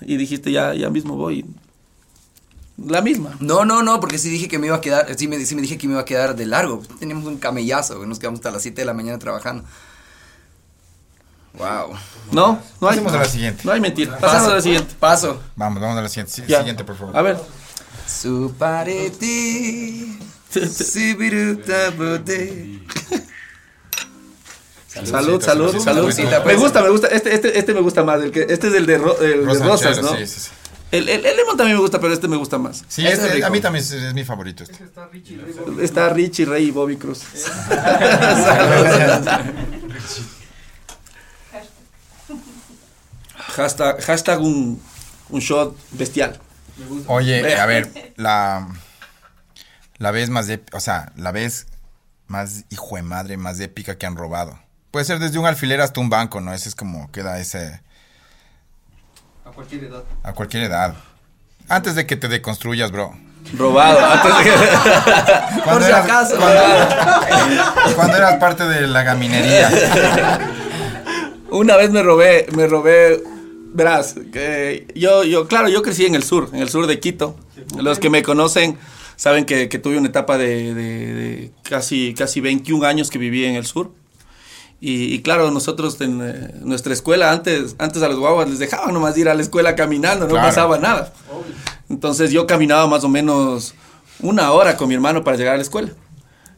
y 0.00 0.16
dijiste 0.16 0.52
ya, 0.52 0.74
ya 0.74 0.88
mismo 0.90 1.16
voy. 1.16 1.44
La 2.78 3.02
misma. 3.02 3.36
No, 3.40 3.64
no, 3.64 3.82
no, 3.82 4.00
porque 4.00 4.18
sí 4.18 4.28
dije 4.30 4.48
que 4.48 4.58
me 4.58 4.66
iba 4.68 4.76
a 4.76 4.80
quedar, 4.80 5.06
sí 5.16 5.28
me, 5.28 5.44
sí 5.44 5.54
me 5.54 5.62
dije 5.62 5.76
que 5.78 5.86
me 5.86 5.92
iba 5.92 6.02
a 6.02 6.04
quedar 6.04 6.34
de 6.34 6.46
largo. 6.46 6.82
Teníamos 6.98 7.26
un 7.26 7.36
camellazo, 7.38 7.96
güey, 7.96 8.08
nos 8.08 8.18
quedamos 8.18 8.38
hasta 8.40 8.50
las 8.50 8.62
7 8.62 8.80
de 8.80 8.84
la 8.86 8.94
mañana 8.94 9.18
trabajando. 9.18 9.64
Wow. 11.54 11.92
No, 12.32 12.58
no 12.80 12.88
hay. 12.88 12.96
Pasemos 12.96 13.12
a 13.12 13.18
la 13.18 13.24
siguiente. 13.26 13.60
No 13.64 13.72
hay 13.72 13.80
mentira. 13.80 14.16
Pasamos 14.18 14.52
a 14.52 14.54
la 14.56 14.62
siguiente. 14.62 14.94
Paso. 14.98 15.40
Vamos, 15.54 15.82
vamos 15.82 15.98
a 15.98 16.02
la 16.02 16.08
siguiente. 16.08 16.32
Sí. 16.32 16.42
Siguiente, 16.46 16.82
por 16.82 16.96
favor. 16.96 17.16
A 17.16 17.22
ver. 17.22 17.38
Su. 18.06 18.52
Sibirutabute. 20.50 22.80
Salud, 24.88 25.42
salud, 25.42 25.42
salud. 25.42 25.78
saludcita, 25.82 26.40
Me 26.44 26.54
gusta, 26.56 26.82
me 26.82 26.90
gusta. 26.90 27.08
Este, 27.08 27.34
este, 27.34 27.58
este 27.58 27.74
me 27.74 27.80
gusta 27.80 28.04
más. 28.04 28.20
El 28.22 28.30
que, 28.30 28.42
este 28.48 28.68
es 28.68 28.74
el 28.74 28.86
de, 28.86 28.98
ro- 28.98 29.18
el 29.20 29.40
de 29.40 29.46
Rosa 29.46 29.64
rosas, 29.64 30.02
¿no? 30.02 30.16
Sí, 30.16 30.26
sí, 30.26 30.40
sí. 30.40 30.50
El, 30.92 31.08
el, 31.08 31.24
el 31.26 31.36
lemon 31.36 31.56
también 31.56 31.76
me 31.76 31.80
gusta, 31.82 31.98
pero 32.00 32.12
este 32.12 32.28
me 32.28 32.36
gusta 32.36 32.58
más. 32.58 32.84
Sí, 32.86 33.06
este, 33.06 33.42
a 33.44 33.50
mí 33.50 33.60
también 33.60 33.82
es, 33.84 33.90
es 33.92 34.14
mi 34.14 34.24
favorito 34.24 34.62
este. 34.62 34.78
Está 35.82 36.10
Richie, 36.10 36.44
Rey 36.44 36.66
y 36.68 36.70
Bobby 36.70 36.96
Cruz. 36.96 37.22
hashtag, 43.36 44.00
hashtag 44.02 44.40
un, 44.40 44.80
un 45.30 45.40
shot 45.40 45.76
bestial. 45.92 46.40
Oye, 47.06 47.54
a 47.56 47.66
ver, 47.66 48.12
la 48.16 48.68
la 49.98 50.10
vez 50.10 50.30
más 50.30 50.48
ép- 50.48 50.68
o 50.72 50.80
sea, 50.80 51.12
la 51.16 51.32
vez 51.32 51.66
más 52.26 52.64
hijo 52.70 52.96
de 52.96 53.02
madre, 53.02 53.36
más 53.36 53.60
épica 53.60 53.96
que 53.98 54.06
han 54.06 54.16
robado. 54.16 54.58
Puede 54.90 55.04
ser 55.04 55.18
desde 55.18 55.38
un 55.38 55.46
alfiler 55.46 55.80
hasta 55.80 56.00
un 56.00 56.08
banco, 56.10 56.40
¿no? 56.40 56.52
Ese 56.52 56.68
es 56.68 56.74
como 56.74 57.10
queda 57.12 57.38
ese 57.38 57.80
A 59.52 59.54
cualquier 59.54 59.84
edad. 59.84 60.02
a 60.22 60.32
cualquier 60.32 60.62
edad. 60.64 60.94
Antes 61.68 61.94
de 61.94 62.06
que 62.06 62.16
te 62.16 62.28
deconstruyas, 62.28 62.90
bro. 62.90 63.12
Robado. 63.56 63.98
Antes 64.12 64.38
de 64.38 64.44
que- 64.44 65.60
Por 65.70 65.82
si 65.82 65.88
eras, 65.88 66.04
acaso. 66.04 66.36
Cuando, 66.36 67.94
cuando 67.96 68.16
eras 68.16 68.34
parte 68.36 68.64
de 68.66 68.86
la 68.86 69.02
gaminería. 69.02 69.68
Una 71.50 71.76
vez 71.76 71.90
me 71.90 72.02
robé, 72.02 72.46
me 72.56 72.66
robé, 72.66 73.22
verás, 73.74 74.14
que 74.32 74.86
yo, 74.94 75.22
yo, 75.24 75.46
claro, 75.48 75.68
yo 75.68 75.82
crecí 75.82 76.06
en 76.06 76.14
el 76.14 76.22
sur, 76.22 76.48
en 76.52 76.60
el 76.62 76.70
sur 76.70 76.86
de 76.86 76.98
Quito. 76.98 77.36
Los 77.76 77.98
que 77.98 78.08
me 78.08 78.22
conocen 78.22 78.78
saben 79.16 79.44
que, 79.44 79.68
que 79.68 79.78
tuve 79.78 79.98
una 79.98 80.08
etapa 80.08 80.38
de, 80.38 80.72
de- 80.74 81.14
de 81.14 81.52
casi, 81.62 82.14
casi 82.14 82.40
21 82.40 82.86
años 82.86 83.10
que 83.10 83.18
viví 83.18 83.44
en 83.44 83.54
el 83.56 83.66
sur. 83.66 83.90
Y, 84.84 85.14
y 85.14 85.22
claro, 85.22 85.52
nosotros 85.52 86.00
en 86.00 86.20
eh, 86.22 86.54
nuestra 86.62 86.92
escuela, 86.92 87.30
antes, 87.30 87.76
antes 87.78 88.02
a 88.02 88.08
los 88.08 88.18
guaguas 88.18 88.50
les 88.50 88.58
dejaban 88.58 88.92
nomás 88.92 89.16
ir 89.16 89.28
a 89.28 89.34
la 89.34 89.40
escuela 89.40 89.76
caminando, 89.76 90.24
no 90.26 90.32
Claro. 90.32 90.48
pasaba 90.48 90.76
nada. 90.78 91.12
Entonces 91.88 92.32
yo 92.32 92.48
caminaba 92.48 92.88
más 92.88 93.04
o 93.04 93.08
menos 93.08 93.74
una 94.20 94.50
hora 94.50 94.76
con 94.76 94.88
mi 94.88 94.94
hermano 94.94 95.22
para 95.22 95.36
llegar 95.36 95.54
a 95.54 95.56
la 95.56 95.62
escuela. 95.62 95.90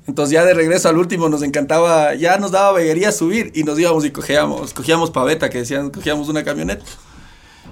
Entonces 0.07 0.33
ya 0.33 0.43
de 0.45 0.55
regreso 0.55 0.89
al 0.89 0.97
último 0.97 1.29
nos 1.29 1.43
encantaba, 1.43 2.15
ya 2.15 2.39
nos 2.39 2.51
daba 2.51 2.73
veguería 2.73 3.13
subir 3.13 3.53
y 3.55 3.63
nos 3.65 3.79
íbamos 3.79 4.07
y 4.07 4.11
cogíamos, 4.11 4.73
cogíamos 4.73 5.11
paveta, 5.11 5.51
que 5.51 5.59
decían, 5.59 5.91
cogíamos 5.91 6.31
una 6.31 6.45
camioneta. 6.45 6.85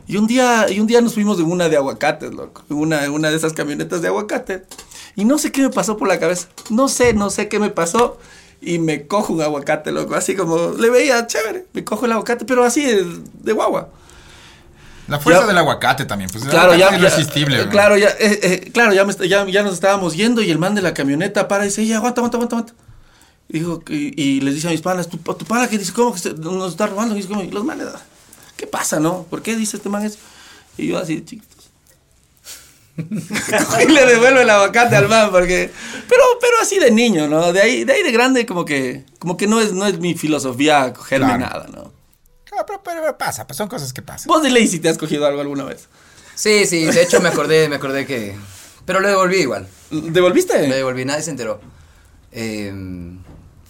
Y 0.06 0.18
un 0.18 0.26
día, 0.26 0.66
y 0.68 0.80
un 0.80 0.86
día 0.86 1.00
nos 1.00 1.14
fuimos 1.14 1.38
en 1.38 1.50
una 1.50 1.70
de 1.70 1.78
aguacates, 1.78 2.32
loco, 2.34 2.62
en 2.68 2.76
una, 2.76 3.10
una 3.10 3.30
de 3.30 3.36
esas 3.36 3.54
camionetas 3.54 4.02
de 4.02 4.08
aguacate. 4.08 4.64
Y 5.16 5.24
no 5.24 5.38
sé 5.38 5.50
qué 5.50 5.62
me 5.62 5.70
pasó 5.70 5.96
por 5.96 6.08
la 6.08 6.18
cabeza, 6.18 6.48
no 6.68 6.88
sé, 6.88 7.14
no 7.14 7.30
sé 7.30 7.48
qué 7.48 7.58
me 7.58 7.70
pasó. 7.70 8.18
Y 8.64 8.78
me 8.78 9.06
cojo 9.08 9.32
un 9.32 9.42
aguacate, 9.42 9.90
loco, 9.90 10.14
así 10.14 10.36
como, 10.36 10.70
le 10.78 10.88
veía 10.88 11.26
chévere, 11.26 11.66
me 11.72 11.82
cojo 11.82 12.06
el 12.06 12.12
aguacate, 12.12 12.44
pero 12.44 12.62
así 12.64 12.84
de, 12.84 13.04
de 13.42 13.52
guagua. 13.52 13.88
La 15.08 15.18
fuerza 15.18 15.40
Ya- 15.42 15.46
del 15.48 15.58
aguacate 15.58 16.04
también, 16.04 16.30
pues 16.30 16.44
Claro, 16.44 16.74
ya, 16.76 16.86
es 16.86 16.92
ya- 16.92 16.98
irresistible, 16.98 17.56
eh, 17.56 17.62
bro. 17.62 17.70
claro, 17.70 17.98
ya, 17.98 18.08
eh, 18.10 18.38
eh, 18.42 18.70
claro, 18.72 18.92
ya, 18.92 19.04
me 19.04 19.12
ya, 19.28 19.44
ya 19.46 19.62
nos 19.64 19.74
estábamos 19.74 20.14
yendo 20.14 20.42
y 20.42 20.50
el 20.50 20.58
man 20.58 20.76
de 20.76 20.82
la 20.82 20.94
camioneta 20.94 21.48
para 21.48 21.64
y 21.64 21.68
dice, 21.68 21.84
ya, 21.84 21.96
aguanta, 21.96 22.20
aguanta, 22.20 22.36
aguanta, 22.36 22.56
aguanta. 22.56 22.74
Y, 23.48 23.58
dijo, 23.58 23.80
que- 23.80 24.12
y, 24.16 24.40
les 24.42 24.54
dice 24.54 24.68
a 24.68 24.70
mis 24.70 24.80
panas, 24.80 25.08
tu, 25.08 25.18
tu 25.18 25.44
pana 25.44 25.66
que 25.68 25.76
dice, 25.76 25.92
¿cómo 25.92 26.12
que 26.14 26.20
se- 26.20 26.34
nos 26.34 26.70
está 26.70 26.86
robando? 26.86 27.14
Y 27.14 27.18
dice, 27.18 27.28
¿cómo? 27.28 27.42
Y 27.42 27.50
los 27.50 27.64
manes, 27.64 27.88
"Ah, 27.92 28.00
¿qué 28.56 28.68
pasa, 28.68 29.00
no? 29.00 29.24
¿Por 29.28 29.42
qué 29.42 29.56
dice 29.56 29.76
este 29.76 29.88
man 29.88 30.04
eso? 30.06 30.18
Y 30.78 30.86
yo 30.86 30.98
así, 30.98 31.20
chiquitos. 31.24 31.61
y 32.96 33.86
le 33.90 34.06
devuelve 34.06 34.42
el 34.42 34.50
aguacate 34.50 34.96
al 34.96 35.08
man 35.08 35.30
porque 35.30 35.70
pero 36.08 36.22
pero 36.40 36.52
así 36.60 36.78
de 36.78 36.90
niño 36.90 37.26
no 37.26 37.52
de 37.52 37.62
ahí 37.62 37.84
de 37.84 37.92
ahí 37.94 38.02
de 38.02 38.12
grande 38.12 38.44
como 38.44 38.66
que 38.66 39.04
como 39.18 39.36
que 39.38 39.46
no 39.46 39.60
es 39.60 39.72
no 39.72 39.86
es 39.86 39.98
mi 39.98 40.14
filosofía 40.14 40.92
cogerme 40.92 41.26
Claro. 41.26 41.40
nada 41.40 41.66
no 41.72 41.92
Ah, 42.54 42.66
pero, 42.66 42.82
pero- 42.84 43.00
pero 43.00 43.16
pasa, 43.16 43.46
pues 43.46 43.56
son 43.56 43.66
cosas 43.66 43.94
que 43.94 44.02
pasan. 44.02 44.28
vos 44.28 44.42
de 44.42 44.50
ley 44.50 44.68
si 44.68 44.78
te 44.78 44.90
has 44.90 44.98
cogido 44.98 45.26
algo 45.26 45.40
alguna 45.40 45.64
vez 45.64 45.88
Sí, 46.34 46.66
sí, 46.66 46.84
de 46.84 47.02
hecho 47.02 47.18
me 47.20 47.28
acordé, 47.30 47.68
me 47.68 47.76
acordé 47.76 48.04
que... 48.06 48.34
Pero 48.86 49.00
lo 49.00 49.08
devolví 49.08 49.36
igual. 49.38 49.66
devolviste 49.90 50.66
Lo 50.68 50.74
devolví, 50.74 51.04
nadie 51.04 51.22
se 51.22 51.30
enteró. 51.30 51.60
Eh, 52.32 52.72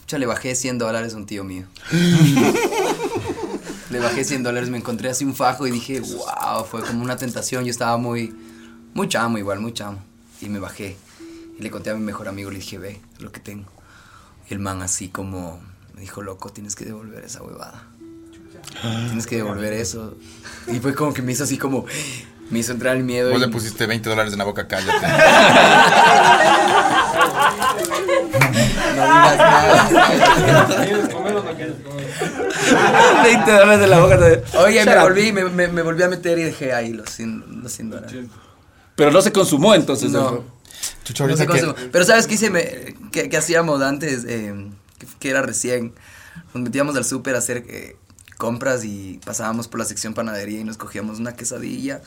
yo 0.09 0.19
le 0.19 0.27
bajé 0.27 0.55
100 0.55 0.79
dólares 0.79 1.15
a 1.15 1.17
un 1.17 1.27
tío 1.27 1.43
mío. 1.45 1.67
le 3.91 3.99
bajé 3.99 4.25
100 4.25 4.43
dólares, 4.43 4.71
me 4.71 4.79
encontré 4.79 5.11
así 5.11 5.25
un 5.25 5.35
fajo 5.35 5.67
y 5.67 5.71
dije, 5.71 6.01
wow, 6.01 6.65
fue 6.65 6.83
como 6.83 7.03
una 7.03 7.17
tentación. 7.17 7.65
Yo 7.65 7.71
estaba 7.71 7.97
muy, 7.99 8.35
muy 8.95 9.09
chamo 9.09 9.39
igual, 9.39 9.61
muy 9.61 9.73
chamo. 9.73 9.99
Y 10.41 10.49
me 10.49 10.59
bajé. 10.59 10.97
Y 11.59 11.63
le 11.63 11.71
conté 11.71 11.91
a 11.91 11.95
mi 11.95 12.01
mejor 12.05 12.29
amigo, 12.29 12.51
le 12.51 12.59
dije, 12.59 12.79
ve, 12.79 13.01
es 13.15 13.23
lo 13.23 13.31
que 13.33 13.41
tengo. 13.41 13.71
Y 14.49 14.55
el 14.55 14.61
man 14.61 14.83
así 14.83 15.09
como 15.09 15.61
me 15.95 16.01
dijo, 16.01 16.23
loco, 16.23 16.51
tienes 16.51 16.75
que 16.75 16.85
devolver 16.85 17.25
esa 17.25 17.43
huevada. 17.43 17.85
Tienes 19.07 19.27
que 19.27 19.37
devolver 19.37 19.73
eso. 19.73 20.17
Y 20.69 20.79
fue 20.81 20.95
como 20.95 21.13
que 21.13 21.23
me 21.23 21.33
hizo 21.33 21.45
así 21.45 21.59
como, 21.59 21.85
me 22.51 22.59
hizo 22.61 22.73
entrar 22.73 22.97
el 22.97 23.05
miedo. 23.05 23.31
Vos 23.31 23.39
y- 23.39 23.47
le 23.47 23.49
pusiste 23.49 23.87
20 23.87 24.09
dólares 24.09 24.33
en 24.33 24.39
la 24.39 24.45
boca, 24.45 24.67
cállate. 24.69 24.93
No 27.83 29.03
digas 29.03 29.39
nada. 29.39 30.85
¿Quieres 30.85 31.09
comer 31.09 31.37
o 31.37 31.43
no 31.43 31.55
quieres 31.55 31.77
comer? 31.83 32.07
20 33.25 33.51
dólares 33.53 33.81
de 33.81 33.87
la 33.87 34.01
boca 34.01 34.19
Oye, 34.59 34.85
me 34.85 34.99
volví, 35.01 35.33
me, 35.33 35.45
me, 35.45 35.69
me 35.69 35.83
volví 35.83 36.03
a 36.03 36.09
meter 36.09 36.39
y 36.39 36.45
dejé 36.45 36.73
ahí 36.73 36.93
los 36.93 37.11
100, 37.11 37.63
los 37.63 37.73
100 37.73 37.91
dólares. 37.91 38.25
Pero 39.03 39.11
no 39.11 39.21
se 39.21 39.33
consumó 39.33 39.75
entonces. 39.75 40.13
No. 40.13 40.21
eso. 40.21 40.45
Chucho, 41.03 41.27
No 41.27 41.35
que- 41.35 41.59
se- 41.59 41.73
Pero 41.91 42.05
¿sabes 42.05 42.29
qué, 42.29 42.35
hice 42.35 42.51
me- 42.51 42.95
qué, 43.11 43.29
qué 43.29 43.37
hacíamos 43.37 43.83
antes? 43.83 44.25
Eh, 44.29 44.55
que, 44.99 45.07
que 45.19 45.29
era 45.31 45.43
recién. 45.43 45.93
Nos 46.55 46.63
metíamos 46.63 46.95
al 46.95 47.05
súper 47.05 47.35
a 47.35 47.39
hacer 47.39 47.65
eh, 47.69 47.97
compras 48.39 48.85
y 48.85 49.19
pasábamos 49.25 49.67
por 49.67 49.81
la 49.81 49.87
sección 49.87 50.15
panadería 50.15 50.61
y 50.61 50.65
nos 50.65 50.77
cogíamos 50.77 51.19
una 51.19 51.35
quesadilla 51.35 52.01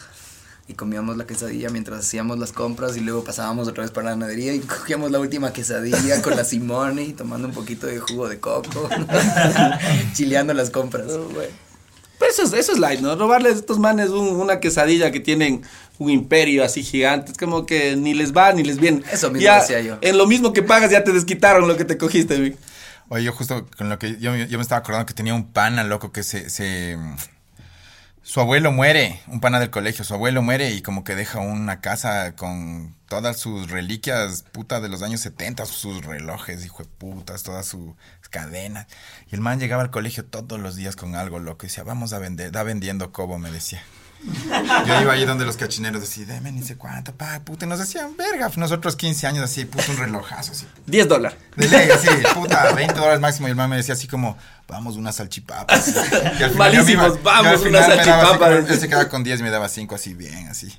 y 0.70 0.74
comíamos 0.76 1.18
la 1.18 1.28
quesadilla 1.28 1.70
mientras 1.70 2.00
hacíamos 2.00 2.40
las 2.40 2.54
compras 2.54 2.96
y 2.96 3.02
luego 3.02 3.26
pasábamos 3.26 3.68
otra 3.68 3.84
vez 3.84 3.92
para 3.92 4.12
la 4.12 4.16
panadería 4.16 4.54
y 4.54 4.60
cogíamos 4.62 5.12
la 5.12 5.20
última 5.20 5.52
quesadilla 5.52 6.22
con 6.22 6.38
la 6.38 6.46
Simone 6.46 7.04
y 7.04 7.12
tomando 7.14 7.50
un 7.50 7.54
poquito 7.54 7.88
de 7.88 8.00
jugo 8.00 8.30
de 8.30 8.40
coco, 8.40 8.88
chileando 10.14 10.54
las 10.54 10.70
compras. 10.70 11.08
Pero 12.28 12.34
eso 12.34 12.44
es, 12.44 12.54
eso 12.60 12.72
es 12.74 12.80
light, 12.80 13.00
¿no? 13.02 13.16
Robarles 13.16 13.54
a 13.54 13.56
estos 13.58 13.80
manes 13.80 14.10
un- 14.10 14.36
una 14.36 14.60
quesadilla 14.60 15.12
que 15.12 15.20
tienen 15.20 15.62
un 16.00 16.10
imperio 16.10 16.64
así 16.64 16.84
gigante. 16.84 17.32
Es 17.32 17.38
como 17.38 17.66
que 17.66 17.96
ni 17.96 18.14
les 18.14 18.34
va 18.36 18.52
ni 18.54 18.64
les 18.64 18.78
viene. 18.80 19.02
Eso 19.12 19.30
mismo 19.30 19.44
Ya, 19.46 19.60
decía 19.62 19.82
yo. 19.82 19.98
En 20.02 20.18
lo 20.18 20.26
mismo 20.28 20.52
que 20.54 20.64
pagas 20.64 20.92
ya 20.92 21.04
te 21.04 21.12
desquitaron 21.12 21.68
lo 21.68 21.78
que 21.78 21.86
te 21.86 21.98
cogiste, 21.98 22.38
güey. 22.38 22.56
Oye, 23.10 23.24
yo 23.26 23.32
justo 23.34 23.68
con 23.78 23.90
lo 23.90 24.00
que 24.00 24.18
yo, 24.20 24.36
yo 24.36 24.58
me 24.58 24.62
estaba 24.64 24.80
acordando 24.80 25.06
que 25.06 25.14
tenía 25.14 25.36
un 25.36 25.52
pana, 25.52 25.84
loco, 25.84 26.12
que 26.12 26.24
se, 26.24 26.50
se... 26.50 26.98
Su 28.28 28.40
abuelo 28.40 28.72
muere, 28.72 29.22
un 29.28 29.40
pana 29.40 29.60
del 29.60 29.70
colegio, 29.70 30.04
su 30.04 30.16
abuelo 30.16 30.42
muere 30.42 30.72
y 30.72 30.82
como 30.82 31.04
que 31.04 31.14
deja 31.14 31.38
una 31.42 31.80
casa 31.80 32.36
con 32.36 32.96
todas 33.08 33.38
sus 33.38 33.70
reliquias, 33.70 34.44
puta, 34.52 34.82
de 34.82 34.90
los 34.90 35.04
años 35.04 35.22
70, 35.22 35.64
sus 35.68 36.04
relojes, 36.04 36.66
hijo 36.66 36.82
de 36.82 36.90
putas, 36.90 37.44
todas 37.44 37.68
sus 37.68 37.94
cadenas. 38.32 38.88
Y 39.32 39.36
el 39.36 39.42
man 39.42 39.60
llegaba 39.60 39.84
al 39.84 39.92
colegio 39.92 40.26
todos 40.26 40.60
los 40.60 40.76
días 40.76 40.96
con 40.96 41.14
algo, 41.14 41.38
loco, 41.38 41.68
y 41.68 41.70
decía, 41.70 41.84
vamos 41.84 42.14
a 42.14 42.20
vender, 42.20 42.52
da 42.52 42.64
vendiendo 42.64 43.12
cobo, 43.12 43.38
me 43.38 43.52
decía. 43.52 43.84
Yo 44.88 45.02
iba 45.02 45.14
ahí 45.14 45.26
donde 45.26 45.46
los 45.46 45.56
cachineros 45.58 46.02
así, 46.04 46.26
deme 46.26 46.52
ni 46.52 46.64
sé 46.64 46.76
cuánto, 46.78 47.14
pa, 47.14 47.40
puta, 47.42 47.66
y 47.66 47.70
nos 47.70 47.80
decían, 47.80 48.16
verga, 48.18 48.50
nosotros 48.56 48.96
15 48.96 49.28
años 49.28 49.44
así, 49.44 49.66
puta, 49.66 49.86
un 49.92 49.98
relojazo 49.98 50.52
así. 50.54 50.66
10 50.88 51.08
dólares. 51.08 51.38
De 51.56 51.68
ley, 51.68 51.90
así, 51.92 52.08
puta, 52.34 52.72
20 52.74 52.94
dólares 52.96 53.20
máximo. 53.20 53.48
Y 53.48 53.52
el 53.52 53.56
man 53.56 53.70
me 53.70 53.76
decía 53.78 53.94
así 53.94 54.08
como, 54.08 54.38
vamos, 54.68 54.96
una 54.98 55.12
salchipapa. 55.12 55.74
así. 55.74 55.94
Y 56.40 56.44
al 56.44 56.52
final 56.52 56.56
Malísimos, 56.58 57.06
iba- 57.20 57.20
vamos, 57.24 57.62
yo 57.62 57.66
al 57.68 57.68
una 57.76 57.84
final 57.84 57.90
me 57.90 57.96
daba 57.96 57.96
así 57.96 58.06
salchipapa. 58.06 58.38
como- 58.56 58.68
Él 58.74 58.80
se 58.80 58.88
quedaba 58.88 59.10
con 59.10 59.24
10 59.24 59.40
y 59.40 59.44
me 59.44 59.50
daba 59.52 59.70
5 59.70 59.96
así, 59.96 60.14
bien, 60.14 60.48
así. 60.48 60.74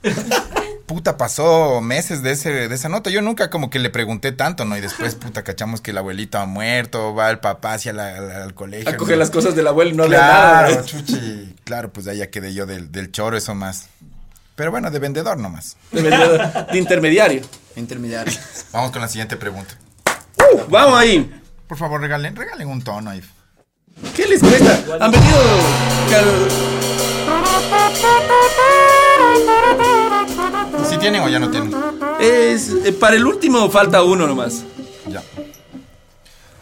Puta, 0.87 1.16
pasó 1.16 1.80
meses 1.80 2.22
de, 2.22 2.30
ese, 2.30 2.68
de 2.68 2.74
esa 2.74 2.89
nota. 2.89 3.11
Yo 3.11 3.20
nunca 3.20 3.51
como 3.51 3.70
que 3.70 3.80
le 3.80 3.91
pregunté 3.91 4.30
tanto, 4.30 4.64
¿no? 4.64 4.76
Y 4.76 4.80
después, 4.80 5.16
puta, 5.16 5.43
cachamos 5.43 5.80
que 5.80 5.91
el 5.91 5.99
abuelito 5.99 6.39
ha 6.39 6.47
muerto, 6.47 7.12
va 7.12 7.28
el 7.30 7.41
papá 7.41 7.74
hacia 7.74 7.93
la- 7.93 8.16
al, 8.16 8.30
al 8.30 8.55
colegio. 8.55 8.89
A 8.89 8.97
coger 8.97 9.16
¿no? 9.16 9.20
las 9.20 9.30
cosas 9.30 9.57
del 9.57 9.66
abuelo 9.66 9.91
y 9.91 9.95
no 9.95 10.05
había 10.05 10.18
Claro, 10.18 10.68
nada. 10.68 10.80
¿no? 10.82 10.87
chuchi. 10.87 11.57
Claro, 11.64 11.93
pues 11.93 12.07
ahí 12.07 12.18
ya 12.18 12.30
quedé 12.30 12.55
yo 12.55 12.66
del, 12.66 12.93
del 12.93 13.11
choro, 13.11 13.37
eso 13.37 13.55
más. 13.57 13.89
Pero 14.55 14.70
bueno, 14.70 14.91
de 14.93 14.99
vendedor 15.01 15.37
nomás. 15.39 15.76
De, 15.91 16.03
vendedor- 16.03 16.66
de 16.70 16.78
intermediario. 16.78 17.43
Intermediario. 17.74 18.32
Vamos 18.72 18.93
con 18.93 19.03
la 19.03 19.09
siguiente 19.09 19.37
pregunta. 19.37 19.74
Uh, 20.39 20.70
vamos 20.70 20.99
ahí. 21.01 21.43
Por 21.66 21.76
favor, 21.78 22.01
regalen, 22.01 22.37
regalen 22.37 22.68
un 22.68 22.80
tono 22.82 23.11
ahí. 23.11 23.20
¿Qué 24.14 24.26
les 24.28 24.39
cuesta? 24.41 24.78
Han 25.01 25.11
venido. 25.11 26.47
¿Sí 30.88 30.97
tienen 30.99 31.22
o 31.22 31.28
ya 31.28 31.38
no 31.38 31.51
tienen? 31.51 31.74
Es, 32.20 32.70
eh, 32.84 32.92
para 32.92 33.16
el 33.16 33.26
último 33.26 33.68
falta 33.70 34.03
uno 34.03 34.26
nomás. 34.26 34.64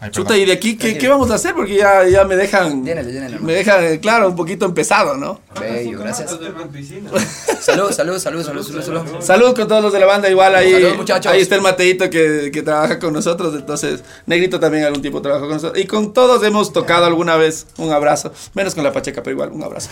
Ay, 0.05 0.11
Chuta, 0.11 0.37
y 0.37 0.45
de 0.45 0.53
aquí, 0.53 0.77
¿qué, 0.77 0.97
qué 0.97 1.07
vamos 1.07 1.31
a 1.31 1.35
hacer? 1.35 1.53
Porque 1.53 1.75
ya, 1.75 2.07
ya 2.07 2.23
me 2.25 2.35
dejan. 2.35 2.85
Llénale, 2.85 3.11
llénale, 3.11 3.35
hermano. 3.35 3.47
Me 3.47 3.53
dejan, 3.53 3.83
eh, 3.83 3.99
claro, 3.99 4.29
un 4.29 4.35
poquito 4.35 4.65
empezado, 4.65 5.17
¿no? 5.17 5.41
Bello, 5.59 5.99
gracias. 5.99 6.31
Salud, 7.61 7.91
salud, 7.91 8.19
salud, 8.19 8.43
salud, 8.43 8.63
salud, 8.63 8.83
salud. 8.83 9.21
Salud 9.21 9.55
con 9.55 9.67
todos 9.67 9.81
los 9.81 9.93
de 9.93 9.99
la 9.99 10.05
banda, 10.05 10.29
igual 10.29 10.53
ahí. 10.55 10.71
Salud, 10.73 10.95
muchachos. 10.97 11.31
Ahí 11.31 11.41
está 11.41 11.55
el 11.55 11.61
Mateito 11.61 12.09
que, 12.09 12.51
que 12.53 12.61
trabaja 12.61 12.99
con 12.99 13.13
nosotros, 13.13 13.55
entonces 13.55 14.03
Negrito 14.25 14.59
también 14.59 14.83
algún 14.83 15.01
tiempo 15.01 15.21
trabajó 15.21 15.45
con 15.45 15.55
nosotros. 15.55 15.83
Y 15.83 15.87
con 15.87 16.13
todos 16.13 16.43
hemos 16.43 16.71
tocado 16.73 17.05
alguna 17.05 17.35
vez 17.35 17.67
un 17.77 17.91
abrazo, 17.91 18.31
menos 18.53 18.75
con 18.75 18.83
la 18.83 18.91
Pacheca, 18.93 19.23
pero 19.23 19.33
igual 19.33 19.49
un 19.51 19.63
abrazo. 19.63 19.89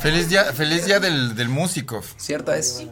Feliz 0.00 0.28
día, 0.28 0.44
feliz 0.52 0.84
día 0.86 1.00
del, 1.00 1.34
del 1.34 1.48
músico. 1.48 2.02
Cierta 2.16 2.56
es. 2.56 2.86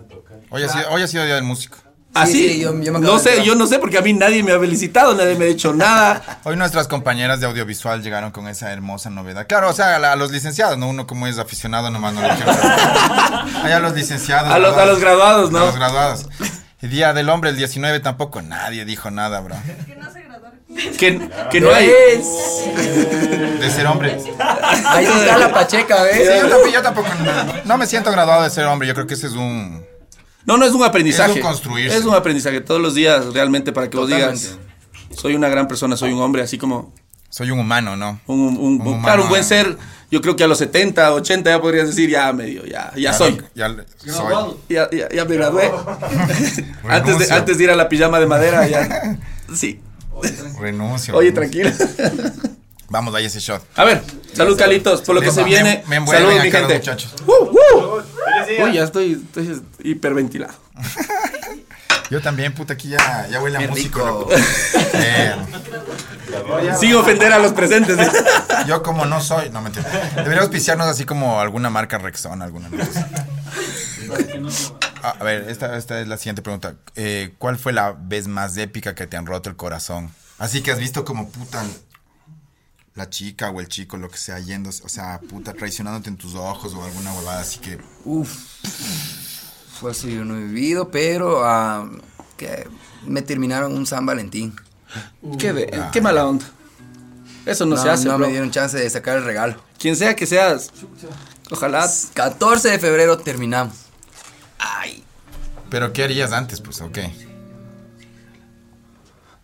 Hoy 0.50 0.62
ha, 0.62 0.68
sido, 0.68 0.90
hoy 0.90 1.02
ha 1.02 1.06
sido 1.06 1.24
día 1.24 1.34
del 1.36 1.44
músico. 1.44 1.78
Así, 2.14 2.48
sí, 2.48 2.60
yo- 2.60 2.70
yo 2.80 2.92
me 2.92 2.98
acabo 2.98 3.00
no 3.14 3.18
sé, 3.18 3.42
yo 3.44 3.54
no 3.56 3.66
sé 3.66 3.78
porque 3.80 3.98
a 3.98 4.00
mí 4.00 4.12
nadie 4.12 4.42
me 4.42 4.52
ha 4.52 4.58
felicitado, 4.60 5.14
nadie 5.14 5.34
me 5.34 5.46
ha 5.46 5.48
dicho 5.48 5.74
nada. 5.74 6.38
Hoy 6.44 6.56
nuestras 6.56 6.86
compañeras 6.86 7.40
de 7.40 7.46
audiovisual 7.46 8.02
llegaron 8.02 8.30
con 8.30 8.46
esa 8.48 8.72
hermosa 8.72 9.10
novedad. 9.10 9.46
Claro, 9.48 9.68
o 9.68 9.72
sea, 9.72 9.96
a, 9.96 10.12
a 10.12 10.16
los 10.16 10.30
licenciados, 10.30 10.78
¿no? 10.78 10.88
Uno 10.88 11.06
como 11.06 11.26
es 11.26 11.38
aficionado 11.38 11.90
nomás 11.90 12.14
no 12.14 12.22
le 12.22 12.28
quiero 12.28 12.52
Hay 13.64 13.72
a 13.72 13.80
los 13.80 13.94
licenciados. 13.94 14.50
A 14.52 14.58
los, 14.58 14.76
a 14.76 14.86
los 14.86 15.00
graduados, 15.00 15.50
A 15.50 15.52
¿no? 15.52 15.66
los 15.66 15.74
graduados. 15.76 16.26
El 16.80 16.90
día 16.90 17.12
del 17.14 17.28
hombre, 17.30 17.50
el 17.50 17.56
19, 17.56 17.98
tampoco 18.00 18.42
nadie 18.42 18.84
dijo 18.84 19.10
nada, 19.10 19.40
bro. 19.40 19.56
Que, 20.98 21.28
que 21.50 21.60
no 21.60 21.72
hay. 21.72 21.86
De 21.86 23.70
ser 23.70 23.86
hombre. 23.86 24.18
Ahí 24.86 25.04
está 25.06 25.38
la 25.38 25.52
pacheca, 25.52 25.96
Sí, 26.12 26.18
¿ves? 26.18 26.28
yo, 26.42 26.48
tampoco, 26.48 26.68
yo 26.72 26.82
tampoco 26.82 27.08
no, 27.24 27.62
no 27.64 27.78
me 27.78 27.86
siento 27.86 28.10
graduado 28.10 28.42
de 28.42 28.50
ser 28.50 28.66
hombre. 28.66 28.86
Yo 28.88 28.94
creo 28.94 29.06
que 29.06 29.14
ese 29.14 29.26
es 29.28 29.32
un... 29.34 29.84
No, 30.46 30.56
no 30.58 30.64
es 30.66 30.72
un 30.72 30.84
aprendizaje. 30.84 31.30
Es 31.32 31.36
un 31.36 31.42
construirse. 31.42 31.96
Es 31.96 32.04
un 32.04 32.14
aprendizaje 32.14 32.60
todos 32.60 32.80
los 32.80 32.94
días, 32.94 33.32
realmente, 33.32 33.72
para 33.72 33.88
que 33.88 33.96
vos 33.96 34.08
digas. 34.08 34.42
Totalmente. 34.42 34.74
Soy 35.16 35.34
una 35.34 35.48
gran 35.48 35.68
persona, 35.68 35.96
soy 35.96 36.12
un 36.12 36.20
hombre, 36.20 36.42
así 36.42 36.58
como 36.58 36.92
Soy 37.30 37.50
un 37.50 37.58
humano, 37.60 37.96
¿no? 37.96 38.20
un, 38.26 38.40
un- 38.40 38.56
un- 38.58 38.80
humano, 38.80 39.02
claro, 39.02 39.22
un 39.24 39.28
buen 39.28 39.40
eh. 39.42 39.44
ser. 39.44 39.76
Yo 40.10 40.20
creo 40.20 40.36
que 40.36 40.44
a 40.44 40.46
los 40.46 40.58
70, 40.58 41.12
80 41.14 41.50
ya 41.50 41.60
podrías 41.60 41.88
decir, 41.88 42.08
ya 42.10 42.32
medio, 42.32 42.64
ya, 42.66 42.92
ya 42.96 43.12
soy. 43.12 43.40
Ya, 43.54 43.68
soy. 44.06 44.56
Ya, 44.68 44.88
ya, 44.90 45.08
ya 45.08 45.24
me 45.24 45.34
gradué. 45.34 45.70
antes, 46.88 47.18
de, 47.18 47.32
antes 47.34 47.58
de 47.58 47.64
ir 47.64 47.70
a 47.70 47.76
la 47.76 47.88
pijama 47.88 48.20
de 48.20 48.26
madera, 48.26 48.66
ya. 48.68 49.18
Sí. 49.54 49.80
Renuncio. 50.60 51.16
Oye, 51.16 51.32
renuncio. 51.32 51.34
tranquilo. 51.34 51.70
Vamos, 52.88 53.14
ahí 53.14 53.24
ese 53.24 53.40
shot. 53.40 53.62
A 53.76 53.84
ver, 53.84 54.02
salud, 54.34 54.58
Calitos, 54.58 55.00
por 55.02 55.14
lo 55.14 55.20
que 55.20 55.28
Me- 55.28 55.32
se 55.32 55.40
me- 55.42 55.46
viene. 55.48 55.84
me 55.88 55.96
envuelven 55.96 56.28
salud, 56.28 56.42
mi 56.44 56.50
gente. 56.50 56.74
muchachos. 56.74 57.14
Uh, 57.26 57.32
uh. 57.32 58.64
Uy, 58.64 58.72
ya 58.74 58.84
estoy, 58.84 59.12
estoy 59.26 59.62
hiperventilado. 59.82 60.54
Yo 62.10 62.20
también, 62.20 62.52
puta, 62.52 62.74
aquí 62.74 62.90
ya, 62.90 63.26
ya 63.30 63.40
huele 63.42 63.56
a 63.56 63.60
Qué 63.60 63.68
músico. 63.68 64.28
Eh, 64.92 65.34
Sin 66.78 66.94
ofender 66.94 67.32
a 67.32 67.38
los 67.38 67.52
presentes. 67.52 67.96
yo 68.66 68.82
como 68.82 69.06
no 69.06 69.20
soy, 69.22 69.48
no 69.50 69.62
me 69.62 69.70
Debería 69.70 70.42
auspiciarnos 70.42 70.86
así 70.86 71.04
como 71.04 71.40
alguna 71.40 71.70
marca 71.70 71.96
Rexona, 71.98 72.44
alguna 72.44 72.68
cosa. 72.68 73.08
Ah, 75.02 75.16
A 75.18 75.24
ver, 75.24 75.48
esta, 75.48 75.76
esta 75.76 76.00
es 76.00 76.08
la 76.08 76.16
siguiente 76.18 76.42
pregunta. 76.42 76.74
Eh, 76.94 77.34
¿Cuál 77.38 77.58
fue 77.58 77.72
la 77.72 77.92
vez 77.98 78.28
más 78.28 78.56
épica 78.58 78.94
que 78.94 79.06
te 79.06 79.16
han 79.16 79.26
roto 79.26 79.48
el 79.48 79.56
corazón? 79.56 80.10
Así 80.38 80.62
que 80.62 80.72
has 80.72 80.78
visto 80.78 81.04
como 81.04 81.30
puta 81.30 81.62
la 82.94 83.10
chica 83.10 83.50
o 83.50 83.60
el 83.60 83.68
chico, 83.68 83.96
lo 83.96 84.08
que 84.08 84.16
sea, 84.18 84.38
yendo, 84.38 84.70
o 84.70 84.88
sea, 84.88 85.20
puta, 85.20 85.52
traicionándote 85.52 86.08
en 86.10 86.16
tus 86.16 86.34
ojos 86.34 86.74
o 86.74 86.84
alguna 86.84 87.12
huevada, 87.12 87.40
así 87.40 87.58
que... 87.58 87.78
Uf. 88.04 88.30
Fue 89.80 89.90
así, 89.90 90.14
yo 90.14 90.24
no 90.24 90.36
he 90.36 90.44
vivido, 90.44 90.90
pero 90.90 91.44
ah, 91.44 91.90
que 92.36 92.68
me 93.06 93.22
terminaron 93.22 93.74
un 93.76 93.86
San 93.86 94.06
Valentín. 94.06 94.54
qué, 95.38 95.52
ve- 95.52 95.70
qué 95.92 96.00
mala 96.00 96.26
onda. 96.26 96.44
Eso 97.44 97.66
no, 97.66 97.74
No, 97.76 97.82
se 97.82 97.90
hace, 97.90 98.04
no 98.06 98.16
bro. 98.16 98.26
me 98.26 98.32
dieron 98.32 98.50
chance 98.52 98.76
de 98.78 98.88
sacar 98.88 99.18
el 99.18 99.24
regalo. 99.24 99.60
Quien 99.78 99.96
sea 99.96 100.14
que 100.16 100.26
seas, 100.26 100.70
ojalá. 101.50 101.90
14 102.14 102.70
de 102.70 102.78
febrero 102.78 103.18
terminamos. 103.18 103.74
Ay. 104.58 105.02
¿Pero 105.68 105.92
qué 105.92 106.04
harías 106.04 106.30
antes, 106.32 106.60
pues, 106.60 106.80
o 106.80 106.90
qué? 106.92 107.12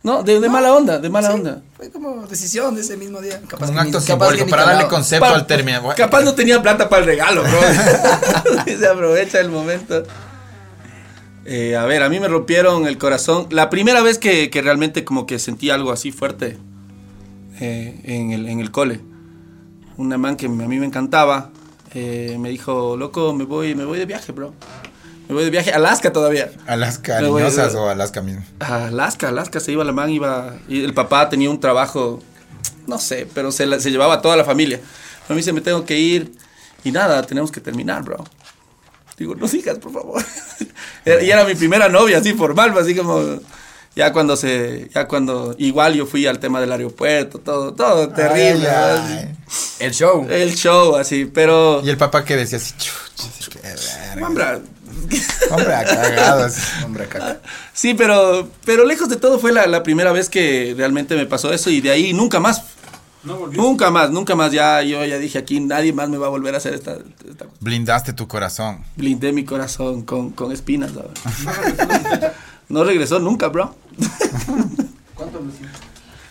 No, 0.02 0.22
de, 0.22 0.40
de 0.40 0.48
mala 0.48 0.72
onda, 0.74 0.98
de 0.98 1.10
mala 1.10 1.34
onda. 1.34 1.62
Fue 1.76 1.90
como 1.90 2.26
decisión 2.26 2.74
de 2.74 2.80
ese 2.80 2.96
mismo 2.96 3.20
día. 3.20 3.40
Capaz 3.46 3.66
Como 3.66 3.78
un 3.80 3.84
ni- 3.84 3.90
acto 3.90 3.98
capaz 4.06 4.06
simbólico 4.30 4.46
para 4.48 4.64
darle 4.64 4.88
concepto 4.88 5.26
al 5.26 5.46
término. 5.46 5.88
Capaz 5.96 6.22
no 6.22 6.34
tenía 6.34 6.62
plata 6.62 6.88
para 6.88 7.00
el 7.00 7.06
regalo, 7.06 7.42
bro. 7.42 8.64
Se 8.78 8.86
aprovecha 8.86 9.40
el 9.40 9.50
momento. 9.50 10.02
Eh, 11.44 11.76
a 11.76 11.84
ver, 11.84 12.02
a 12.02 12.08
mí 12.08 12.18
me 12.18 12.28
rompieron 12.28 12.86
el 12.86 12.96
corazón. 12.96 13.46
La 13.50 13.68
primera 13.68 14.02
vez 14.02 14.18
que, 14.18 14.48
que 14.50 14.62
realmente 14.62 15.04
como 15.04 15.26
que 15.26 15.38
sentí 15.38 15.68
algo 15.70 15.92
así 15.92 16.12
fuerte 16.12 16.56
eh, 17.60 18.00
en, 18.04 18.30
el, 18.32 18.48
en 18.48 18.60
el 18.60 18.70
cole. 18.70 19.00
Una 19.98 20.16
man 20.16 20.36
que 20.36 20.46
a 20.46 20.48
mí 20.48 20.78
me 20.78 20.86
encantaba 20.86 21.50
eh, 21.92 22.36
me 22.38 22.50
dijo, 22.50 22.96
loco, 22.96 23.34
me 23.34 23.44
voy, 23.44 23.74
me 23.74 23.84
voy 23.84 23.98
de 23.98 24.06
viaje, 24.06 24.32
bro. 24.32 24.54
Me 25.30 25.36
voy 25.36 25.44
de 25.44 25.50
viaje 25.50 25.72
a 25.72 25.76
Alaska 25.76 26.12
todavía. 26.12 26.50
¿A 26.66 26.76
las 26.76 27.00
Me 27.00 27.28
voy 27.28 27.40
a- 27.42 27.44
cariñosas 27.46 27.74
o 27.74 27.88
Alaska 27.88 28.20
mismo? 28.20 28.44
A 28.58 28.86
Alaska, 28.86 29.28
Alaska 29.28 29.60
se 29.60 29.72
iba 29.72 29.84
la 29.84 29.92
man, 29.92 30.10
iba. 30.10 30.56
Y 30.68 30.84
el 30.84 30.92
papá 30.92 31.28
tenía 31.28 31.48
un 31.48 31.60
trabajo, 31.60 32.20
no 32.86 32.98
sé, 32.98 33.26
pero 33.32 33.52
se, 33.52 33.64
la- 33.66 33.80
se 33.80 33.90
llevaba 33.90 34.14
a 34.14 34.22
toda 34.22 34.36
la 34.36 34.44
familia. 34.44 34.80
A 35.28 35.32
mí 35.34 35.42
se 35.42 35.52
me 35.52 35.60
tengo 35.60 35.84
que 35.84 35.96
ir 35.98 36.32
y 36.84 36.90
nada, 36.92 37.22
tenemos 37.22 37.50
que 37.52 37.60
terminar, 37.60 38.02
bro. 38.02 38.24
Digo, 39.16 39.34
no 39.34 39.46
sigas, 39.48 39.78
por 39.78 39.92
favor. 39.92 40.22
Y 41.06 41.30
era 41.30 41.44
mi 41.44 41.54
primera 41.54 41.88
novia, 41.88 42.18
así 42.18 42.34
formal, 42.34 42.76
así 42.78 42.94
como. 42.94 43.22
Ya 43.96 44.12
cuando 44.12 44.36
se. 44.36 44.88
Ya 44.94 45.08
cuando. 45.08 45.54
Igual 45.58 45.94
yo 45.94 46.04
fui 46.06 46.26
al 46.26 46.38
tema 46.38 46.60
del 46.60 46.70
aeropuerto, 46.72 47.38
todo, 47.38 47.72
todo 47.74 48.08
terrible. 48.10 48.68
Ay, 48.68 49.18
ay. 49.18 49.36
El 49.78 49.92
show. 49.94 50.26
El 50.28 50.54
show, 50.54 50.96
así, 50.96 51.24
pero. 51.24 51.80
Y 51.84 51.88
el 51.88 51.96
papá 51.96 52.24
que 52.24 52.36
decía 52.36 52.58
así. 52.58 52.74
Hombre, 54.22 54.44
Hombre, 55.50 55.74
así. 55.74 56.60
Hombre, 56.84 57.06
caca. 57.08 57.40
Sí, 57.72 57.94
pero, 57.94 58.48
pero 58.64 58.84
lejos 58.84 59.08
de 59.08 59.16
todo 59.16 59.38
fue 59.38 59.52
la, 59.52 59.66
la 59.66 59.82
primera 59.82 60.12
vez 60.12 60.28
que 60.28 60.74
realmente 60.76 61.16
me 61.16 61.26
pasó 61.26 61.52
eso 61.52 61.70
y 61.70 61.80
de 61.80 61.90
ahí 61.90 62.12
nunca 62.12 62.40
más. 62.40 62.62
Nunca 63.22 63.90
más, 63.90 64.10
nunca 64.10 64.34
más. 64.34 64.50
Ya 64.52 64.82
yo 64.82 65.04
ya 65.04 65.18
dije 65.18 65.36
aquí 65.38 65.60
nadie 65.60 65.92
más 65.92 66.08
me 66.08 66.16
va 66.16 66.26
a 66.28 66.30
volver 66.30 66.54
a 66.54 66.58
hacer 66.58 66.72
esta, 66.74 66.92
esta 67.28 67.44
cosa. 67.44 67.56
Blindaste 67.60 68.12
tu 68.14 68.26
corazón. 68.26 68.82
Blindé 68.96 69.32
mi 69.32 69.44
corazón 69.44 70.02
con, 70.02 70.30
con 70.30 70.52
espinas. 70.52 70.92
¿sabes? 70.92 72.32
No 72.68 72.82
regresó 72.84 73.18
nunca, 73.18 73.48
bro. 73.48 73.74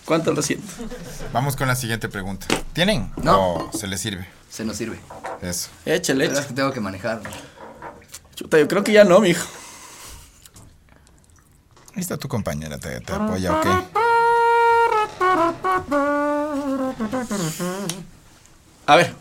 ¿Cuánto 0.04 0.32
lo 0.32 0.42
siento? 0.42 0.66
Vamos 1.32 1.54
con 1.54 1.68
la 1.68 1.76
siguiente 1.76 2.08
pregunta. 2.08 2.46
¿Tienen? 2.72 3.12
No. 3.22 3.54
¿O 3.54 3.70
se 3.72 3.86
les 3.86 4.00
sirve? 4.00 4.26
Se 4.50 4.64
nos 4.64 4.76
sirve. 4.76 4.98
Eso. 5.40 5.68
Échale, 5.86 6.24
La 6.24 6.30
verdad 6.30 6.38
es 6.38 6.38
échale. 6.40 6.48
que 6.48 6.54
tengo 6.54 6.72
que 6.72 6.80
manejar. 6.80 7.20
Chuta, 8.40 8.58
yo 8.58 8.66
creo 8.66 8.82
que 8.82 8.92
ya 8.92 9.04
no, 9.04 9.20
mijo. 9.20 9.46
Ahí 11.94 12.00
está 12.00 12.16
tu 12.16 12.26
compañera, 12.26 12.78
te, 12.78 12.98
te 13.02 13.12
apoya, 13.12 13.52
ok. 13.52 13.66
A 18.86 18.96
ver. 18.96 19.14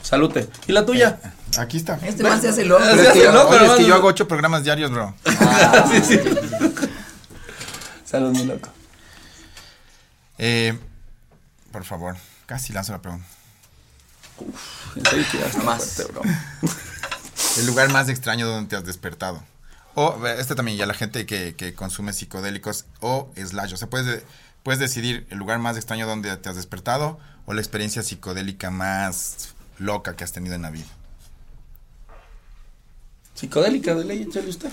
Salute. 0.00 0.48
¿Y 0.68 0.72
la 0.72 0.86
tuya? 0.86 1.18
Aquí 1.58 1.78
está. 1.78 1.98
Este 2.04 2.22
man 2.22 2.40
se 2.40 2.50
hace 2.50 2.64
loco. 2.64 2.84
Se 2.84 2.94
Pero 2.94 3.02
es 3.02 3.12
que, 3.14 3.32
loco, 3.32 3.48
oye, 3.48 3.66
es 3.66 3.72
que 3.72 3.86
yo 3.86 3.94
hago 3.96 4.06
ocho 4.06 4.28
programas 4.28 4.62
diarios, 4.62 4.92
bro. 4.92 5.12
sí, 5.90 6.00
sí. 6.04 6.20
Salud, 8.04 8.30
mi 8.30 8.44
loco. 8.44 8.68
Eh, 10.38 10.78
por 11.72 11.82
favor, 11.84 12.14
casi 12.46 12.72
lanzo 12.72 12.92
la 12.92 13.02
pregunta. 13.02 13.26
En 14.94 15.04
serio 15.04 15.26
que 15.32 15.38
ya 15.38 15.46
está 15.46 15.62
Más. 15.64 15.82
fuerte, 15.84 16.12
bro. 16.12 16.22
El 17.58 17.66
lugar 17.66 17.90
más 17.92 18.08
extraño 18.08 18.46
donde 18.46 18.68
te 18.70 18.76
has 18.76 18.84
despertado. 18.84 19.42
O, 19.94 20.16
este 20.26 20.54
también, 20.54 20.78
ya 20.78 20.86
la 20.86 20.94
gente 20.94 21.26
que, 21.26 21.54
que 21.56 21.74
consume 21.74 22.12
psicodélicos 22.12 22.86
o 23.00 23.30
slash. 23.36 23.72
O 23.72 23.76
sea, 23.76 23.88
puedes, 23.90 24.06
de- 24.06 24.22
puedes 24.62 24.78
decidir 24.78 25.26
el 25.30 25.38
lugar 25.38 25.58
más 25.58 25.76
extraño 25.76 26.06
donde 26.06 26.36
te 26.36 26.48
has 26.48 26.56
despertado 26.56 27.18
o 27.46 27.54
la 27.54 27.60
experiencia 27.60 28.02
psicodélica 28.02 28.70
más 28.70 29.54
loca 29.78 30.14
que 30.14 30.24
has 30.24 30.32
tenido 30.32 30.54
en 30.54 30.62
la 30.62 30.70
vida. 30.70 30.86
Psicodélica 33.34 33.94
de 33.94 34.04
ley, 34.04 34.22
échale 34.22 34.48
usted. 34.50 34.70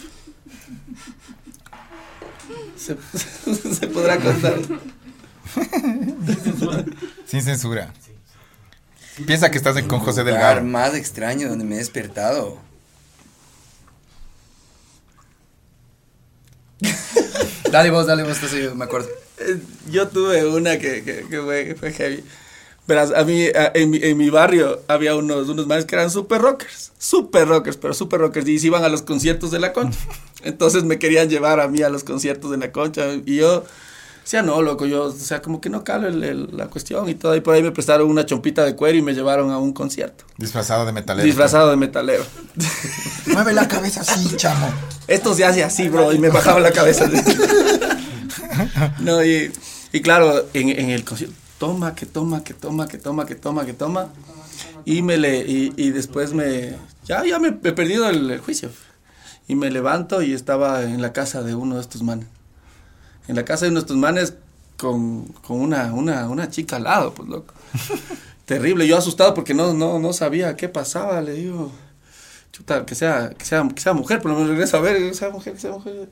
Se, 2.78 2.96
se 3.76 3.88
podrá 3.88 4.20
contar. 4.20 4.60
Sin 7.26 7.42
censura. 7.42 7.94
Piensa 9.26 9.50
que 9.50 9.58
estás 9.58 9.78
en- 9.78 9.88
con 9.88 10.00
José 10.02 10.22
Lugar 10.24 10.56
Delgado. 10.56 10.64
más 10.68 10.94
extraño 10.94 11.48
donde 11.50 11.64
me 11.66 11.76
he 11.76 11.78
despertado. 11.80 12.60
dale 17.72 17.90
vos, 17.92 18.06
dale 18.08 18.24
vos, 18.24 18.38
me 18.76 18.86
acuerdo. 18.86 19.08
Eh, 19.40 19.58
Yo 19.92 20.08
tuve 20.08 20.46
una 20.46 20.78
que, 20.80 21.04
que, 21.04 21.26
que 21.30 21.42
fue, 21.42 21.76
fue 21.80 21.92
heavy. 21.92 22.24
Verás, 22.88 23.12
a 23.12 23.24
mí, 23.24 23.46
a- 23.48 23.72
en, 23.74 23.90
mi, 23.90 24.00
en 24.02 24.18
mi 24.18 24.30
barrio 24.30 24.82
había 24.88 25.16
unos, 25.16 25.50
unos 25.50 25.66
manes 25.68 25.86
que 25.86 25.96
eran 25.96 26.10
super 26.12 26.42
rockers. 26.42 26.92
Super 26.98 27.48
rockers, 27.48 27.78
pero 27.78 27.94
super 27.94 28.20
rockers. 28.20 28.48
Y 28.48 28.60
se 28.60 28.68
iban 28.68 28.84
a 28.84 28.90
los 28.90 29.02
conciertos 29.02 29.52
de 29.52 29.60
la 29.60 29.74
concha. 29.74 30.00
Entonces 30.44 30.84
me 30.84 31.00
querían 31.00 31.30
llevar 31.30 31.60
a 31.60 31.68
mí 31.68 31.82
a 31.82 31.90
los 31.90 32.04
conciertos 32.04 32.52
de 32.52 32.58
la 32.58 32.72
concha. 32.72 33.06
Y 33.26 33.38
yo 33.38 33.64
decía, 34.26 34.42
no, 34.42 34.62
loco, 34.62 34.86
yo, 34.86 35.04
o 35.06 35.12
sea, 35.12 35.42
como 35.42 35.62
que 35.62 35.70
no 35.70 35.84
calo 35.84 36.08
el- 36.08 36.24
el- 36.24 36.50
la 36.58 36.68
cuestión 36.68 37.08
y 37.08 37.16
todo. 37.16 37.36
Y 37.36 37.42
por 37.42 37.54
ahí 37.56 37.64
me 37.64 37.72
prestaron 37.72 38.10
una 38.10 38.26
chompita 38.26 38.66
de 38.66 38.76
cuero 38.76 38.98
y 38.98 39.02
me 39.02 39.14
llevaron 39.14 39.52
a 39.52 39.58
un 39.60 39.72
concierto. 39.72 40.26
Disfrazado 40.38 40.86
de 40.86 40.92
metalero. 40.92 41.26
Disfrazado 41.26 41.70
de 41.70 41.78
metalero. 41.78 42.24
Mueve 43.28 43.54
la 43.54 43.68
cabeza 43.68 44.02
así, 44.02 44.36
chamo. 44.36 44.68
Esto 45.08 45.34
se 45.34 45.46
hace 45.46 45.64
así, 45.64 45.88
bro, 45.90 46.12
y 46.12 46.20
me 46.20 46.30
bajaba 46.30 46.60
la 46.60 46.72
cabeza. 46.72 47.10
no, 49.00 49.24
y, 49.24 49.52
y 49.92 50.02
claro, 50.02 50.46
en, 50.54 50.70
en 50.70 50.90
el 50.90 51.04
concierto, 51.04 51.36
toma, 51.58 51.96
que 51.96 52.06
toma, 52.06 52.44
que 52.44 52.54
toma, 52.54 52.88
que 52.88 52.98
toma, 52.98 53.26
que 53.26 53.36
toma, 53.36 53.66
que 53.66 53.74
toma. 53.74 54.10
Y 54.86 55.02
me 55.02 55.18
le, 55.18 55.40
y, 55.46 55.74
y 55.78 55.90
después 55.92 56.34
me, 56.34 56.76
ya, 57.06 57.24
ya 57.26 57.40
me 57.40 57.50
he 57.50 57.72
perdido 57.74 58.10
el, 58.10 58.30
el 58.32 58.40
juicio. 58.40 58.70
Y 59.48 59.56
me 59.56 59.70
levanto 59.70 60.22
y 60.22 60.34
estaba 60.34 60.84
en 60.84 61.02
la 61.02 61.14
casa 61.14 61.44
de 61.44 61.54
uno 61.56 61.76
de 61.76 61.82
estos 61.82 62.02
manes. 62.04 62.28
En 63.28 63.36
la 63.36 63.46
casa 63.46 63.66
de 63.66 63.78
estos 63.78 63.98
manes 63.98 64.36
con, 64.78 65.26
con 65.46 65.60
una, 65.60 65.94
una, 65.94 66.30
una 66.30 66.50
chica 66.50 66.76
al 66.76 66.84
lado, 66.84 67.14
pues 67.14 67.28
loco. 67.30 67.54
Terrible, 68.46 68.88
yo 68.88 68.98
asustado 68.98 69.34
porque 69.34 69.54
no, 69.54 69.74
no, 69.74 70.00
no 70.00 70.14
sabía 70.14 70.56
qué 70.56 70.70
pasaba, 70.70 71.22
le 71.22 71.34
digo 71.34 71.72
chuta, 72.56 72.86
que 72.86 72.96
sea, 72.96 73.32
que 73.38 73.44
sea, 73.44 73.68
que 73.68 73.82
sea 73.82 73.94
mujer, 73.94 74.22
pero 74.22 74.36
me 74.36 74.48
regreso 74.48 74.78
a 74.78 74.80
ver, 74.80 74.98
que 74.98 75.14
sea 75.14 75.30
mujer, 75.30 75.54
que 75.54 75.60
sea 75.60 75.72
mujer. 75.72 76.10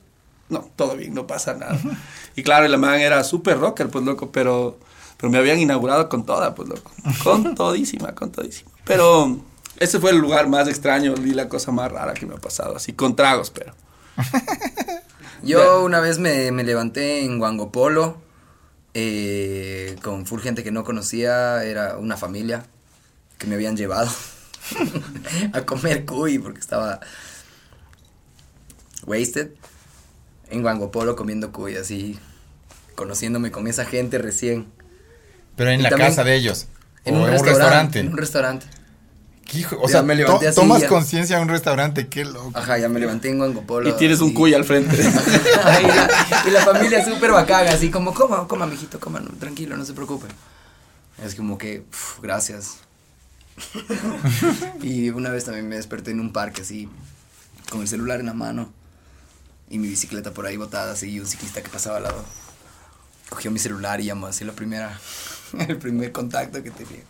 No, 0.50 0.68
todo 0.76 0.94
bien, 0.94 1.14
no 1.14 1.26
pasa 1.26 1.54
nada. 1.54 1.78
Y 2.36 2.42
claro, 2.42 2.66
el 2.66 2.76
man 2.78 3.00
era 3.00 3.22
súper 3.24 3.58
rocker, 3.58 3.88
pues 3.88 4.04
loco, 4.04 4.30
pero, 4.32 4.78
pero 5.16 5.30
me 5.30 5.38
habían 5.38 5.58
inaugurado 5.60 6.08
con 6.08 6.26
toda, 6.26 6.54
pues 6.54 6.68
loco. 6.68 6.90
Con 7.22 7.54
todísima, 7.54 8.14
con 8.14 8.30
todísima. 8.30 8.70
Pero 8.84 9.38
ese 9.78 10.00
fue 10.00 10.10
el 10.10 10.18
lugar 10.18 10.48
más 10.48 10.68
extraño 10.68 11.14
y 11.24 11.30
la 11.30 11.48
cosa 11.48 11.70
más 11.70 11.90
rara 11.90 12.12
que 12.12 12.26
me 12.26 12.34
ha 12.34 12.38
pasado, 12.38 12.76
así, 12.76 12.92
con 12.92 13.16
tragos, 13.16 13.50
pero. 13.50 13.72
Yo 15.44 15.84
una 15.84 16.00
vez 16.00 16.18
me, 16.18 16.50
me 16.52 16.64
levanté 16.64 17.24
en 17.24 17.38
Guangopolo 17.38 18.22
eh, 18.94 19.96
con 20.02 20.24
full 20.26 20.40
gente 20.40 20.62
que 20.62 20.70
no 20.70 20.84
conocía, 20.84 21.64
era 21.64 21.98
una 21.98 22.16
familia 22.16 22.64
que 23.38 23.46
me 23.46 23.56
habían 23.56 23.76
llevado 23.76 24.08
a 25.52 25.62
comer 25.62 26.04
cuy 26.04 26.38
porque 26.38 26.60
estaba 26.60 27.00
wasted 29.04 29.50
en 30.50 30.62
Guangopolo 30.62 31.16
comiendo 31.16 31.52
cuy 31.52 31.76
así, 31.76 32.18
conociéndome 32.94 33.50
con 33.50 33.66
esa 33.66 33.84
gente 33.84 34.18
recién. 34.18 34.66
Pero 35.56 35.70
en 35.70 35.80
Y 35.80 35.82
la 35.82 35.90
casa 35.90 36.22
de 36.24 36.36
ellos. 36.36 36.68
En 37.04 37.16
o 37.16 37.18
un, 37.18 37.24
en 37.24 37.28
un 37.28 37.32
restaurante, 37.32 37.58
restaurante. 37.60 38.00
En 38.00 38.08
un 38.08 38.16
restaurante. 38.16 38.66
O 39.78 39.82
Ya 39.86 39.88
sea, 39.88 40.02
me 40.02 40.14
to- 40.14 40.18
levanté 40.22 40.48
así, 40.48 40.56
tomas 40.60 40.80
ya. 40.82 40.88
conciencia 40.88 41.36
de 41.36 41.42
un 41.42 41.48
restaurante, 41.48 42.08
qué 42.08 42.24
loco. 42.24 42.50
Ajá, 42.54 42.78
ya 42.78 42.88
me 42.88 42.98
levanté 42.98 43.28
en 43.30 43.38
Guangopolo. 43.38 43.88
Y 43.88 43.92
tienes 43.96 44.20
un 44.20 44.32
cuy 44.32 44.54
al 44.54 44.64
frente. 44.64 44.96
y, 45.00 45.86
la, 45.86 46.08
y 46.46 46.50
la 46.50 46.60
familia 46.64 47.04
súper 47.04 47.30
bacana, 47.30 47.70
así 47.70 47.90
como, 47.90 48.12
coma, 48.14 48.48
coma, 48.48 48.66
mijito, 48.66 48.98
coma, 48.98 49.20
no, 49.20 49.30
tranquilo, 49.38 49.76
no 49.76 49.84
se 49.84 49.92
preocupe. 49.92 50.26
Es 51.22 51.34
como 51.34 51.58
que, 51.58 51.84
"Uf, 51.90 52.20
gracias. 52.20 52.78
y 54.82 55.10
una 55.10 55.30
vez 55.30 55.44
también 55.44 55.68
me 55.68 55.76
desperté 55.76 56.10
en 56.10 56.20
un 56.20 56.32
parque 56.32 56.62
así, 56.62 56.88
con 57.70 57.80
el 57.82 57.88
celular 57.88 58.20
en 58.20 58.26
la 58.26 58.34
mano 58.34 58.72
y 59.70 59.78
mi 59.78 59.88
bicicleta 59.88 60.32
por 60.32 60.46
ahí 60.46 60.56
botada, 60.56 60.92
así, 60.92 61.10
y 61.10 61.20
un 61.20 61.26
ciclista 61.26 61.62
que 61.62 61.68
pasaba 61.68 61.98
al 61.98 62.04
lado. 62.04 62.24
Cogió 63.28 63.50
mi 63.50 63.58
celular 63.58 64.00
y 64.00 64.04
llamó 64.06 64.26
así 64.26 64.44
la 64.44 64.52
primera, 64.52 64.98
el 65.68 65.78
primer 65.78 66.12
contacto 66.12 66.62
que 66.62 66.70
tenía. 66.70 67.02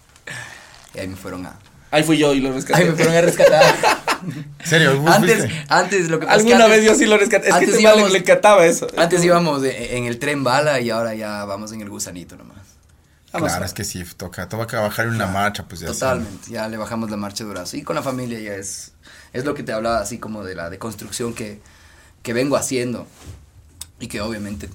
Y 0.94 0.98
ahí 0.98 1.08
me 1.08 1.16
fueron 1.16 1.46
a, 1.46 1.58
Ahí 1.94 2.02
fui 2.02 2.18
yo 2.18 2.32
y 2.34 2.40
lo 2.40 2.52
rescaté. 2.52 2.82
ahí 2.82 2.88
me 2.90 2.96
fueron 2.96 3.14
a 3.14 3.20
rescatar. 3.20 3.62
¿En 4.24 4.66
serio? 4.66 5.00
¿Vos 5.00 5.10
antes, 5.10 5.38
fuiste? 5.38 5.64
antes 5.68 6.08
lo 6.08 6.18
que 6.18 6.26
pasa 6.26 6.38
es 6.38 6.44
que 6.44 6.52
Alguna 6.54 6.64
antes- 6.66 6.80
vez 6.82 6.90
yo 6.90 6.94
sí 6.98 7.06
lo 7.06 7.16
rescaté. 7.18 7.48
Es 7.48 7.52
que 7.54 7.58
antes 7.58 7.68
este 7.74 7.82
mal 7.82 7.92
le, 7.92 7.98
íbamos- 8.00 8.12
le 8.12 8.18
encantaba 8.18 8.66
eso. 8.66 8.86
Antes 8.96 9.22
íbamos 9.24 9.62
de- 9.62 9.96
en 9.98 10.04
el 10.06 10.18
tren 10.18 10.42
bala 10.44 10.80
y 10.80 10.90
ahora 10.90 11.14
ya 11.14 11.44
vamos 11.44 11.72
en 11.72 11.80
el 11.82 11.90
gusanito 11.90 12.36
nomás. 12.36 12.56
Vamos 13.32 13.48
Claro, 13.50 13.64
a- 13.64 13.66
es 13.66 13.74
que 13.74 13.84
sí, 13.84 14.02
toca, 14.16 14.48
toca 14.48 14.80
bajar 14.80 15.08
una 15.08 15.26
marcha, 15.26 15.64
pues 15.68 15.80
ya 15.80 15.88
sí. 15.88 15.92
Totalmente, 15.94 16.50
ya 16.50 16.68
le 16.68 16.76
bajamos 16.76 17.10
la 17.10 17.16
marcha 17.16 17.44
durazo. 17.44 17.76
Y 17.76 17.82
con 17.82 17.96
la 17.96 18.02
familia 18.02 18.38
ya 18.40 18.54
es, 18.54 18.92
es 19.32 19.44
lo 19.44 19.54
que 19.54 19.62
te 19.62 19.72
hablaba 19.72 19.98
así 20.00 20.18
como 20.18 20.42
de 20.44 20.54
la 20.54 20.70
deconstrucción 20.70 21.34
que, 21.34 21.60
que 22.22 22.32
vengo 22.32 22.56
haciendo 22.56 23.06
y 24.00 24.06
que 24.08 24.20
obviamente 24.20 24.68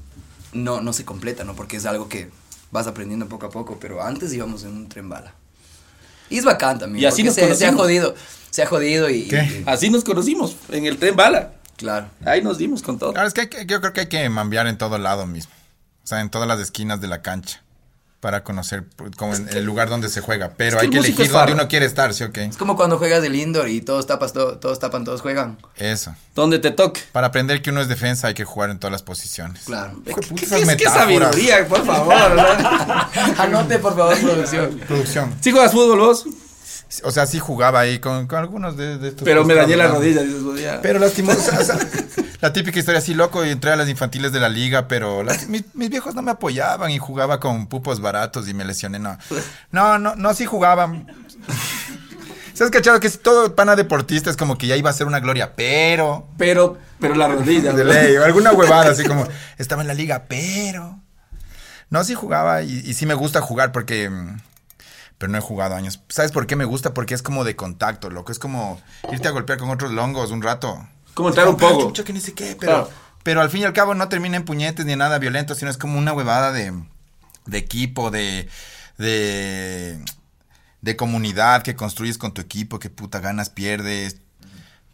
no, 0.54 0.82
no 0.82 0.94
se 0.94 1.06
completa, 1.06 1.44
¿no? 1.44 1.56
Porque 1.56 1.78
es 1.78 1.86
algo 1.86 2.08
que 2.10 2.30
vas 2.72 2.86
aprendiendo 2.88 3.28
poco 3.28 3.48
a 3.48 3.50
poco, 3.50 3.78
pero 3.80 4.04
antes 4.04 4.32
íbamos 4.34 4.64
en 4.64 4.72
un 4.72 4.90
tren 4.90 5.10
bala. 5.10 5.34
Y 6.30 6.38
es 6.38 6.46
bacán 6.46 6.78
también, 6.80 7.04
Y 7.04 7.06
así 7.06 7.24
nos 7.24 7.34
se, 7.36 7.42
se 7.42 7.46
ha 7.46 7.72
conocimos. 7.72 7.82
jodido, 7.82 8.16
se 8.52 8.64
ha 8.64 8.66
jodido 8.68 9.10
y... 9.10 9.28
¿Qué? 9.28 9.38
y- 9.38 9.64
Así 9.66 9.90
nos 9.90 10.04
conocimos, 10.04 10.56
en 10.70 10.86
el 10.86 10.98
tren 10.98 11.16
bala. 11.16 11.54
claro. 11.78 12.08
Ahí 12.26 12.42
nos 12.42 12.58
dimos 12.58 12.82
con 12.82 13.00
todo. 13.00 13.14
Claro, 13.14 13.28
es 13.28 13.34
que, 13.34 13.42
hay 13.42 13.48
que- 13.50 13.66
yo 13.66 13.80
creo 13.82 13.94
que 13.94 14.02
hay 14.02 14.08
que 14.08 14.30
mambear 14.30 14.68
en 14.68 14.78
todo 14.78 14.98
lado 14.98 15.26
mismo. 15.26 15.52
O 16.04 16.08
sea, 16.08 16.22
en 16.22 16.30
todas 16.30 16.48
las 16.48 16.60
esquinas 16.60 17.02
de 17.02 17.08
la 17.08 17.22
cancha. 17.22 17.64
Para 18.20 18.44
conocer 18.44 18.84
pues, 18.98 19.12
como 19.16 19.34
el 19.34 19.64
lugar 19.64 19.88
donde 19.90 20.10
se 20.10 20.20
juega. 20.20 20.52
Pero 20.58 20.72
Es 20.72 20.76
que 20.76 20.80
hay 20.82 20.86
el 20.88 20.92
que 20.92 20.98
elegir 20.98 21.32
donde 21.32 21.54
uno 21.54 21.68
quiere 21.70 21.86
estar, 21.86 22.14
¿sí 22.14 22.26
o 22.26 22.34
qué? 22.34 22.44
Es 22.46 22.58
como 22.58 22.76
cuando 22.76 22.98
juegas 22.98 23.22
del 23.22 23.34
indoor 23.36 23.70
y 23.70 23.80
todos 23.80 24.08
tapas, 24.08 24.34
to- 24.34 24.58
todos 24.58 24.78
tapan, 24.78 25.06
todos 25.06 25.22
juegan. 25.22 25.58
Eso. 25.78 26.14
Donde 26.36 26.60
te 26.60 26.72
toque. 26.72 27.00
Para 27.14 27.28
aprender 27.28 27.62
que 27.62 27.70
uno 27.70 27.80
es 27.80 27.88
defensa 27.88 28.28
hay 28.28 28.34
que 28.34 28.44
jugar 28.44 28.72
en 28.72 28.80
todas 28.80 28.92
las 28.92 29.04
posiciones. 29.04 29.64
Claro. 29.64 30.02
¿Qué, 30.04 30.14
qué- 30.16 30.46
qué 30.46 30.66
metáforas. 30.66 30.94
sabiduría, 30.94 31.66
por 31.66 31.86
favor? 31.86 32.36
¿no? 32.36 32.44
Anote, 33.42 33.80
por 33.80 33.96
favor, 33.96 34.18
producción. 34.20 34.80
Producción. 34.86 35.34
¿Sí 35.40 35.52
juegas 35.52 35.72
fútbol 35.72 36.00
vos? 36.00 36.26
O 37.04 37.12
sea, 37.12 37.26
sí 37.28 37.38
jugaba 37.40 37.80
ahí 37.82 38.00
con, 38.00 38.26
con 38.28 38.40
algunos 38.40 38.76
de, 38.76 38.98
de 38.98 39.10
estos. 39.10 39.24
Pero 39.24 39.46
me 39.46 39.54
dañé 39.54 39.76
la 39.76 39.88
rodilla. 39.88 40.22
ya. 40.60 40.82
Pero 40.82 40.98
lastimoso, 41.00 41.52
o 41.60 41.64
sea, 41.64 41.78
la 42.42 42.52
típica 42.52 42.80
historia 42.80 42.98
así 43.00 43.14
loco 43.14 43.46
y 43.46 43.50
entré 43.50 43.72
a 43.72 43.76
las 43.76 43.88
infantiles 43.90 44.32
de 44.32 44.40
la 44.40 44.50
liga, 44.50 44.88
pero 44.88 45.22
las- 45.24 45.48
mis, 45.48 45.64
mis 45.76 45.90
viejos 45.90 46.16
no 46.16 46.22
me 46.24 46.32
apoyaban 46.32 46.90
y 46.90 46.98
jugaba 46.98 47.40
con 47.40 47.68
pupos 47.68 48.00
baratos 48.02 48.48
y 48.50 48.54
me 48.56 48.66
lesioné. 48.66 48.98
No, 49.00 49.18
no, 49.72 50.00
no, 50.00 50.16
no 50.16 50.34
sí 50.34 50.46
jugaban. 50.46 51.06
¿Se 52.54 52.64
has 52.66 52.72
cachado 52.72 53.00
que 53.00 53.10
todo 53.10 53.56
pana 53.56 53.76
deportista 53.76 54.30
es 54.30 54.36
como 54.36 54.58
que 54.58 54.68
ya 54.68 54.76
iba 54.76 54.90
a 54.90 54.94
ser 54.94 55.08
una 55.08 55.20
gloria, 55.22 55.56
pero 55.56 56.28
Pero, 56.38 56.78
pero 57.00 57.16
la 57.16 57.28
rodilla. 57.28 57.72
de 57.72 57.86
ley, 57.86 58.18
o 58.18 58.26
alguna 58.26 58.52
huevada 58.52 58.92
así 58.92 59.04
como 59.06 59.26
estaba 59.58 59.82
en 59.84 59.88
la 59.88 59.94
liga, 59.94 60.26
pero 60.28 61.00
no 61.90 62.04
sí 62.04 62.16
jugaba 62.16 62.62
y, 62.64 62.72
y 62.86 62.94
sí 62.96 63.06
me 63.06 63.14
gusta 63.14 63.42
jugar 63.42 63.72
porque 63.72 64.10
pero 65.20 65.32
no 65.32 65.38
he 65.38 65.42
jugado 65.42 65.76
años. 65.76 66.02
¿Sabes 66.10 66.32
por 66.32 66.48
qué 66.48 66.56
me 66.56 66.66
gusta? 66.66 66.96
Porque 66.96 67.14
es 67.14 67.22
como 67.22 67.44
de 67.44 67.56
contacto, 67.56 68.10
loco, 68.10 68.32
es 68.32 68.40
como 68.40 68.82
irte 69.12 69.28
a 69.28 69.32
golpear 69.32 69.60
con 69.60 69.70
otros 69.70 69.92
longos 69.92 70.32
un 70.32 70.42
rato. 70.42 70.88
Como 71.14 71.30
entrar 71.30 71.48
un 71.48 71.56
Como, 71.58 71.68
poco. 71.70 71.82
"Ah, 71.84 71.88
chucha, 71.90 72.04
que 72.04 72.14
ni 72.14 72.22
sé 72.22 72.34
qué, 72.34 72.56
pero, 72.60 72.72
Claro. 72.86 72.90
pero 73.24 73.42
al 73.42 73.50
fin 73.52 73.62
y 73.62 73.66
al 73.66 73.74
cabo 73.74 73.94
no 73.94 74.10
termina 74.10 74.38
en 74.38 74.46
puñetes 74.46 74.86
ni 74.88 74.94
en 74.94 75.00
nada 75.00 75.20
violento, 75.20 75.54
sino 75.54 75.70
es 75.70 75.78
como 75.78 76.00
una 76.00 76.14
huevada 76.14 76.52
de, 76.52 76.74
de 77.46 77.58
equipo, 77.58 78.10
de, 78.12 78.48
de, 78.98 80.00
de 80.82 80.96
comunidad 80.96 81.64
que 81.64 81.76
construyes 81.76 82.18
con 82.18 82.34
tu 82.34 82.42
equipo, 82.42 82.80
que 82.80 82.90
puta 82.90 83.20
ganas 83.20 83.50
pierdes. 83.50 84.18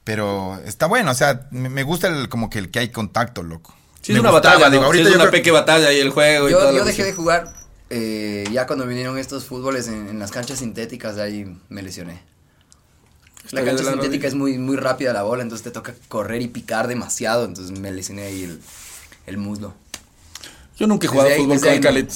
Pero 0.04 0.60
está 0.66 0.86
bueno, 0.88 1.12
o 1.12 1.16
sea, 1.16 1.48
me, 1.52 1.84
gusta 1.84 2.08
el, 2.08 2.30
como 2.30 2.50
que 2.50 2.60
el 2.60 2.70
que 2.72 2.80
hay 2.80 2.90
contacto, 2.90 3.42
loco. 3.44 3.76
Sí, 4.02 4.12
Me 4.12 4.18
es 4.18 4.22
una 4.22 4.32
gustaba, 4.32 4.56
batalla, 4.56 4.70
digo, 4.72 4.84
¿no? 4.84 4.92
Sí, 4.92 4.98
ahorita 5.00 5.10
es 5.10 5.14
yo 5.14 5.16
una 5.22 5.24
creo- 5.30 5.32
peque 5.40 5.52
batalla 5.52 5.92
y 5.92 6.00
el 6.00 6.10
juego 6.12 6.48
y 6.48 6.52
Yo, 6.52 6.60
todo. 6.60 6.72
yo 6.74 6.86
dejé 6.86 7.04
de 7.04 7.14
jugar 7.14 7.52
eh, 7.90 8.46
ya 8.52 8.66
cuando 8.68 8.86
vinieron 8.88 9.18
estos 9.18 9.46
fútboles 9.46 9.88
en, 9.88 10.08
en 10.10 10.20
las 10.20 10.32
canchas 10.32 10.60
sintéticas, 10.60 11.18
ahí 11.18 11.46
me 11.70 11.82
lesioné. 11.82 12.22
La 13.52 13.62
cancha 13.64 13.78
de 13.78 13.84
la 13.84 13.92
sintética 13.92 14.08
rodilla. 14.24 14.28
es 14.28 14.36
muy, 14.36 14.58
muy 14.58 14.76
rápida 14.76 15.14
la 15.14 15.22
bola, 15.24 15.44
entonces 15.44 15.64
te 15.64 15.72
toca 15.72 15.94
correr 16.08 16.42
y 16.42 16.48
picar 16.48 16.88
demasiado, 16.88 17.46
entonces 17.46 17.78
me 17.78 17.92
lesioné 17.92 18.24
ahí 18.24 18.44
el, 18.44 18.60
el 19.28 19.38
muslo. 19.38 19.74
Yo 20.78 20.88
nunca 20.88 21.06
he 21.06 21.10
jugado 21.10 21.30
Desde 21.30 21.42
ahí- 21.42 21.46
fútbol 21.46 21.60
con 21.60 21.70
ahí 21.70 21.98
el. 22.00 22.08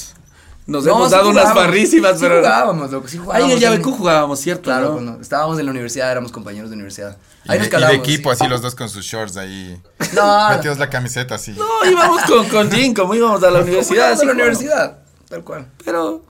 Nos 0.66 0.86
No, 0.86 0.92
hemos 0.92 1.10
sí 1.10 1.16
dado 1.16 1.30
unas 1.30 1.56
barrísimas, 1.56 2.14
sí 2.14 2.20
pero. 2.22 2.38
jugábamos, 2.38 2.92
loco, 2.92 3.08
sí 3.08 3.18
Ahí 3.18 3.24
jugábamos. 3.24 3.50
en 3.50 3.56
en- 3.58 3.60
Yabecu 3.62 3.92
jugábamos, 3.92 4.40
¿cierto? 4.40 4.64
Claro, 4.64 4.88
¿no? 4.90 4.94
cuando 4.94 5.22
estábamos 5.22 5.58
en 5.60 5.66
la 5.66 5.72
universidad 5.72 6.12
éramos 6.12 6.32
compañeros 6.32 6.70
de 6.70 6.76
universidad. 6.76 7.18
Y 7.46 7.52
Ahí 7.52 7.60
de, 7.60 7.70
nos 7.70 7.82
y 7.82 7.86
de 7.86 7.94
equipo, 7.96 8.30
así 8.32 8.48
los 8.48 8.62
dos 8.62 8.76
con 8.76 8.90
sus 8.90 9.04
shorts 9.06 9.38
ahí. 9.38 9.82
No, 10.14 10.50
Metidos 10.50 10.78
la 10.78 10.90
camiseta 10.90 11.36
así. 11.36 11.52
No, 11.54 11.90
íbamos 11.90 12.22
con, 12.24 12.48
con 12.50 12.72
Jim, 12.72 12.94
como 12.94 13.16
íbamos 13.16 13.42
a 13.44 13.50
la 13.52 13.60
universidad. 13.64 14.10
a 14.10 14.14
así 14.14 14.26
la 14.26 14.34
universidad, 14.34 14.98
tal 15.30 15.44
cual. 15.44 15.68
Pero. 15.86 16.24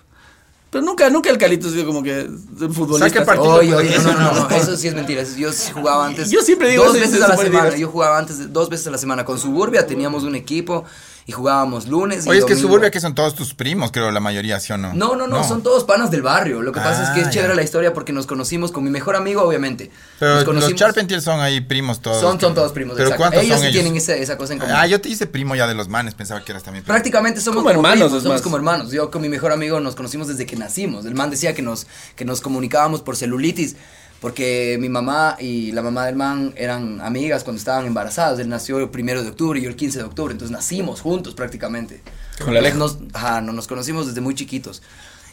Pero 0.72 0.84
nunca, 0.86 1.10
nunca 1.10 1.32
el 1.32 1.40
Calito 1.40 1.68
ha 1.68 1.72
sido 1.72 1.84
como 1.88 2.04
que 2.04 2.30
un 2.30 2.74
futbolista. 2.74 3.10
Saca 3.10 3.22
así. 3.22 3.26
partido. 3.26 3.56
Oye, 3.56 3.74
oye, 3.74 3.98
no, 3.98 4.14
no, 4.14 4.34
no, 4.34 4.50
no, 4.50 4.56
eso 4.56 4.78
sí 4.78 4.88
es 4.88 4.94
mentira. 4.94 5.24
Yo 5.24 5.52
sí 5.52 5.72
jugaba 5.74 6.06
antes. 6.06 6.30
Yo 6.30 6.42
siempre 6.44 6.70
digo 6.70 6.84
dos 6.84 6.94
veces 6.94 7.20
a 7.24 7.28
la 7.30 7.38
semana. 7.38 7.76
Yo 7.76 7.88
jugaba 7.90 8.20
antes 8.20 8.38
de- 8.38 8.46
dos 8.46 8.70
veces 8.70 8.86
a 8.86 8.92
la 8.92 9.00
semana. 9.00 9.26
Con 9.26 9.40
Suburbia 9.40 9.88
teníamos 9.88 10.24
un 10.26 10.36
equipo 10.36 10.86
y 11.30 11.32
jugábamos 11.32 11.88
lunes. 11.88 12.26
y 12.26 12.30
Oye, 12.30 12.40
es 12.40 12.46
que. 12.46 12.56
Suburbia 12.56 12.90
que 12.90 13.00
son 13.00 13.14
todos 13.14 13.36
tus 13.36 13.54
primos, 13.54 13.92
creo, 13.92 14.10
la 14.10 14.20
mayoría, 14.20 14.60
¿sí 14.60 14.74
o 14.74 14.78
no? 14.78 14.96
No, 14.96 15.16
no, 15.16 15.28
no, 15.28 15.44
son 15.44 15.62
todos 15.62 15.84
panas 15.84 16.10
del 16.10 16.24
barrio. 16.24 16.64
Lo 16.64 16.72
que 16.72 16.80
pasa 16.80 17.04
es 17.04 17.10
que 17.12 17.22
es 17.22 17.28
Ah, 17.28 17.30
chévere 17.30 17.50
ya. 17.54 17.56
la 17.56 17.62
historia 17.62 17.94
porque 17.94 18.12
nos 18.12 18.26
conocimos 18.26 18.72
con 18.72 18.84
mi 18.84 18.90
mejor 18.90 19.16
amigo, 19.16 19.44
obviamente. 19.44 19.92
Pero 20.18 20.54
nos 20.54 20.64
los. 20.64 20.76
Charpentier 20.76 21.22
son 21.22 21.40
ahí 21.40 21.62
primos 21.62 22.02
todos. 22.02 22.20
Son, 22.20 22.40
son 22.40 22.56
todos 22.56 22.72
primos. 22.72 22.96
Pero 22.96 23.10
exacto. 23.10 23.22
¿cuántos 23.22 23.44
ellos 23.44 23.58
son 23.58 23.62
sí 23.62 23.68
ellos? 23.68 23.82
tienen 23.84 23.96
esa, 23.98 24.16
esa 24.16 24.38
cosa 24.38 24.54
en 24.54 24.60
común. 24.60 24.74
Ah, 24.76 24.88
yo 24.88 25.00
te 25.00 25.08
hice 25.10 25.28
primo 25.28 25.56
ya 25.56 25.68
de 25.68 25.76
los 25.76 25.88
manes, 25.88 26.16
pensaba 26.16 26.44
que 26.44 26.52
eras 26.52 26.64
también 26.64 26.84
primo. 26.84 26.96
Prácticamente 26.96 27.42
somos 27.42 27.60
Como 27.60 27.70
hermanos, 27.70 28.06
primos, 28.08 28.24
somos 28.24 28.36
más. 28.38 28.42
como 28.42 28.58
hermanos. 28.58 28.92
Yo 28.92 29.12
con 29.12 29.22
mi 29.22 29.30
mejor 29.30 29.52
amigo 29.52 29.80
nos 29.80 29.96
conocimos 29.96 30.28
desde 30.28 30.48
que 30.48 30.56
nacimos. 30.56 31.06
El 31.06 31.14
man 31.14 31.30
decía 31.30 31.54
que 31.54 31.62
nos, 31.62 31.86
que 32.16 32.26
nos 32.26 32.42
comunicábamos 32.42 33.02
por 33.02 33.16
celulitis, 33.16 33.76
porque 34.22 34.78
mi 34.80 34.90
mamá 34.90 35.38
y 35.40 35.72
la 35.72 35.82
mamá 35.82 36.06
del 36.06 36.16
man 36.16 36.54
eran 36.58 37.02
amigas 37.02 37.44
cuando 37.44 37.60
estaban 37.60 37.86
embarazadas. 37.86 38.40
Él 38.40 38.50
nació 38.50 38.80
el 38.80 38.90
primero 38.90 39.24
de 39.24 39.30
octubre 39.30 39.60
y 39.60 39.64
yo 39.64 39.70
el 39.70 39.76
15 39.76 40.00
de 40.00 40.06
octubre, 40.06 40.32
entonces 40.32 40.52
nacimos 40.52 41.02
juntos 41.02 41.34
prácticamente. 41.34 42.02
Con 42.44 42.54
la 42.54 42.62
nos, 42.72 42.98
ajá, 43.14 43.42
no, 43.42 43.54
nos 43.54 43.68
conocimos 43.68 44.08
desde 44.08 44.22
muy 44.22 44.36
chiquitos. 44.36 44.82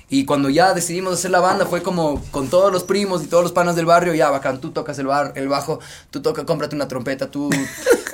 Y 0.09 0.25
cuando 0.25 0.49
ya 0.49 0.73
decidimos 0.73 1.15
hacer 1.15 1.33
la 1.33 1.41
banda 1.41 1.67
fue 1.67 1.83
como 1.83 2.23
con 2.31 2.49
todos 2.49 2.73
los 2.73 2.85
primos 2.85 3.25
y 3.25 3.27
todos 3.27 3.43
los 3.43 3.51
panas 3.51 3.75
del 3.75 3.87
barrio, 3.87 4.15
ya 4.15 4.31
bacán, 4.31 4.61
tú 4.61 4.71
tocas 4.71 4.97
el, 5.01 5.07
bar, 5.07 5.33
el 5.35 5.49
bajo, 5.49 5.81
tú 6.11 6.23
toca, 6.23 6.47
cómprate 6.47 6.77
una 6.77 6.87
trompeta, 6.87 7.29
tú 7.29 7.51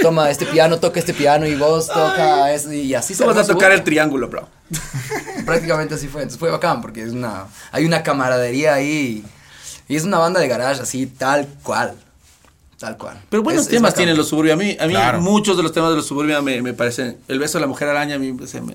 toma 0.00 0.30
este 0.30 0.46
piano, 0.46 0.78
toca 0.78 0.98
este 0.98 1.12
piano 1.12 1.46
y 1.46 1.54
vos 1.54 1.88
toca 1.88 2.50
eso 2.54 2.72
y 2.72 2.94
así 2.94 3.14
Tú 3.14 3.26
vas 3.26 3.36
a 3.36 3.46
tocar 3.46 3.72
el 3.72 3.84
triángulo, 3.84 4.28
bro. 4.28 4.48
Prácticamente 5.44 5.94
así 5.94 6.08
fue. 6.08 6.22
Entonces 6.22 6.38
fue 6.38 6.50
bacán 6.50 6.80
porque 6.80 7.02
es 7.02 7.10
una, 7.10 7.48
hay 7.72 7.84
una 7.84 8.02
camaradería 8.02 8.72
ahí. 8.72 9.22
Y 9.92 9.96
es 9.96 10.04
una 10.04 10.16
banda 10.16 10.40
de 10.40 10.48
garage 10.48 10.80
así, 10.80 11.04
tal 11.06 11.46
cual. 11.62 11.92
Tal 12.78 12.96
cual. 12.96 13.20
Pero 13.28 13.42
buenos 13.42 13.64
Es- 13.64 13.68
temas 13.68 13.92
tienen 13.94 14.16
los 14.16 14.26
suburbios. 14.28 14.54
A 14.54 14.56
mí, 14.56 14.74
a 14.80 14.86
mí 14.86 14.94
Claro. 14.94 15.20
muchos 15.20 15.54
de 15.58 15.62
los 15.62 15.70
temas 15.70 15.90
de 15.90 15.96
los 15.96 16.06
suburbios 16.06 16.42
me, 16.42 16.62
me 16.62 16.72
parecen. 16.72 17.18
El 17.28 17.38
beso 17.38 17.58
de 17.58 17.60
la 17.60 17.66
mujer 17.66 17.88
araña, 17.88 18.14
a 18.14 18.18
mí 18.18 18.34
se 18.46 18.62
me- 18.62 18.74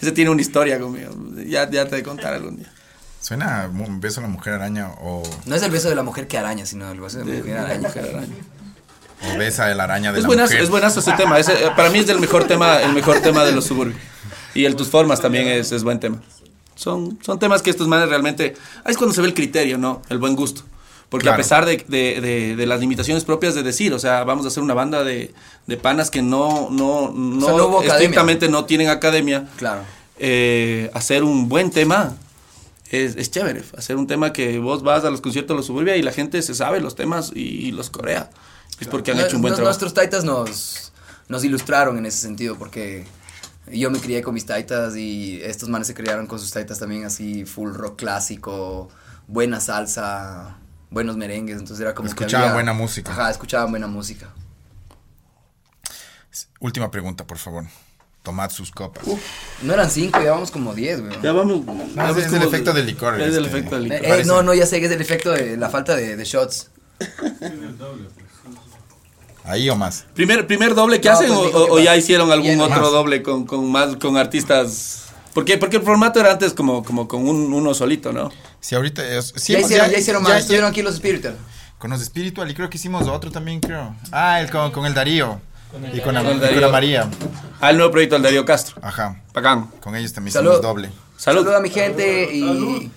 ese 0.00 0.12
tiene 0.12 0.30
una 0.30 0.40
historia 0.40 0.78
conmigo. 0.78 1.12
Ya, 1.44 1.68
ya 1.68 1.84
te 1.86 1.90
voy 1.90 2.00
a 2.00 2.04
contar 2.04 2.34
algún 2.34 2.56
día. 2.58 2.72
Suena 3.20 3.68
un 3.68 4.00
beso 4.00 4.20
a 4.20 4.22
la 4.22 4.28
mujer 4.28 4.52
araña 4.52 4.90
o, 5.00 5.24
No 5.44 5.56
es 5.56 5.62
el 5.64 5.72
beso 5.72 5.88
de 5.88 5.96
la 5.96 6.04
mujer 6.04 6.28
que 6.28 6.38
araña, 6.38 6.64
sino 6.66 6.88
el 6.92 7.00
beso 7.00 7.18
de 7.18 7.24
la 7.24 7.30
De- 7.32 7.38
mujer 7.38 7.52
de 7.54 7.58
la 7.60 7.64
araña. 7.66 7.88
mujer 7.88 8.04
araña. 8.14 8.34
o 9.34 9.38
besa 9.38 9.66
de 9.66 9.74
la 9.74 9.84
araña 9.84 10.12
de 10.12 10.18
Es 10.18 10.22
la 10.22 10.28
buenazo, 10.28 10.50
mujer. 10.52 10.62
es 10.64 10.70
buenazo 10.70 11.00
ese 11.00 11.12
tema. 11.14 11.38
Ese, 11.40 11.52
eh, 11.64 11.70
para 11.74 11.90
mí 11.90 11.98
es 11.98 12.08
el 12.10 12.20
mejor 12.20 12.44
tema, 12.44 12.80
el 12.80 12.92
mejor 12.92 13.18
tema 13.20 13.42
de 13.42 13.50
los 13.52 13.64
suburbios. 13.64 13.98
Y 14.54 14.66
el 14.66 14.76
tus 14.76 14.88
formas 14.88 15.20
también 15.20 15.48
es, 15.48 15.72
es 15.72 15.82
buen 15.82 15.98
tema. 15.98 16.22
Son, 16.74 17.18
son 17.22 17.38
temas 17.38 17.62
que 17.62 17.70
estos 17.70 17.86
manes 17.88 18.08
realmente. 18.08 18.54
Ahí 18.84 18.92
es 18.92 18.96
cuando 18.96 19.14
se 19.14 19.20
ve 19.20 19.28
el 19.28 19.34
criterio, 19.34 19.78
¿no? 19.78 20.02
El 20.08 20.18
buen 20.18 20.34
gusto. 20.36 20.62
Porque 21.08 21.24
Claro. 21.24 21.34
a 21.34 21.36
pesar 21.36 21.64
de, 21.66 21.84
de- 21.86 22.20
de- 22.20 22.56
de 22.56 22.66
las 22.66 22.80
limitaciones 22.80 23.24
propias 23.24 23.54
de 23.54 23.62
decir, 23.62 23.92
o 23.94 23.98
sea, 24.00 24.24
vamos 24.24 24.44
a 24.44 24.48
hacer 24.48 24.62
una 24.62 24.74
banda 24.74 25.04
de, 25.04 25.32
de 25.66 25.76
panas 25.76 26.10
que 26.10 26.22
no, 26.22 26.68
no, 26.70 27.12
no, 27.12 27.46
O 27.46 27.48
sea, 27.48 27.56
no 27.56 27.82
estrictamente 27.82 28.48
no 28.48 28.64
tienen 28.64 28.88
academia. 28.88 29.48
Claro. 29.56 29.82
eh, 30.18 30.90
hacer 30.94 31.22
un 31.24 31.48
buen 31.48 31.70
tema 31.70 32.16
es, 32.90 33.16
es 33.16 33.30
chévere. 33.30 33.62
Hacer 33.76 33.96
un 33.96 34.06
tema 34.06 34.32
que 34.32 34.58
vos 34.58 34.82
vas 34.82 35.04
a 35.04 35.10
los 35.10 35.20
conciertos 35.20 35.54
de 35.54 35.58
los 35.58 35.66
suburbia 35.66 35.96
y 35.96 36.02
la 36.02 36.12
gente 36.12 36.40
se 36.42 36.54
sabe 36.54 36.80
los 36.80 36.96
temas 36.96 37.30
y, 37.34 37.40
y 37.42 37.70
los 37.72 37.90
corea. 37.90 38.30
Es 38.80 38.88
porque 38.88 39.12
han 39.12 39.20
hecho 39.20 39.36
un 39.36 39.42
buen 39.42 39.52
no- 39.52 39.56
trabajo. 39.56 39.70
Nuestros 39.70 39.94
taitas 39.94 40.24
nos, 40.24 40.92
nos 41.28 41.44
ilustraron 41.44 41.96
en 41.98 42.06
ese 42.06 42.18
sentido 42.18 42.56
porque 42.56 43.04
yo 43.70 43.90
me 43.90 43.98
crié 44.00 44.22
con 44.22 44.34
mis 44.34 44.46
taitas 44.46 44.96
y 44.96 45.40
estos 45.42 45.68
manes 45.68 45.86
se 45.86 45.94
criaron 45.94 46.26
con 46.26 46.38
sus 46.38 46.50
taitas 46.50 46.78
también 46.78 47.04
así 47.04 47.44
full 47.44 47.72
rock 47.72 47.96
clásico, 47.98 48.88
buena 49.26 49.60
salsa, 49.60 50.56
buenos 50.90 51.16
merengues, 51.16 51.54
entonces 51.58 51.80
era 51.80 51.94
como 51.94 52.06
que 52.06 52.10
Escuchaban 52.10 52.44
había- 52.48 52.54
buena 52.54 52.72
música. 52.72 53.12
Ajá, 53.12 53.30
escuchaban 53.30 53.70
buena 53.70 53.86
música. 53.86 54.28
Última 56.60 56.90
pregunta, 56.90 57.26
por 57.26 57.38
favor. 57.38 57.64
Tomad 58.22 58.50
sus 58.50 58.70
copas. 58.70 59.04
No 59.62 59.74
eran 59.74 59.90
cinco, 59.90 60.18
llevamos 60.18 60.50
como 60.50 60.74
diez, 60.74 61.00
güey. 61.00 61.20
Ya 61.22 61.32
vamos. 61.32 61.62
No, 61.94 62.16
es 62.16 62.32
el 62.32 62.42
efecto 62.42 62.72
del 62.72 62.86
licor, 62.86 63.20
Es 63.20 63.34
el 63.36 63.44
este. 63.44 63.58
efecto 63.58 63.76
del 63.78 63.92
Eh, 63.92 64.00
licor. 64.00 64.18
eh, 64.20 64.24
no, 64.24 64.42
no, 64.42 64.54
ya 64.54 64.64
sé 64.66 64.80
que 64.80 64.86
es 64.86 64.92
el 64.92 65.00
efecto 65.02 65.30
de 65.30 65.56
la 65.58 65.68
falta 65.68 65.94
de, 65.94 66.16
de 66.16 66.24
shots. 66.24 66.70
Ahí 69.44 69.68
o 69.68 69.76
más. 69.76 70.06
¿Primer, 70.14 70.46
¿Primer 70.46 70.74
doble 70.74 71.00
que 71.00 71.08
No, 71.08 71.14
hacen 71.14 71.28
pues, 71.28 71.54
o, 71.54 71.72
o- 71.74 71.78
ya 71.78 71.96
hicieron 71.96 72.32
algún 72.32 72.58
otro 72.60 72.80
más. 72.80 72.90
doble 72.90 73.22
con, 73.22 73.44
con 73.44 73.70
más 73.70 73.96
con 73.96 74.16
artistas? 74.16 75.02
¿Por 75.34 75.44
qué? 75.44 75.58
Porque 75.58 75.76
el 75.76 75.82
formato 75.82 76.20
era 76.20 76.30
antes 76.32 76.54
como, 76.54 76.82
como 76.84 77.06
con 77.08 77.28
un, 77.28 77.52
uno 77.52 77.74
solito, 77.74 78.12
¿no? 78.12 78.30
Si 78.60 78.74
ahorita 78.74 79.06
es, 79.06 79.34
sí, 79.36 79.52
ya, 79.52 79.58
pues, 79.58 79.70
hicieron, 79.70 79.90
ya 79.90 79.98
hicieron 79.98 80.22
más, 80.22 80.32
ya- 80.32 80.38
estuvieron 80.38 80.70
aquí 80.70 80.80
los 80.82 80.96
Spiritual. 80.96 81.36
Con 81.78 81.90
los 81.90 82.00
Spiritual 82.02 82.50
y 82.50 82.54
creo 82.54 82.70
que 82.70 82.78
hicimos 82.78 83.06
otro 83.08 83.30
también, 83.30 83.60
creo. 83.60 83.94
Ah, 84.12 84.40
el 84.40 84.50
con, 84.50 84.70
con 84.70 84.86
el 84.86 84.94
Darío. 84.94 85.40
Y 85.92 86.00
con, 86.00 86.14
la, 86.14 86.20
Con 86.22 86.30
el 86.30 86.36
y 86.36 86.40
con 86.40 86.40
Darío. 86.40 86.60
la 86.60 86.68
María. 86.68 87.08
Al 87.60 87.76
nuevo 87.76 87.90
proyecto 87.90 88.14
del 88.14 88.22
Darío 88.22 88.44
Castro. 88.44 88.76
Ajá. 88.80 89.20
Pagán. 89.32 89.70
Con 89.80 89.96
ellos 89.96 90.12
también 90.12 90.32
Salud. 90.32 90.52
hicimos 90.52 90.62
doble. 90.62 90.90
Salud. 91.16 91.40
Saluda 91.40 91.58
a 91.58 91.60
mi 91.60 91.70
gente 91.70 92.32
y... 92.32 92.40
Igual 92.42 92.90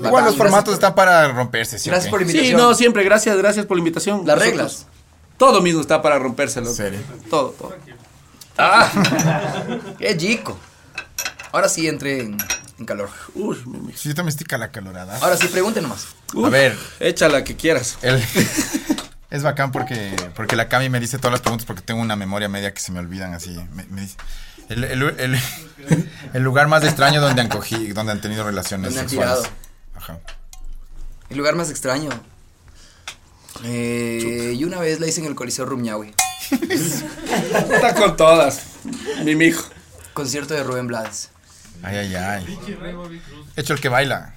Bacán, 0.00 0.24
los 0.24 0.36
formatos 0.36 0.64
gracias 0.64 0.74
están 0.74 0.94
para 0.94 1.28
romperse, 1.28 1.78
¿sí? 1.78 1.90
Gracias 1.90 2.10
por 2.10 2.20
Sí, 2.20 2.26
invitación. 2.26 2.56
no, 2.60 2.72
siempre. 2.74 3.04
Gracias, 3.04 3.36
gracias 3.36 3.66
por 3.66 3.76
la 3.76 3.80
invitación. 3.80 4.18
Las 4.26 4.36
Nosotros- 4.38 4.44
reglas. 4.46 4.86
Todo 5.40 5.62
mismo 5.62 5.80
está 5.80 6.02
para 6.02 6.18
rompérselo. 6.18 6.70
¿Serio? 6.72 7.00
Todo, 7.30 7.48
todo. 7.58 7.74
Ah, 8.58 8.90
qué 9.98 10.14
chico. 10.14 10.58
Ahora 11.50 11.66
sí 11.70 11.88
entré 11.88 12.20
en, 12.20 12.36
en 12.78 12.84
calor. 12.84 13.08
Uy, 13.34 13.56
mi. 13.64 13.92
Sí, 13.94 14.12
también 14.12 14.36
estoy 14.38 14.46
calorada. 14.46 15.16
Ahora 15.22 15.38
sí, 15.38 15.48
pregunten 15.48 15.82
nomás. 15.84 16.08
Uf, 16.34 16.44
A 16.44 16.50
ver. 16.50 16.76
Échala 17.00 17.42
que 17.42 17.56
quieras. 17.56 17.96
El- 18.02 18.22
es 19.30 19.42
bacán 19.42 19.72
porque, 19.72 20.14
porque 20.36 20.56
la 20.56 20.68
Cami 20.68 20.90
me 20.90 21.00
dice 21.00 21.16
todas 21.16 21.32
las 21.32 21.40
preguntas 21.40 21.64
porque 21.66 21.80
tengo 21.80 22.02
una 22.02 22.16
memoria 22.16 22.50
media 22.50 22.74
que 22.74 22.80
se 22.80 22.92
me 22.92 22.98
olvidan 22.98 23.32
así. 23.32 23.58
Me, 23.72 23.84
me 23.86 24.02
dice, 24.02 24.16
el, 24.68 24.84
el- 24.84 25.02
el- 25.18 25.38
el 26.34 26.42
lugar 26.42 26.68
más 26.68 26.84
extraño 26.84 27.22
donde 27.22 27.40
han 27.40 27.48
cogido, 27.48 27.94
donde 27.94 28.12
han 28.12 28.20
tenido 28.20 28.44
relaciones 28.44 28.88
Donde 28.94 29.00
han 29.00 29.08
sexuales. 29.08 29.38
tirado. 29.40 29.56
Ajá. 29.96 30.18
El 31.30 31.38
lugar 31.38 31.56
más 31.56 31.70
extraño. 31.70 32.10
Eh, 33.64 34.54
y 34.56 34.64
una 34.64 34.78
vez 34.78 35.00
la 35.00 35.06
hice 35.06 35.20
en 35.20 35.26
el 35.26 35.34
Coliseo 35.34 35.66
Rumñahui. 35.66 36.14
Está 36.50 37.94
con 37.94 38.16
todas. 38.16 38.60
Mi 39.24 39.34
mijo. 39.36 39.64
Concierto 40.14 40.54
de 40.54 40.62
Rubén 40.62 40.86
Blades. 40.86 41.30
Ay, 41.82 41.96
ay, 41.96 42.14
ay. 42.14 42.58
Hecho 43.56 43.74
el 43.74 43.80
que 43.80 43.88
baila. 43.88 44.34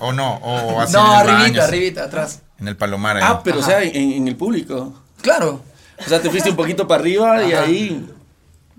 O 0.00 0.12
no, 0.12 0.34
o 0.36 0.80
así 0.80 0.92
no, 0.92 1.14
en 1.14 1.20
el 1.20 1.26
baño, 1.26 1.36
arribita, 1.38 1.62
así, 1.64 1.68
arribita, 1.74 2.04
atrás. 2.04 2.40
En 2.60 2.68
el 2.68 2.76
palomar 2.76 3.16
ahí. 3.16 3.22
Ah, 3.26 3.40
pero 3.42 3.58
o 3.58 3.60
Ajá. 3.62 3.70
sea, 3.70 3.82
en, 3.82 3.94
en 4.12 4.28
el 4.28 4.36
público. 4.36 4.92
Claro. 5.22 5.62
O 5.98 6.08
sea, 6.08 6.20
te 6.20 6.28
fuiste 6.30 6.50
un 6.50 6.56
poquito 6.56 6.86
para 6.86 7.00
arriba 7.00 7.42
y 7.42 7.52
Ajá. 7.52 7.62
ahí. 7.64 8.10